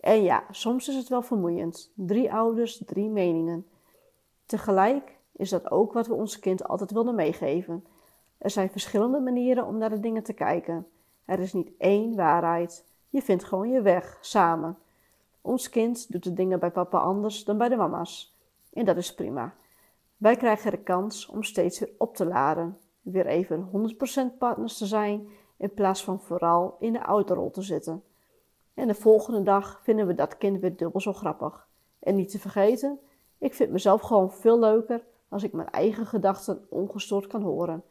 [0.00, 1.92] En ja, soms is het wel vermoeiend.
[1.94, 3.66] Drie ouders, drie meningen.
[4.46, 7.84] Tegelijk is dat ook wat we ons kind altijd wilden meegeven.
[8.38, 10.86] Er zijn verschillende manieren om naar de dingen te kijken.
[11.24, 12.86] Er is niet één waarheid.
[13.08, 14.78] Je vindt gewoon je weg, samen.
[15.46, 18.36] Ons kind doet de dingen bij papa anders dan bij de mama's.
[18.72, 19.54] En dat is prima.
[20.16, 22.78] Wij krijgen de kans om steeds weer op te laden.
[23.00, 23.68] Weer even
[24.34, 28.02] 100% partners te zijn in plaats van vooral in de ouderrol te zitten.
[28.74, 31.66] En de volgende dag vinden we dat kind weer dubbel zo grappig.
[31.98, 32.98] En niet te vergeten,
[33.38, 37.82] ik vind mezelf gewoon veel leuker als ik mijn eigen gedachten ongestoord kan horen.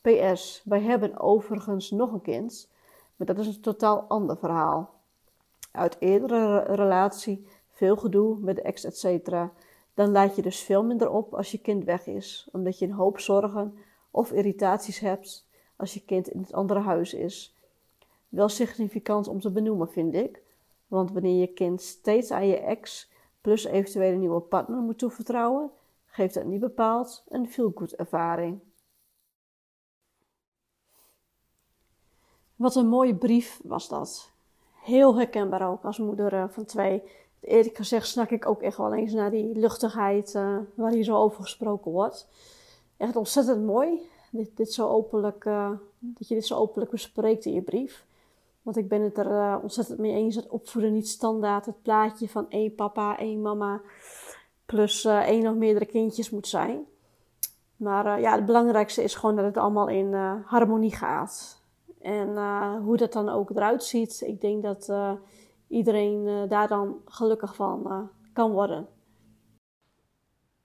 [0.00, 2.70] PS, wij hebben overigens nog een kind,
[3.16, 4.96] maar dat is een totaal ander verhaal.
[5.70, 9.30] Uit eerdere relatie, veel gedoe met de ex, etc.
[9.94, 12.92] Dan laat je dus veel minder op als je kind weg is, omdat je een
[12.92, 13.78] hoop zorgen
[14.10, 15.46] of irritaties hebt
[15.76, 17.56] als je kind in het andere huis is.
[18.28, 20.42] Wel significant om te benoemen, vind ik.
[20.86, 25.70] Want wanneer je kind steeds aan je ex plus eventueel een nieuwe partner moet toevertrouwen,
[26.06, 28.60] geeft dat niet bepaald een feel-good ervaring.
[32.56, 34.32] Wat een mooie brief was dat.
[34.88, 37.02] Heel herkenbaar ook als moeder eh, van twee.
[37.40, 41.16] Eerlijk gezegd snak ik ook echt wel eens naar die luchtigheid uh, waar hier zo
[41.16, 42.28] over gesproken wordt.
[42.96, 44.00] Echt ontzettend mooi
[44.30, 48.04] dit, dit zo openlijk, uh, dat je dit zo openlijk bespreekt in je brief.
[48.62, 52.50] Want ik ben het er ontzettend mee eens dat opvoeden niet standaard het plaatje van
[52.50, 53.80] één papa, één mama
[54.66, 56.84] plus één of meerdere kindjes moet zijn.
[57.76, 61.57] Maar ja, het belangrijkste is gewoon dat het allemaal in harmonie gaat.
[62.08, 62.36] En
[62.82, 64.92] hoe dat dan ook eruit ziet, ik denk dat
[65.68, 68.88] iedereen daar dan gelukkig van kan worden.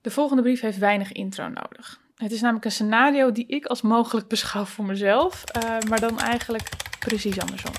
[0.02, 2.02] De volgende brief heeft weinig intro nodig.
[2.16, 6.20] Het is namelijk een scenario die ik als mogelijk beschouw voor mezelf, uh, maar dan
[6.20, 7.74] eigenlijk precies andersom.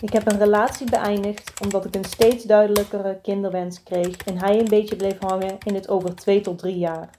[0.00, 4.68] Ik heb een relatie beëindigd omdat ik een steeds duidelijkere kinderwens kreeg en hij een
[4.68, 7.10] beetje bleef hangen in het over 2 tot 3 jaar.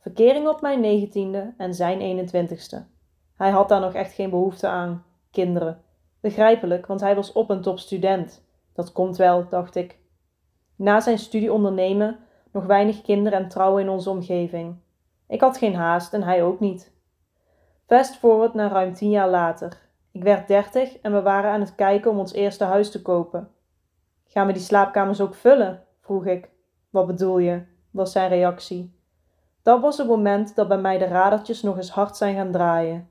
[0.00, 2.97] Verkering op mijn 19e en zijn 21ste.
[3.38, 5.82] Hij had daar nog echt geen behoefte aan, kinderen.
[6.20, 8.44] Begrijpelijk, want hij was op een top student.
[8.74, 9.98] Dat komt wel, dacht ik.
[10.76, 12.18] Na zijn studie ondernemen
[12.52, 14.76] nog weinig kinderen en trouwen in onze omgeving.
[15.28, 16.92] Ik had geen haast en hij ook niet.
[17.86, 19.78] Fast forward naar ruim tien jaar later.
[20.10, 23.50] Ik werd dertig en we waren aan het kijken om ons eerste huis te kopen.
[24.26, 25.84] Gaan we die slaapkamers ook vullen?
[26.00, 26.50] vroeg ik.
[26.90, 27.62] Wat bedoel je?
[27.90, 28.96] was zijn reactie.
[29.62, 33.08] Dat was het moment dat bij mij de radertjes nog eens hard zijn gaan draaien.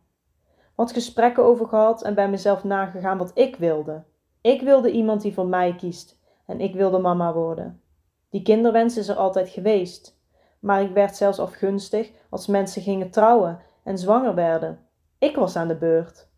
[0.77, 4.03] Wat gesprekken over gehad en bij mezelf nagegaan wat ik wilde.
[4.41, 7.81] Ik wilde iemand die voor mij kiest en ik wilde mama worden.
[8.29, 10.19] Die kinderwens is er altijd geweest.
[10.59, 14.79] Maar ik werd zelfs afgunstig als mensen gingen trouwen en zwanger werden.
[15.17, 16.29] Ik was aan de beurt.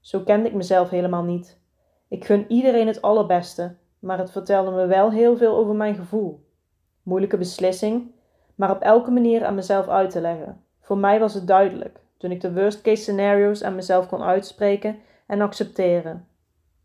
[0.00, 1.60] Zo kende ik mezelf helemaal niet.
[2.08, 6.46] Ik gun iedereen het allerbeste, maar het vertelde me wel heel veel over mijn gevoel.
[7.02, 8.10] Moeilijke beslissing,
[8.54, 10.64] maar op elke manier aan mezelf uit te leggen.
[10.80, 14.98] Voor mij was het duidelijk, toen ik de worst case scenario's aan mezelf kon uitspreken
[15.26, 16.28] en accepteren.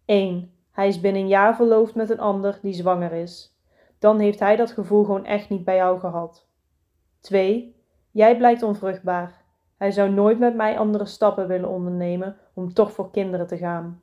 [0.05, 0.51] 1.
[0.71, 3.51] Hij is binnen een jaar verloofd met een ander die zwanger is
[4.01, 6.47] dan heeft hij dat gevoel gewoon echt niet bij jou gehad.
[7.19, 7.75] 2.
[8.11, 9.43] Jij blijkt onvruchtbaar.
[9.77, 14.01] Hij zou nooit met mij andere stappen willen ondernemen om toch voor kinderen te gaan.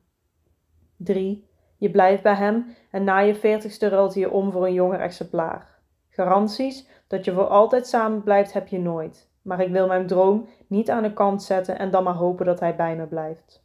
[0.97, 1.49] 3.
[1.77, 5.01] Je blijft bij hem en na je veertigste ruilt hij je om voor een jonger
[5.01, 5.79] exemplaar.
[6.09, 9.28] Garanties dat je voor altijd samen blijft heb je nooit.
[9.49, 12.61] Maar ik wil mijn droom niet aan de kant zetten en dan maar hopen dat
[12.61, 13.65] hij bij me blijft.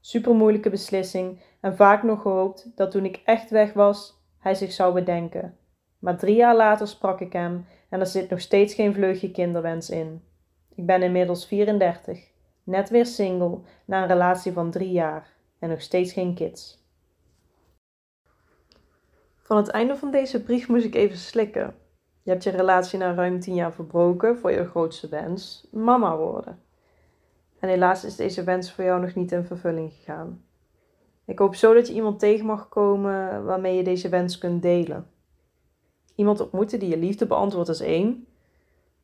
[0.00, 4.72] Super moeilijke beslissing en vaak nog gehoopt dat toen ik echt weg was, hij zich
[4.72, 5.56] zou bedenken.
[5.98, 9.90] Maar drie jaar later sprak ik hem en er zit nog steeds geen vleugje kinderwens
[9.90, 10.22] in.
[10.74, 12.30] Ik ben inmiddels 34,
[12.64, 16.86] net weer single na een relatie van drie jaar en nog steeds geen kids.
[19.36, 21.74] Van het einde van deze brief moest ik even slikken.
[22.22, 26.58] Je hebt je relatie na ruim tien jaar verbroken voor je grootste wens, mama worden.
[27.58, 30.44] En helaas is deze wens voor jou nog niet in vervulling gegaan.
[31.24, 35.06] Ik hoop zo dat je iemand tegen mag komen waarmee je deze wens kunt delen.
[36.14, 38.26] Iemand ontmoeten die je liefde beantwoordt is één.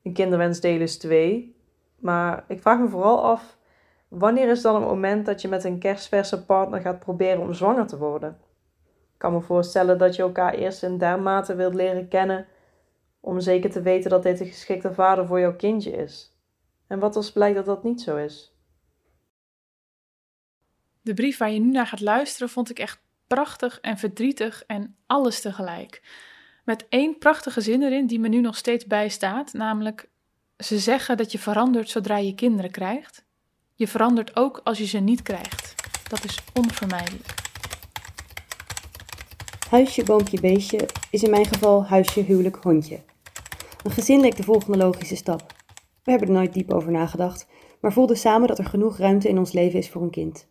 [0.02, 1.56] Een kinderwens delen is twee.
[1.98, 3.58] Maar ik vraag me vooral af,
[4.08, 7.86] wanneer is dan het moment dat je met een kerstverse partner gaat proberen om zwanger
[7.86, 8.38] te worden?
[9.12, 12.46] Ik kan me voorstellen dat je elkaar eerst in dermate wilt leren kennen
[13.20, 16.36] om zeker te weten dat dit de geschikte vader voor jouw kindje is.
[16.86, 18.52] En wat als blijkt dat dat niet zo is?
[21.02, 24.96] De brief waar je nu naar gaat luisteren vond ik echt prachtig en verdrietig en
[25.06, 26.02] alles tegelijk.
[26.64, 30.08] Met één prachtige zin erin die me nu nog steeds bijstaat, namelijk:
[30.56, 33.24] Ze zeggen dat je verandert zodra je kinderen krijgt.
[33.74, 35.74] Je verandert ook als je ze niet krijgt.
[36.08, 37.47] Dat is onvermijdelijk.
[39.68, 43.00] Huisje, boompje, beestje is in mijn geval huisje, huwelijk, hondje.
[43.82, 45.54] Een gezin leek de volgende logische stap.
[46.02, 47.46] We hebben er nooit diep over nagedacht,
[47.80, 50.48] maar voelden samen dat er genoeg ruimte in ons leven is voor een kind.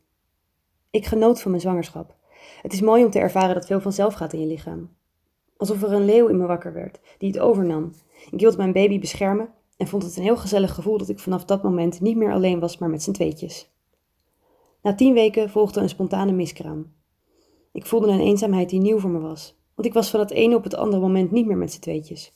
[0.91, 2.15] Ik genoot van mijn zwangerschap.
[2.61, 4.89] Het is mooi om te ervaren dat veel vanzelf gaat in je lichaam.
[5.57, 7.91] Alsof er een leeuw in me wakker werd, die het overnam.
[8.31, 11.45] Ik wilde mijn baby beschermen en vond het een heel gezellig gevoel dat ik vanaf
[11.45, 13.71] dat moment niet meer alleen was, maar met z'n tweetjes.
[14.81, 16.95] Na tien weken volgde een spontane miskraam.
[17.77, 20.55] Ik voelde een eenzaamheid die nieuw voor me was, want ik was van het ene
[20.55, 22.33] op het andere moment niet meer met z'n tweetjes.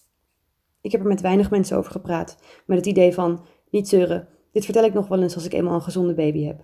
[0.81, 4.65] Ik heb er met weinig mensen over gepraat, met het idee van, niet zeuren, dit
[4.65, 6.63] vertel ik nog wel eens als ik eenmaal een gezonde baby heb.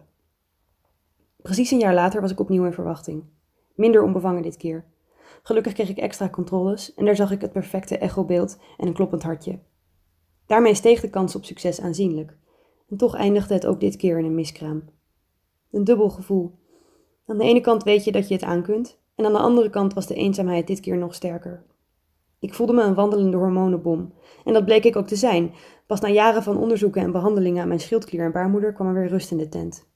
[1.42, 3.24] Precies een jaar later was ik opnieuw in verwachting.
[3.76, 4.86] Minder onbevangen dit keer.
[5.44, 9.24] Gelukkig kreeg ik extra controles en daar zag ik het perfecte echobeeld en een kloppend
[9.24, 9.60] hartje.
[10.46, 12.38] Daarmee steeg de kans op succes aanzienlijk.
[12.90, 14.90] En toch eindigde het ook dit keer in een miskraam.
[15.72, 16.66] Een dubbel gevoel.
[17.28, 19.70] Aan de ene kant weet je dat je het aan kunt, en aan de andere
[19.70, 21.64] kant was de eenzaamheid dit keer nog sterker.
[22.40, 24.14] Ik voelde me een wandelende hormonenbom,
[24.46, 25.54] en dat bleek ik ook te zijn.
[25.86, 29.08] Pas na jaren van onderzoeken en behandelingen aan mijn schildklier en baarmoeder kwam er weer
[29.08, 29.88] rust in de tent.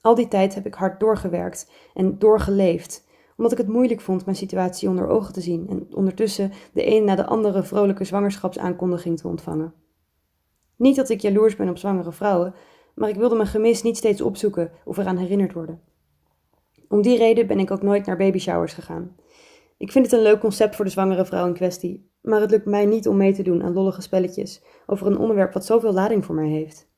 [0.00, 3.06] Al die tijd heb ik hard doorgewerkt en doorgeleefd,
[3.36, 7.04] omdat ik het moeilijk vond mijn situatie onder ogen te zien en ondertussen de een
[7.04, 9.74] na de andere vrolijke zwangerschapsaankondiging te ontvangen.
[10.76, 12.54] Niet dat ik jaloers ben op zwangere vrouwen,
[12.94, 15.80] maar ik wilde mijn gemis niet steeds opzoeken of eraan herinnerd worden.
[16.90, 19.16] Om die reden ben ik ook nooit naar babyshowers gegaan.
[19.76, 22.66] Ik vind het een leuk concept voor de zwangere vrouw in kwestie, maar het lukt
[22.66, 26.24] mij niet om mee te doen aan lollige spelletjes over een onderwerp wat zoveel lading
[26.24, 26.90] voor mij heeft.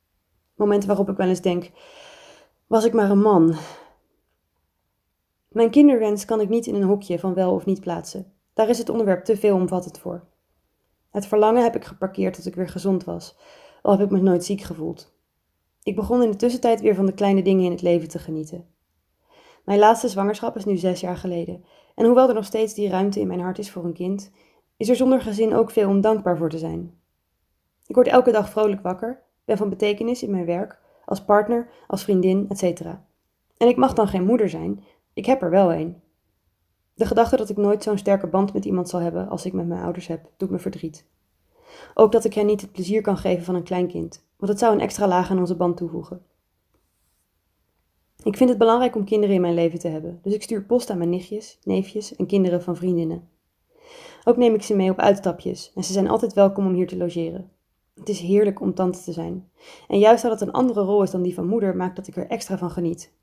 [0.55, 1.71] Momenten waarop ik wel eens denk:
[2.67, 3.55] was ik maar een man.
[5.49, 8.33] Mijn kinderwens kan ik niet in een hokje van wel of niet plaatsen.
[8.53, 10.27] Daar is het onderwerp te veelomvattend voor.
[11.11, 13.37] Het verlangen heb ik geparkeerd tot ik weer gezond was,
[13.81, 15.15] al heb ik me nooit ziek gevoeld.
[15.83, 18.72] Ik begon in de tussentijd weer van de kleine dingen in het leven te genieten.
[19.63, 21.65] Mijn laatste zwangerschap is nu zes jaar geleden,
[21.95, 24.31] en hoewel er nog steeds die ruimte in mijn hart is voor een kind,
[24.77, 26.99] is er zonder gezin ook veel om dankbaar voor te zijn.
[27.85, 32.03] Ik word elke dag vrolijk wakker, ben van betekenis in mijn werk, als partner, als
[32.03, 32.81] vriendin, etc.
[33.57, 34.83] En ik mag dan geen moeder zijn,
[35.13, 36.01] ik heb er wel een.
[36.93, 39.67] De gedachte dat ik nooit zo'n sterke band met iemand zal hebben als ik met
[39.67, 41.05] mijn ouders heb, doet me verdriet.
[41.93, 44.73] Ook dat ik hen niet het plezier kan geven van een kleinkind, want het zou
[44.73, 46.25] een extra laag aan onze band toevoegen.
[48.23, 50.89] Ik vind het belangrijk om kinderen in mijn leven te hebben, dus ik stuur post
[50.89, 53.29] aan mijn nichtjes, neefjes en kinderen van vriendinnen.
[54.23, 56.97] Ook neem ik ze mee op uitstapjes en ze zijn altijd welkom om hier te
[56.97, 57.51] logeren.
[57.95, 59.49] Het is heerlijk om tante te zijn.
[59.87, 62.15] En juist dat het een andere rol is dan die van moeder, maakt dat ik
[62.15, 63.13] er extra van geniet.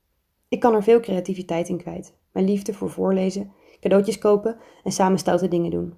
[0.48, 2.14] Ik kan er veel creativiteit in kwijt.
[2.32, 5.94] Mijn liefde voor voorlezen, cadeautjes kopen en samen stoute dingen doen.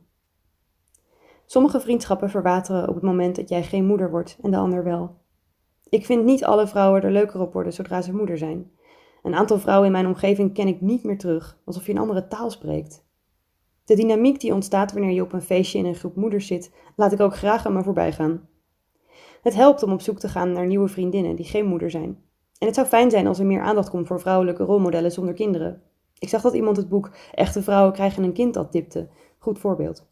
[1.47, 5.15] Sommige vriendschappen verwateren op het moment dat jij geen moeder wordt en de ander wel.
[5.89, 8.71] Ik vind niet alle vrouwen er leuker op worden zodra ze moeder zijn.
[9.23, 12.29] Een aantal vrouwen in mijn omgeving ken ik niet meer terug, alsof je een andere
[12.29, 13.05] taal spreekt.
[13.85, 17.13] De dynamiek die ontstaat wanneer je op een feestje in een groep moeders zit, laat
[17.13, 18.49] ik ook graag aan me voorbij gaan.
[19.43, 22.19] Het helpt om op zoek te gaan naar nieuwe vriendinnen die geen moeder zijn.
[22.59, 25.83] En het zou fijn zijn als er meer aandacht komt voor vrouwelijke rolmodellen zonder kinderen.
[26.19, 29.09] Ik zag dat iemand het boek Echte vrouwen krijgen een kind al tipte.
[29.39, 30.07] Goed voorbeeld.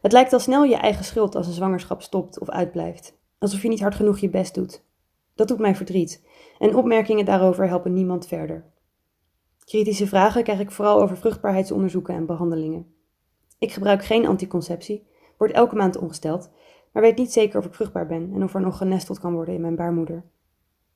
[0.00, 3.18] Het lijkt al snel je eigen schuld als een zwangerschap stopt of uitblijft.
[3.38, 4.84] Alsof je niet hard genoeg je best doet.
[5.34, 6.22] Dat doet mij verdriet.
[6.58, 8.64] En opmerkingen daarover helpen niemand verder.
[9.64, 12.86] Kritische vragen krijg ik vooral over vruchtbaarheidsonderzoeken en behandelingen.
[13.58, 15.06] Ik gebruik geen anticonceptie,
[15.38, 16.50] word elke maand ongesteld,
[16.92, 19.54] maar weet niet zeker of ik vruchtbaar ben en of er nog genesteld kan worden
[19.54, 20.24] in mijn baarmoeder.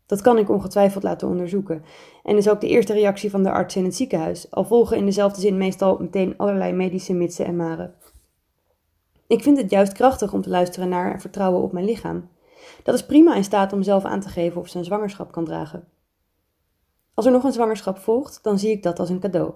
[0.06, 1.84] Dat kan ik ongetwijfeld laten onderzoeken
[2.22, 5.04] en is ook de eerste reactie van de arts in het ziekenhuis, al volgen in
[5.04, 7.94] dezelfde zin meestal meteen allerlei medische mitsen en maren.
[9.26, 12.28] Ik vind het juist krachtig om te luisteren naar en vertrouwen op mijn lichaam.
[12.82, 15.44] Dat is prima in staat om zelf aan te geven of ze een zwangerschap kan
[15.44, 15.88] dragen.
[17.14, 19.52] Als er nog een zwangerschap volgt, dan zie ik dat als een cadeau.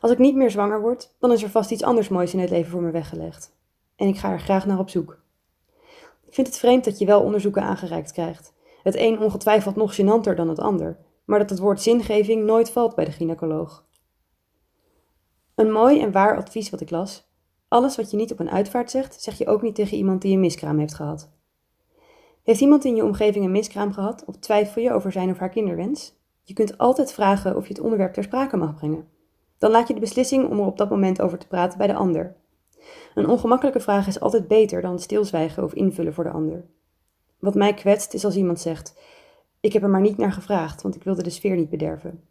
[0.00, 2.50] Als ik niet meer zwanger word, dan is er vast iets anders moois in het
[2.50, 3.56] leven voor me weggelegd.
[3.96, 5.20] En ik ga er graag naar op zoek.
[6.26, 8.52] Ik vind het vreemd dat je wel onderzoeken aangereikt krijgt.
[8.82, 12.94] Het een ongetwijfeld nog gênanter dan het ander, maar dat het woord zingeving nooit valt
[12.94, 13.84] bij de gynaecoloog.
[15.54, 17.30] Een mooi en waar advies wat ik las.
[17.68, 20.34] Alles wat je niet op een uitvaart zegt, zeg je ook niet tegen iemand die
[20.34, 21.30] een miskraam heeft gehad.
[22.42, 25.48] Heeft iemand in je omgeving een miskraam gehad of twijfel je over zijn of haar
[25.48, 26.14] kinderwens?
[26.42, 29.08] Je kunt altijd vragen of je het onderwerp ter sprake mag brengen.
[29.58, 31.94] Dan laat je de beslissing om er op dat moment over te praten bij de
[31.94, 32.36] ander.
[33.14, 36.64] Een ongemakkelijke vraag is altijd beter dan stilzwijgen of invullen voor de ander.
[37.38, 38.94] Wat mij kwetst is als iemand zegt:
[39.60, 42.22] Ik heb er maar niet naar gevraagd, want ik wilde de sfeer niet bederven.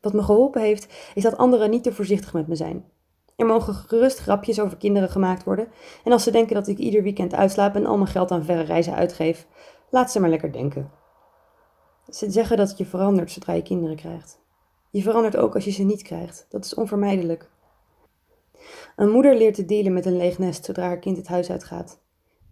[0.00, 2.84] Wat me geholpen heeft, is dat anderen niet te voorzichtig met me zijn.
[3.38, 5.68] Er mogen gerust grapjes over kinderen gemaakt worden,
[6.04, 8.62] en als ze denken dat ik ieder weekend uitslaap en al mijn geld aan verre
[8.62, 9.46] reizen uitgeef,
[9.90, 10.90] laat ze maar lekker denken.
[12.08, 14.40] Ze zeggen dat je verandert zodra je kinderen krijgt.
[14.90, 16.46] Je verandert ook als je ze niet krijgt.
[16.48, 17.50] Dat is onvermijdelijk.
[18.96, 22.00] Een moeder leert te dealen met een leeg nest zodra haar kind het huis uitgaat.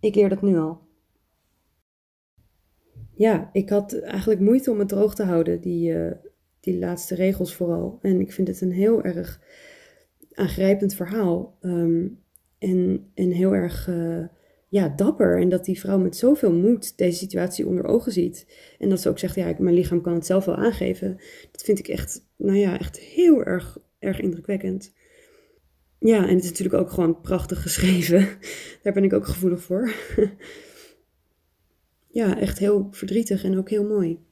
[0.00, 0.78] Ik leer dat nu al.
[3.14, 6.12] Ja, ik had eigenlijk moeite om het droog te houden, die, uh,
[6.60, 7.98] die laatste regels vooral.
[8.02, 9.40] En ik vind het een heel erg
[10.36, 11.58] aangrijpend verhaal.
[11.60, 12.18] Um,
[12.58, 14.24] en, en heel erg uh,
[14.68, 15.40] ja, dapper.
[15.40, 18.46] En dat die vrouw met zoveel moed deze situatie onder ogen ziet.
[18.78, 21.16] En dat ze ook zegt, ja, mijn lichaam kan het zelf wel aangeven.
[21.52, 24.94] Dat vind ik echt, nou ja, echt heel erg, erg indrukwekkend.
[25.98, 28.28] Ja, en het is natuurlijk ook gewoon prachtig geschreven.
[28.82, 29.92] Daar ben ik ook gevoelig voor.
[32.20, 34.25] ja, echt heel verdrietig en ook heel mooi.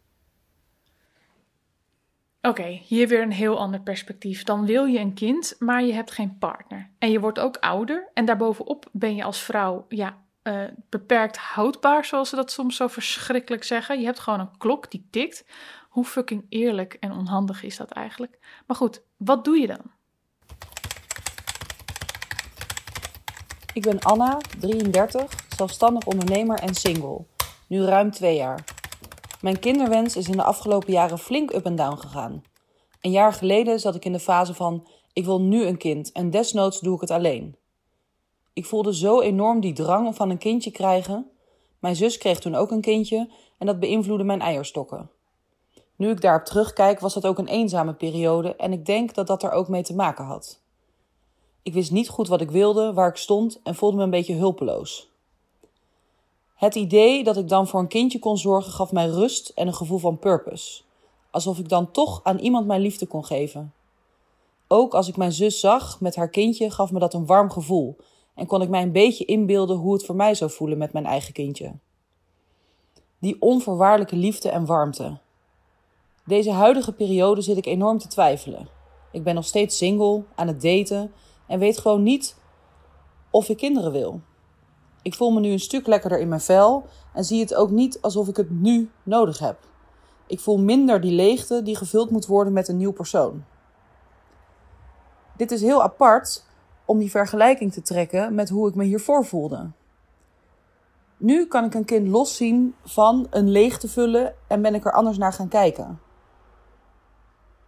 [2.48, 4.42] Oké, hier weer een heel ander perspectief.
[4.42, 6.90] Dan wil je een kind, maar je hebt geen partner.
[6.98, 8.10] En je wordt ook ouder.
[8.14, 12.88] En daarbovenop ben je als vrouw ja, uh, beperkt houdbaar, zoals ze dat soms zo
[12.88, 13.98] verschrikkelijk zeggen.
[13.98, 15.44] Je hebt gewoon een klok die tikt.
[15.88, 18.38] Hoe fucking eerlijk en onhandig is dat eigenlijk?
[18.66, 19.90] Maar goed, wat doe je dan?
[23.72, 27.24] Ik ben Anna, 33, zelfstandig ondernemer en single.
[27.66, 28.73] Nu ruim twee jaar.
[29.44, 32.42] Mijn kinderwens is in de afgelopen jaren flink up en down gegaan.
[33.00, 36.30] Een jaar geleden zat ik in de fase van: ik wil nu een kind en
[36.30, 37.56] desnoods doe ik het alleen.
[38.52, 41.30] Ik voelde zo enorm die drang om van een kindje krijgen.
[41.78, 45.10] Mijn zus kreeg toen ook een kindje en dat beïnvloedde mijn eierstokken.
[45.96, 49.42] Nu ik daarop terugkijk, was dat ook een eenzame periode en ik denk dat dat
[49.42, 50.60] er ook mee te maken had.
[51.62, 54.34] Ik wist niet goed wat ik wilde, waar ik stond en voelde me een beetje
[54.34, 55.13] hulpeloos.
[56.64, 59.74] Het idee dat ik dan voor een kindje kon zorgen gaf mij rust en een
[59.74, 60.82] gevoel van purpose.
[61.30, 63.72] Alsof ik dan toch aan iemand mijn liefde kon geven.
[64.68, 67.96] Ook als ik mijn zus zag met haar kindje, gaf me dat een warm gevoel
[68.34, 71.06] en kon ik mij een beetje inbeelden hoe het voor mij zou voelen met mijn
[71.06, 71.72] eigen kindje.
[73.18, 75.18] Die onvoorwaardelijke liefde en warmte.
[76.26, 78.68] Deze huidige periode zit ik enorm te twijfelen.
[79.12, 81.12] Ik ben nog steeds single, aan het daten
[81.46, 82.36] en weet gewoon niet
[83.30, 84.20] of ik kinderen wil.
[85.04, 88.00] Ik voel me nu een stuk lekkerder in mijn vel en zie het ook niet
[88.00, 89.58] alsof ik het nu nodig heb.
[90.26, 93.44] Ik voel minder die leegte die gevuld moet worden met een nieuw persoon.
[95.36, 96.44] Dit is heel apart
[96.84, 99.70] om die vergelijking te trekken met hoe ik me hiervoor voelde.
[101.16, 104.92] Nu kan ik een kind loszien van een leeg te vullen en ben ik er
[104.92, 106.00] anders naar gaan kijken.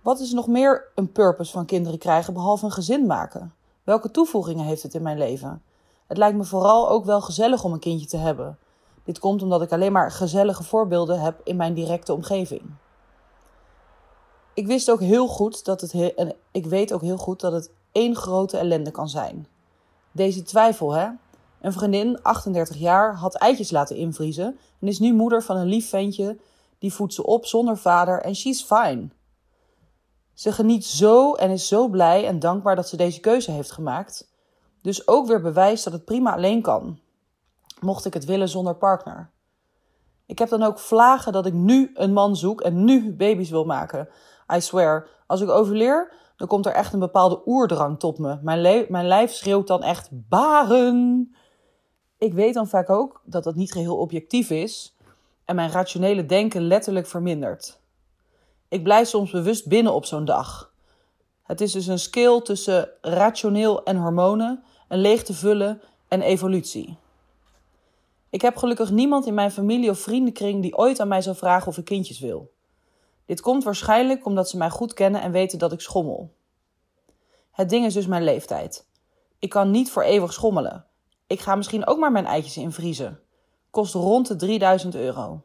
[0.01, 3.55] Wat is nog meer een purpose van kinderen krijgen behalve een gezin maken?
[3.85, 5.63] Welke toevoegingen heeft het in mijn leven?
[6.07, 8.59] Het lijkt me vooral ook wel gezellig om een kindje te hebben.
[9.05, 12.63] Dit komt omdat ik alleen maar gezellige voorbeelden heb in mijn directe omgeving.
[14.55, 16.15] Ik wist ook heel goed dat het
[16.51, 19.47] ik weet ook heel goed dat het één grote ellende kan zijn.
[20.13, 21.09] Deze twijfel, hè?
[21.61, 25.89] Een vriendin, 38 jaar, had eitjes laten invriezen en is nu moeder van een lief
[25.89, 26.39] ventje.
[26.79, 29.09] Die voedt ze op zonder vader en she's fine.
[30.35, 34.29] Ze geniet zo en is zo blij en dankbaar dat ze deze keuze heeft gemaakt.
[34.87, 36.99] Dus ook weer bewijs dat het prima alleen kan.
[37.81, 39.31] Mocht ik het willen zonder partner.
[40.27, 43.65] Ik heb dan ook vlagen dat ik nu een man zoek en nu baby's wil
[43.65, 44.09] maken.
[44.55, 48.39] I swear, als ik overleer, dan komt er echt een bepaalde oerdrang tot me.
[48.43, 51.35] Mijn, mijn lijf schreeuwt dan echt baren.
[52.19, 54.97] Ik weet dan vaak ook dat dat niet geheel objectief is
[55.45, 57.81] en mijn rationele denken letterlijk vermindert.
[58.69, 60.73] Ik blijf soms bewust binnen op zo'n dag.
[61.43, 66.97] Het is dus een skill tussen rationeel en hormonen, een leeg te vullen en evolutie.
[68.31, 71.69] Ik heb gelukkig niemand in mijn familie of vriendenkring die ooit aan mij zou vragen
[71.69, 72.53] of ik kindjes wil.
[73.25, 76.35] Dit komt waarschijnlijk omdat ze mij goed kennen en weten dat ik schommel.
[77.51, 78.87] Het ding is dus mijn leeftijd.
[79.39, 80.85] Ik kan niet voor eeuwig schommelen.
[81.27, 83.21] Ik ga misschien ook maar mijn eitjes invriezen.
[83.71, 85.43] Kost rond de 3000 euro.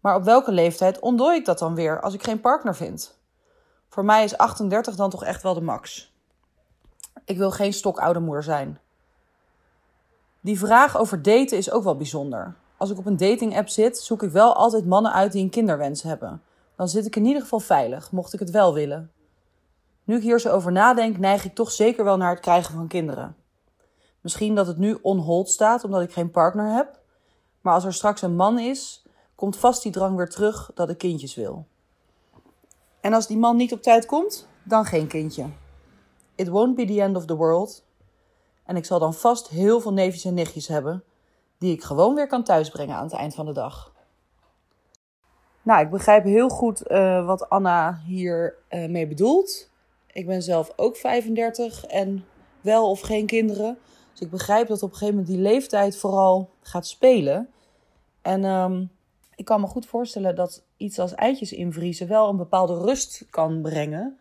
[0.00, 3.18] Maar op welke leeftijd ontdooi ik dat dan weer als ik geen partner vind?
[3.88, 6.11] Voor mij is 38 dan toch echt wel de max.
[7.24, 8.78] Ik wil geen stokoude moeder zijn.
[10.40, 12.54] Die vraag over daten is ook wel bijzonder.
[12.76, 15.50] Als ik op een dating app zit, zoek ik wel altijd mannen uit die een
[15.50, 16.42] kinderwens hebben.
[16.76, 19.10] Dan zit ik in ieder geval veilig, mocht ik het wel willen.
[20.04, 22.88] Nu ik hier zo over nadenk, neig ik toch zeker wel naar het krijgen van
[22.88, 23.36] kinderen.
[24.20, 27.00] Misschien dat het nu on hold staat omdat ik geen partner heb.
[27.60, 29.02] Maar als er straks een man is,
[29.34, 31.66] komt vast die drang weer terug dat ik kindjes wil.
[33.00, 35.46] En als die man niet op tijd komt, dan geen kindje.
[36.34, 37.84] It won't be the end of the world.
[38.64, 41.04] En ik zal dan vast heel veel neefjes en nichtjes hebben,
[41.58, 43.92] die ik gewoon weer kan thuisbrengen aan het eind van de dag.
[45.62, 49.70] Nou, ik begrijp heel goed uh, wat Anna hier uh, mee bedoelt.
[50.12, 52.24] Ik ben zelf ook 35 en
[52.60, 53.78] wel of geen kinderen.
[54.10, 57.48] Dus ik begrijp dat op een gegeven moment die leeftijd vooral gaat spelen.
[58.22, 58.90] En um,
[59.34, 63.62] ik kan me goed voorstellen dat iets als eitjes invriezen wel een bepaalde rust kan
[63.62, 64.18] brengen.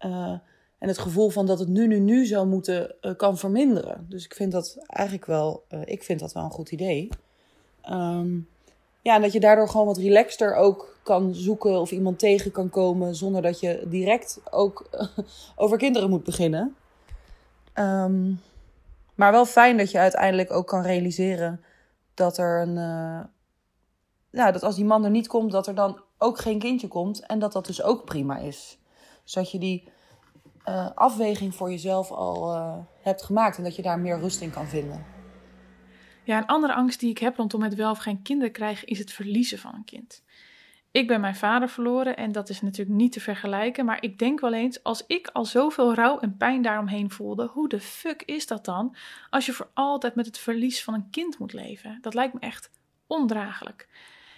[0.00, 0.38] Uh,
[0.80, 4.06] en het gevoel van dat het nu, nu, nu zou moeten, uh, kan verminderen.
[4.08, 7.08] Dus ik vind dat eigenlijk wel, uh, ik vind dat wel een goed idee.
[7.90, 8.48] Um,
[9.02, 12.70] ja, en dat je daardoor gewoon wat relaxter ook kan zoeken of iemand tegen kan
[12.70, 13.14] komen.
[13.14, 14.90] Zonder dat je direct ook
[15.56, 16.76] over kinderen moet beginnen.
[17.74, 18.40] Um,
[19.14, 21.64] Maar wel fijn dat je uiteindelijk ook kan realiseren
[22.14, 22.76] dat er een.
[22.76, 23.20] Uh,
[24.30, 27.26] nou, dat als die man er niet komt, dat er dan ook geen kindje komt.
[27.26, 28.78] En dat dat dus ook prima is.
[29.24, 29.88] Zodat je die
[30.68, 34.50] uh, afweging voor jezelf al uh, hebt gemaakt en dat je daar meer rust in
[34.50, 35.04] kan vinden.
[36.24, 38.98] Ja, een andere angst die ik heb rondom het wel of geen kinderen krijgen is
[38.98, 40.22] het verliezen van een kind.
[40.92, 44.40] Ik ben mijn vader verloren en dat is natuurlijk niet te vergelijken, maar ik denk
[44.40, 48.46] wel eens, als ik al zoveel rouw en pijn daaromheen voelde, hoe de fuck is
[48.46, 48.96] dat dan
[49.30, 51.98] als je voor altijd met het verlies van een kind moet leven?
[52.00, 52.70] Dat lijkt me echt
[53.06, 53.88] ondraaglijk.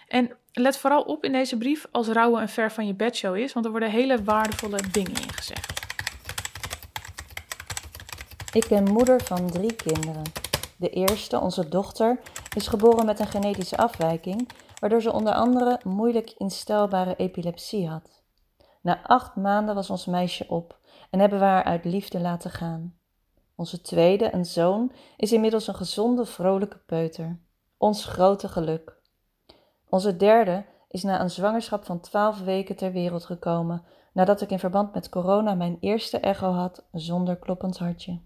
[0.09, 3.53] En let vooral op in deze brief als rouwen een ver van je bedshow is,
[3.53, 5.82] want er worden hele waardevolle dingen in gezegd.
[8.53, 10.23] Ik ben moeder van drie kinderen.
[10.77, 12.21] De eerste, onze dochter,
[12.57, 14.49] is geboren met een genetische afwijking,
[14.81, 18.23] waardoor ze onder andere moeilijk instelbare epilepsie had.
[18.83, 20.79] Na acht maanden was ons meisje op
[21.11, 22.95] en hebben we haar uit liefde laten gaan.
[23.55, 27.41] Onze tweede, een zoon, is inmiddels een gezonde, vrolijke peuter.
[27.77, 28.97] Ons grote geluk.
[29.89, 34.59] Onze derde is na een zwangerschap van twaalf weken ter wereld gekomen, nadat ik in
[34.59, 38.21] verband met corona mijn eerste echo had zonder kloppend hartje.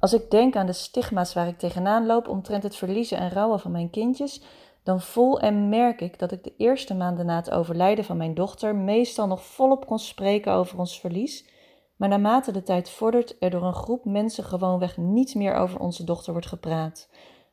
[0.00, 3.60] Als ik denk aan de stigma's waar ik tegenaan loop omtrent het verliezen en rouwen
[3.60, 4.42] van mijn kindjes,
[4.82, 8.34] dan voel en merk ik dat ik de eerste maanden na het overlijden van mijn
[8.34, 11.48] dochter meestal nog volop kon spreken over ons verlies,
[11.96, 16.04] maar naarmate de tijd vordert er door een groep mensen gewoonweg niet meer over onze
[16.04, 17.08] dochter wordt gepraat,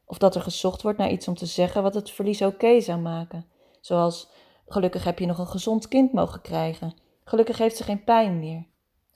[0.05, 2.99] of dat er gezocht wordt naar iets om te zeggen wat het verlies oké zou
[2.99, 3.45] maken,
[3.81, 4.29] zoals
[4.67, 6.93] gelukkig heb je nog een gezond kind mogen krijgen,
[7.23, 8.65] gelukkig heeft ze geen pijn meer.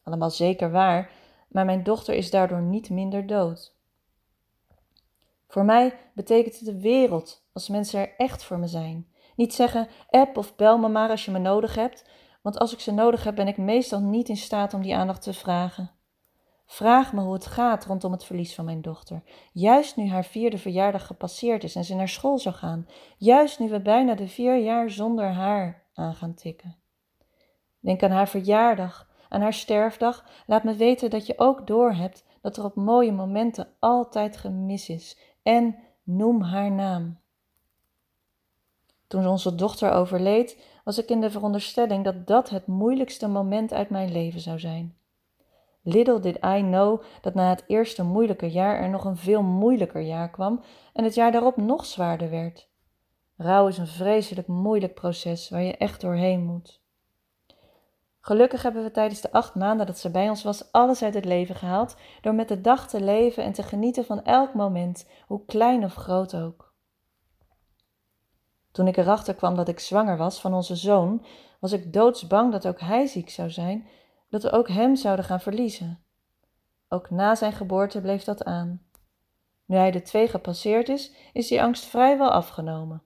[0.04, 1.12] Allemaal zeker waar,
[1.50, 3.76] maar mijn dochter is daardoor niet minder dood.
[5.48, 9.08] Voor mij betekent het de wereld als mensen er echt voor me zijn.
[9.36, 12.10] Niet zeggen app of bel me maar als je me nodig hebt,
[12.42, 15.22] want als ik ze nodig heb ben ik meestal niet in staat om die aandacht
[15.22, 15.92] te vragen.
[16.66, 19.24] Vraag me hoe het gaat rondom het verlies van mijn dochter.
[19.54, 22.88] Juist nu haar vierde verjaardag gepasseerd is en ze naar school zou gaan.
[23.18, 26.78] Juist nu we bijna de vier jaar zonder haar aan gaan tikken.
[27.80, 30.26] Denk aan haar verjaardag, aan haar sterfdag.
[30.48, 35.18] Laat me weten dat je ook doorhebt dat er op mooie momenten altijd gemis is.
[35.44, 37.20] En noem haar naam.
[39.08, 43.90] Toen onze dochter overleed, was ik in de veronderstelling dat dat het moeilijkste moment uit
[43.90, 44.98] mijn leven zou zijn.
[45.82, 50.02] Little did I know dat na het eerste moeilijke jaar er nog een veel moeilijker
[50.02, 52.70] jaar kwam en het jaar daarop nog zwaarder werd.
[53.38, 56.79] Rouw is een vreselijk moeilijk proces waar je echt doorheen moet.
[58.22, 61.26] Gelukkig hebben we tijdens de acht maanden dat ze bij ons was alles uit het
[61.26, 65.46] leven gehaald door met de dag te leven en te genieten van elk moment, hoe
[65.46, 66.74] klein of groot ook.
[68.72, 71.26] Toen ik erachter kwam dat ik zwanger was van onze zoon,
[71.60, 73.88] was ik doodsbang dat ook hij ziek zou zijn,
[74.30, 76.04] dat we ook hem zouden gaan verliezen.
[76.88, 78.82] Ook na zijn geboorte bleef dat aan.
[79.66, 83.04] Nu hij de twee gepasseerd is, is die angst vrijwel afgenomen.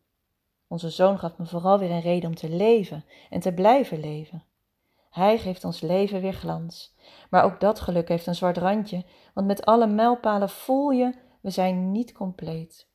[0.68, 4.44] Onze zoon gaf me vooral weer een reden om te leven en te blijven leven.
[5.14, 6.95] Hij geeft ons leven weer glans.
[7.30, 11.49] Maar ook dat geluk heeft een zwart randje, want met alle mijlpalen voel je, we
[11.49, 12.88] zijn niet compleet.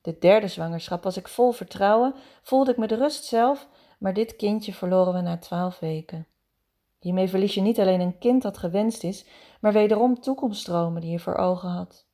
[0.00, 3.68] De derde zwangerschap was ik vol vertrouwen, voelde ik me de rust zelf,
[3.98, 6.26] maar dit kindje verloren we na twaalf weken.
[6.98, 9.26] Hiermee verlies je niet alleen een kind dat gewenst is,
[9.60, 12.06] maar wederom toekomststromen die je voor ogen had.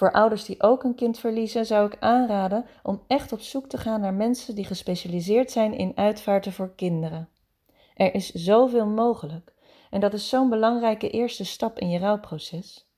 [0.00, 3.78] Voor ouders die ook een kind verliezen, zou ik aanraden om echt op zoek te
[3.78, 7.28] gaan naar mensen die gespecialiseerd zijn in uitvaarten voor kinderen.
[7.94, 9.54] Er is zoveel mogelijk
[9.90, 12.88] en dat is zo'n belangrijke eerste stap in je rouwproces.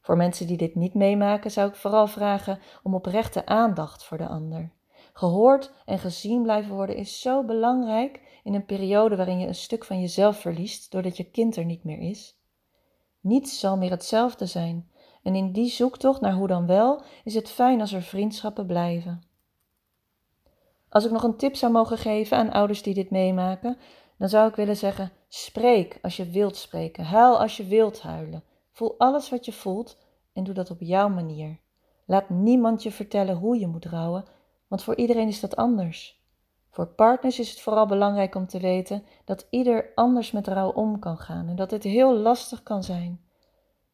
[0.00, 4.28] Voor mensen die dit niet meemaken, zou ik vooral vragen om oprechte aandacht voor de
[4.28, 4.70] ander.
[5.12, 9.84] Gehoord en gezien blijven worden is zo belangrijk in een periode waarin je een stuk
[9.84, 12.38] van jezelf verliest doordat je kind er niet meer is.
[13.20, 14.92] Niets zal meer hetzelfde zijn
[15.24, 19.22] en in die zoektocht naar hoe dan wel is het fijn als er vriendschappen blijven.
[20.88, 23.76] Als ik nog een tip zou mogen geven aan ouders die dit meemaken,
[24.18, 28.44] dan zou ik willen zeggen: spreek als je wilt spreken, huil als je wilt huilen.
[28.72, 29.98] Voel alles wat je voelt
[30.32, 31.58] en doe dat op jouw manier.
[32.06, 34.24] Laat niemand je vertellen hoe je moet rouwen,
[34.68, 36.22] want voor iedereen is dat anders.
[36.70, 40.98] Voor partners is het vooral belangrijk om te weten dat ieder anders met rouw om
[40.98, 43.23] kan gaan en dat dit heel lastig kan zijn.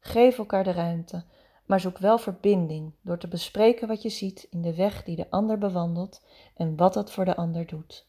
[0.01, 1.25] Geef elkaar de ruimte,
[1.67, 5.31] maar zoek wel verbinding door te bespreken wat je ziet in de weg die de
[5.31, 6.25] ander bewandelt
[6.55, 8.09] en wat dat voor de ander doet.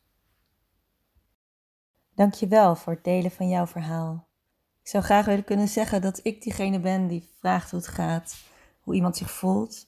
[2.15, 4.27] Dank je wel voor het delen van jouw verhaal.
[4.81, 8.35] Ik zou graag willen kunnen zeggen dat ik diegene ben die vraagt hoe het gaat,
[8.81, 9.88] hoe iemand zich voelt,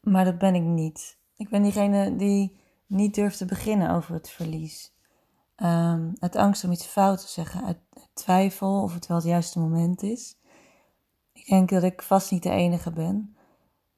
[0.00, 1.18] maar dat ben ik niet.
[1.36, 4.92] Ik ben diegene die niet durft te beginnen over het verlies.
[5.56, 7.78] Um, uit angst om iets fout te zeggen, uit,
[8.12, 10.36] twijfel of het wel het juiste moment is.
[11.42, 13.36] Ik denk dat ik vast niet de enige ben.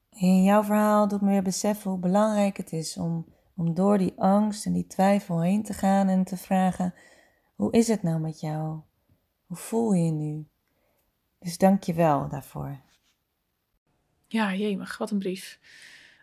[0.09, 4.13] In jouw verhaal doet me weer beseffen hoe belangrijk het is om, om door die
[4.17, 6.93] angst en die twijfel heen te gaan en te vragen:
[7.55, 8.79] hoe is het nou met jou?
[9.45, 10.47] Hoe voel je je nu?
[11.39, 12.79] Dus dank je wel daarvoor.
[14.27, 15.59] Ja, jemig, wat een brief.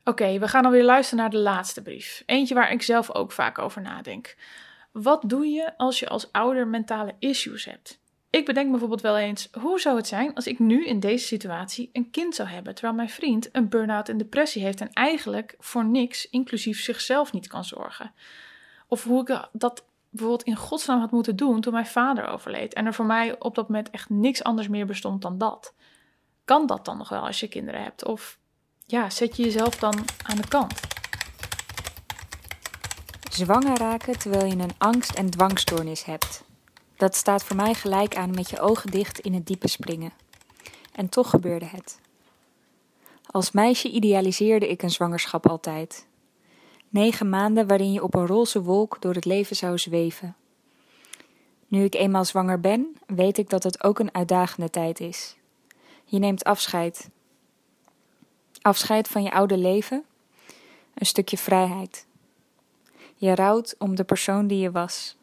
[0.05, 2.23] Oké, we gaan alweer luisteren naar de laatste brief.
[2.27, 4.37] Eentje waar ik zelf ook vaak over nadenk.
[4.93, 8.02] Wat doe je als je als ouder mentale issues hebt?
[8.33, 11.91] Ik bedenk bijvoorbeeld wel eens, hoe zou het zijn als ik nu in deze situatie
[11.93, 15.85] een kind zou hebben, terwijl mijn vriend een burn-out en depressie heeft en eigenlijk voor
[15.85, 18.13] niks, inclusief zichzelf, niet kan zorgen?
[18.87, 22.87] Of hoe ik dat bijvoorbeeld in godsnaam had moeten doen toen mijn vader overleed en
[22.87, 25.75] er voor mij op dat moment echt niks anders meer bestond dan dat.
[26.45, 28.05] Kan dat dan nog wel als je kinderen hebt?
[28.05, 28.39] Of
[28.87, 30.81] ja, zet je jezelf dan aan de kant?
[33.31, 36.51] Zwanger raken terwijl je een angst- en dwangstoornis hebt.
[37.03, 40.13] Dat staat voor mij gelijk aan met je ogen dicht in het diepe springen.
[40.93, 42.01] En toch gebeurde het.
[43.27, 46.07] Als meisje idealiseerde ik een zwangerschap altijd.
[46.89, 50.37] Negen maanden waarin je op een roze wolk door het leven zou zweven.
[51.67, 55.37] Nu ik eenmaal zwanger ben, weet ik dat het ook een uitdagende tijd is.
[56.05, 57.11] Je neemt afscheid.
[58.61, 60.05] Afscheid van je oude leven,
[60.95, 62.07] een stukje vrijheid.
[63.15, 65.17] Je rouwt om de persoon die je was.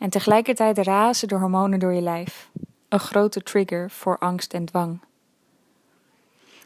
[0.00, 2.50] En tegelijkertijd razen de hormonen door je lijf.
[2.88, 5.00] Een grote trigger voor angst en dwang.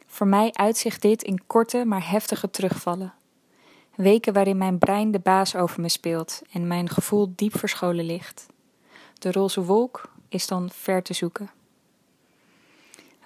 [0.07, 3.15] Voor mij uitzicht dit in korte maar heftige terugvallen.
[3.95, 8.47] Weken waarin mijn brein de baas over me speelt en mijn gevoel diep verscholen ligt.
[9.19, 11.51] De roze wolk is dan ver te zoeken.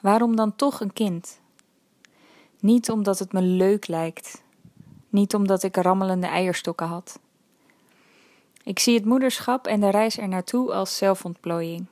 [0.00, 1.40] Waarom dan toch een kind?
[2.60, 4.42] Niet omdat het me leuk lijkt,
[5.08, 7.18] niet omdat ik rammelende eierstokken had.
[8.68, 11.86] Ik zie het moederschap en de reis er naartoe als zelfontplooiing.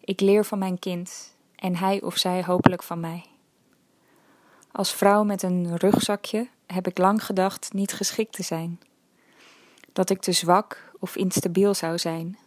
[0.00, 3.24] Ik leer van mijn kind en hij of zij hopelijk van mij.
[4.72, 8.80] Als vrouw met een rugzakje heb ik lang gedacht niet geschikt te zijn.
[9.92, 12.38] Dat ik te zwak of instabiel zou zijn.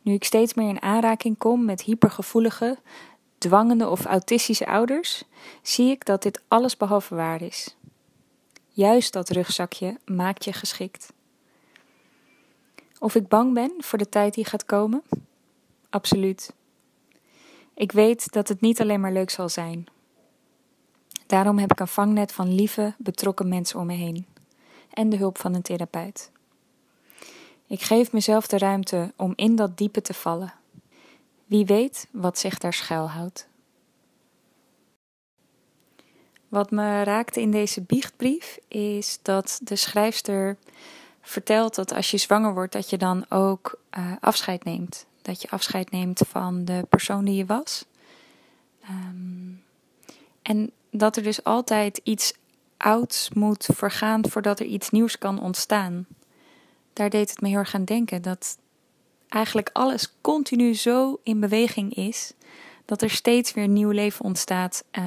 [0.00, 2.78] Nu ik steeds meer in aanraking kom met hypergevoelige,
[3.38, 5.24] dwangende of autistische ouders,
[5.62, 7.76] zie ik dat dit alles behalve waar is.
[8.68, 11.12] Juist dat rugzakje maakt je geschikt.
[13.02, 15.02] Of ik bang ben voor de tijd die gaat komen?
[15.90, 16.54] Absoluut.
[17.74, 19.86] Ik weet dat het niet alleen maar leuk zal zijn.
[21.26, 24.26] Daarom heb ik een vangnet van lieve, betrokken mensen om me heen
[24.90, 26.30] en de hulp van een therapeut.
[27.66, 30.54] Ik geef mezelf de ruimte om in dat diepe te vallen.
[31.44, 33.48] Wie weet wat zich daar schuilhoudt.
[36.48, 40.56] Wat me raakte in deze biechtbrief is dat de schrijfster
[41.22, 45.06] vertelt dat als je zwanger wordt, dat je dan ook uh, afscheid neemt.
[45.22, 47.84] Dat je afscheid neemt van de persoon die je was.
[48.90, 49.62] Um,
[50.42, 52.34] en dat er dus altijd iets
[52.76, 56.06] ouds moet vergaan voordat er iets nieuws kan ontstaan.
[56.92, 58.58] Daar deed het me heel erg aan denken dat
[59.28, 62.32] eigenlijk alles continu zo in beweging is
[62.84, 64.84] dat er steeds weer nieuw leven ontstaat.
[64.98, 65.04] Uh,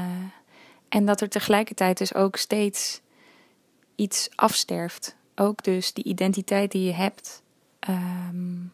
[0.90, 3.02] en dat er tegelijkertijd dus ook steeds
[3.96, 5.16] iets afsterft.
[5.36, 7.42] Ook dus die identiteit die je hebt
[7.90, 8.74] um,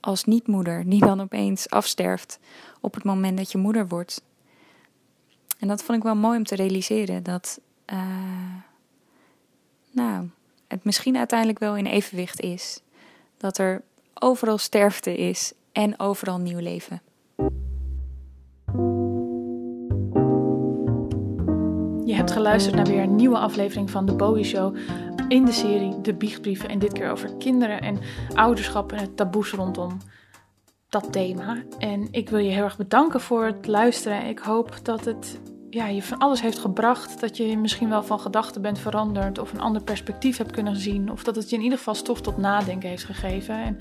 [0.00, 2.38] als niet-moeder, die dan opeens afsterft
[2.80, 4.22] op het moment dat je moeder wordt.
[5.58, 7.22] En dat vond ik wel mooi om te realiseren.
[7.22, 8.54] Dat uh,
[9.90, 10.28] nou,
[10.66, 12.80] het misschien uiteindelijk wel in evenwicht is.
[13.36, 13.82] Dat er
[14.14, 17.02] overal sterfte is en overal nieuw leven.
[22.32, 24.76] Geluisterd naar weer een nieuwe aflevering van de Bowie Show
[25.28, 26.68] in de serie De Biechtbrieven.
[26.68, 27.98] En dit keer over kinderen en
[28.34, 29.98] ouderschap en het taboes rondom
[30.88, 31.56] dat thema.
[31.78, 34.26] En ik wil je heel erg bedanken voor het luisteren.
[34.26, 35.40] Ik hoop dat het
[35.70, 37.20] ja, je van alles heeft gebracht.
[37.20, 41.10] Dat je misschien wel van gedachten bent veranderd of een ander perspectief hebt kunnen zien.
[41.10, 43.54] Of dat het je in ieder geval stof tot nadenken heeft gegeven.
[43.54, 43.80] En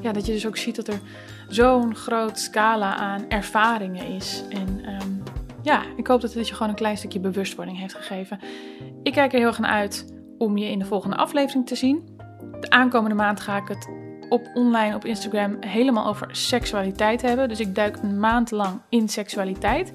[0.00, 1.00] ja, dat je dus ook ziet dat er
[1.48, 4.42] zo'n groot scala aan ervaringen is.
[4.48, 5.22] En um,
[5.66, 8.40] ja, ik hoop dat het je gewoon een klein stukje bewustwording heeft gegeven.
[9.02, 12.18] Ik kijk er heel erg naar uit om je in de volgende aflevering te zien.
[12.60, 13.88] De aankomende maand ga ik het
[14.28, 17.48] op online op Instagram helemaal over seksualiteit hebben.
[17.48, 19.92] Dus ik duik een maand lang in seksualiteit.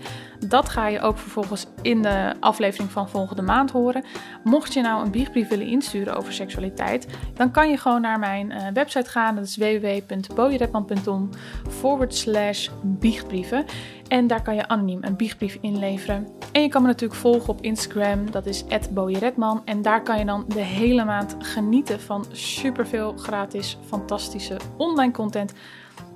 [0.48, 4.04] Dat ga je ook vervolgens in de aflevering van volgende maand horen.
[4.44, 8.52] Mocht je nou een biechtbrief willen insturen over seksualiteit, dan kan je gewoon naar mijn
[8.52, 9.36] uh, website gaan.
[9.36, 11.30] Dat is www.bojeredman.com
[11.70, 13.66] forward slash biechtbrieven.
[14.12, 16.28] En daar kan je anoniem een biechtbrief inleveren.
[16.52, 19.62] En je kan me natuurlijk volgen op Instagram, dat is @bojeredman.
[19.66, 25.54] En daar kan je dan de hele maand genieten van superveel gratis, fantastische online content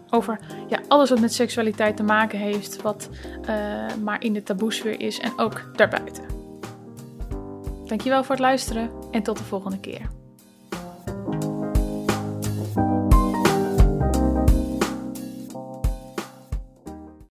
[0.10, 3.10] Over ja, alles wat met seksualiteit te maken heeft, wat
[3.42, 3.48] uh,
[4.04, 6.24] maar in de taboesfeer is en ook daarbuiten.
[7.86, 10.25] Dankjewel voor het luisteren en tot de volgende keer.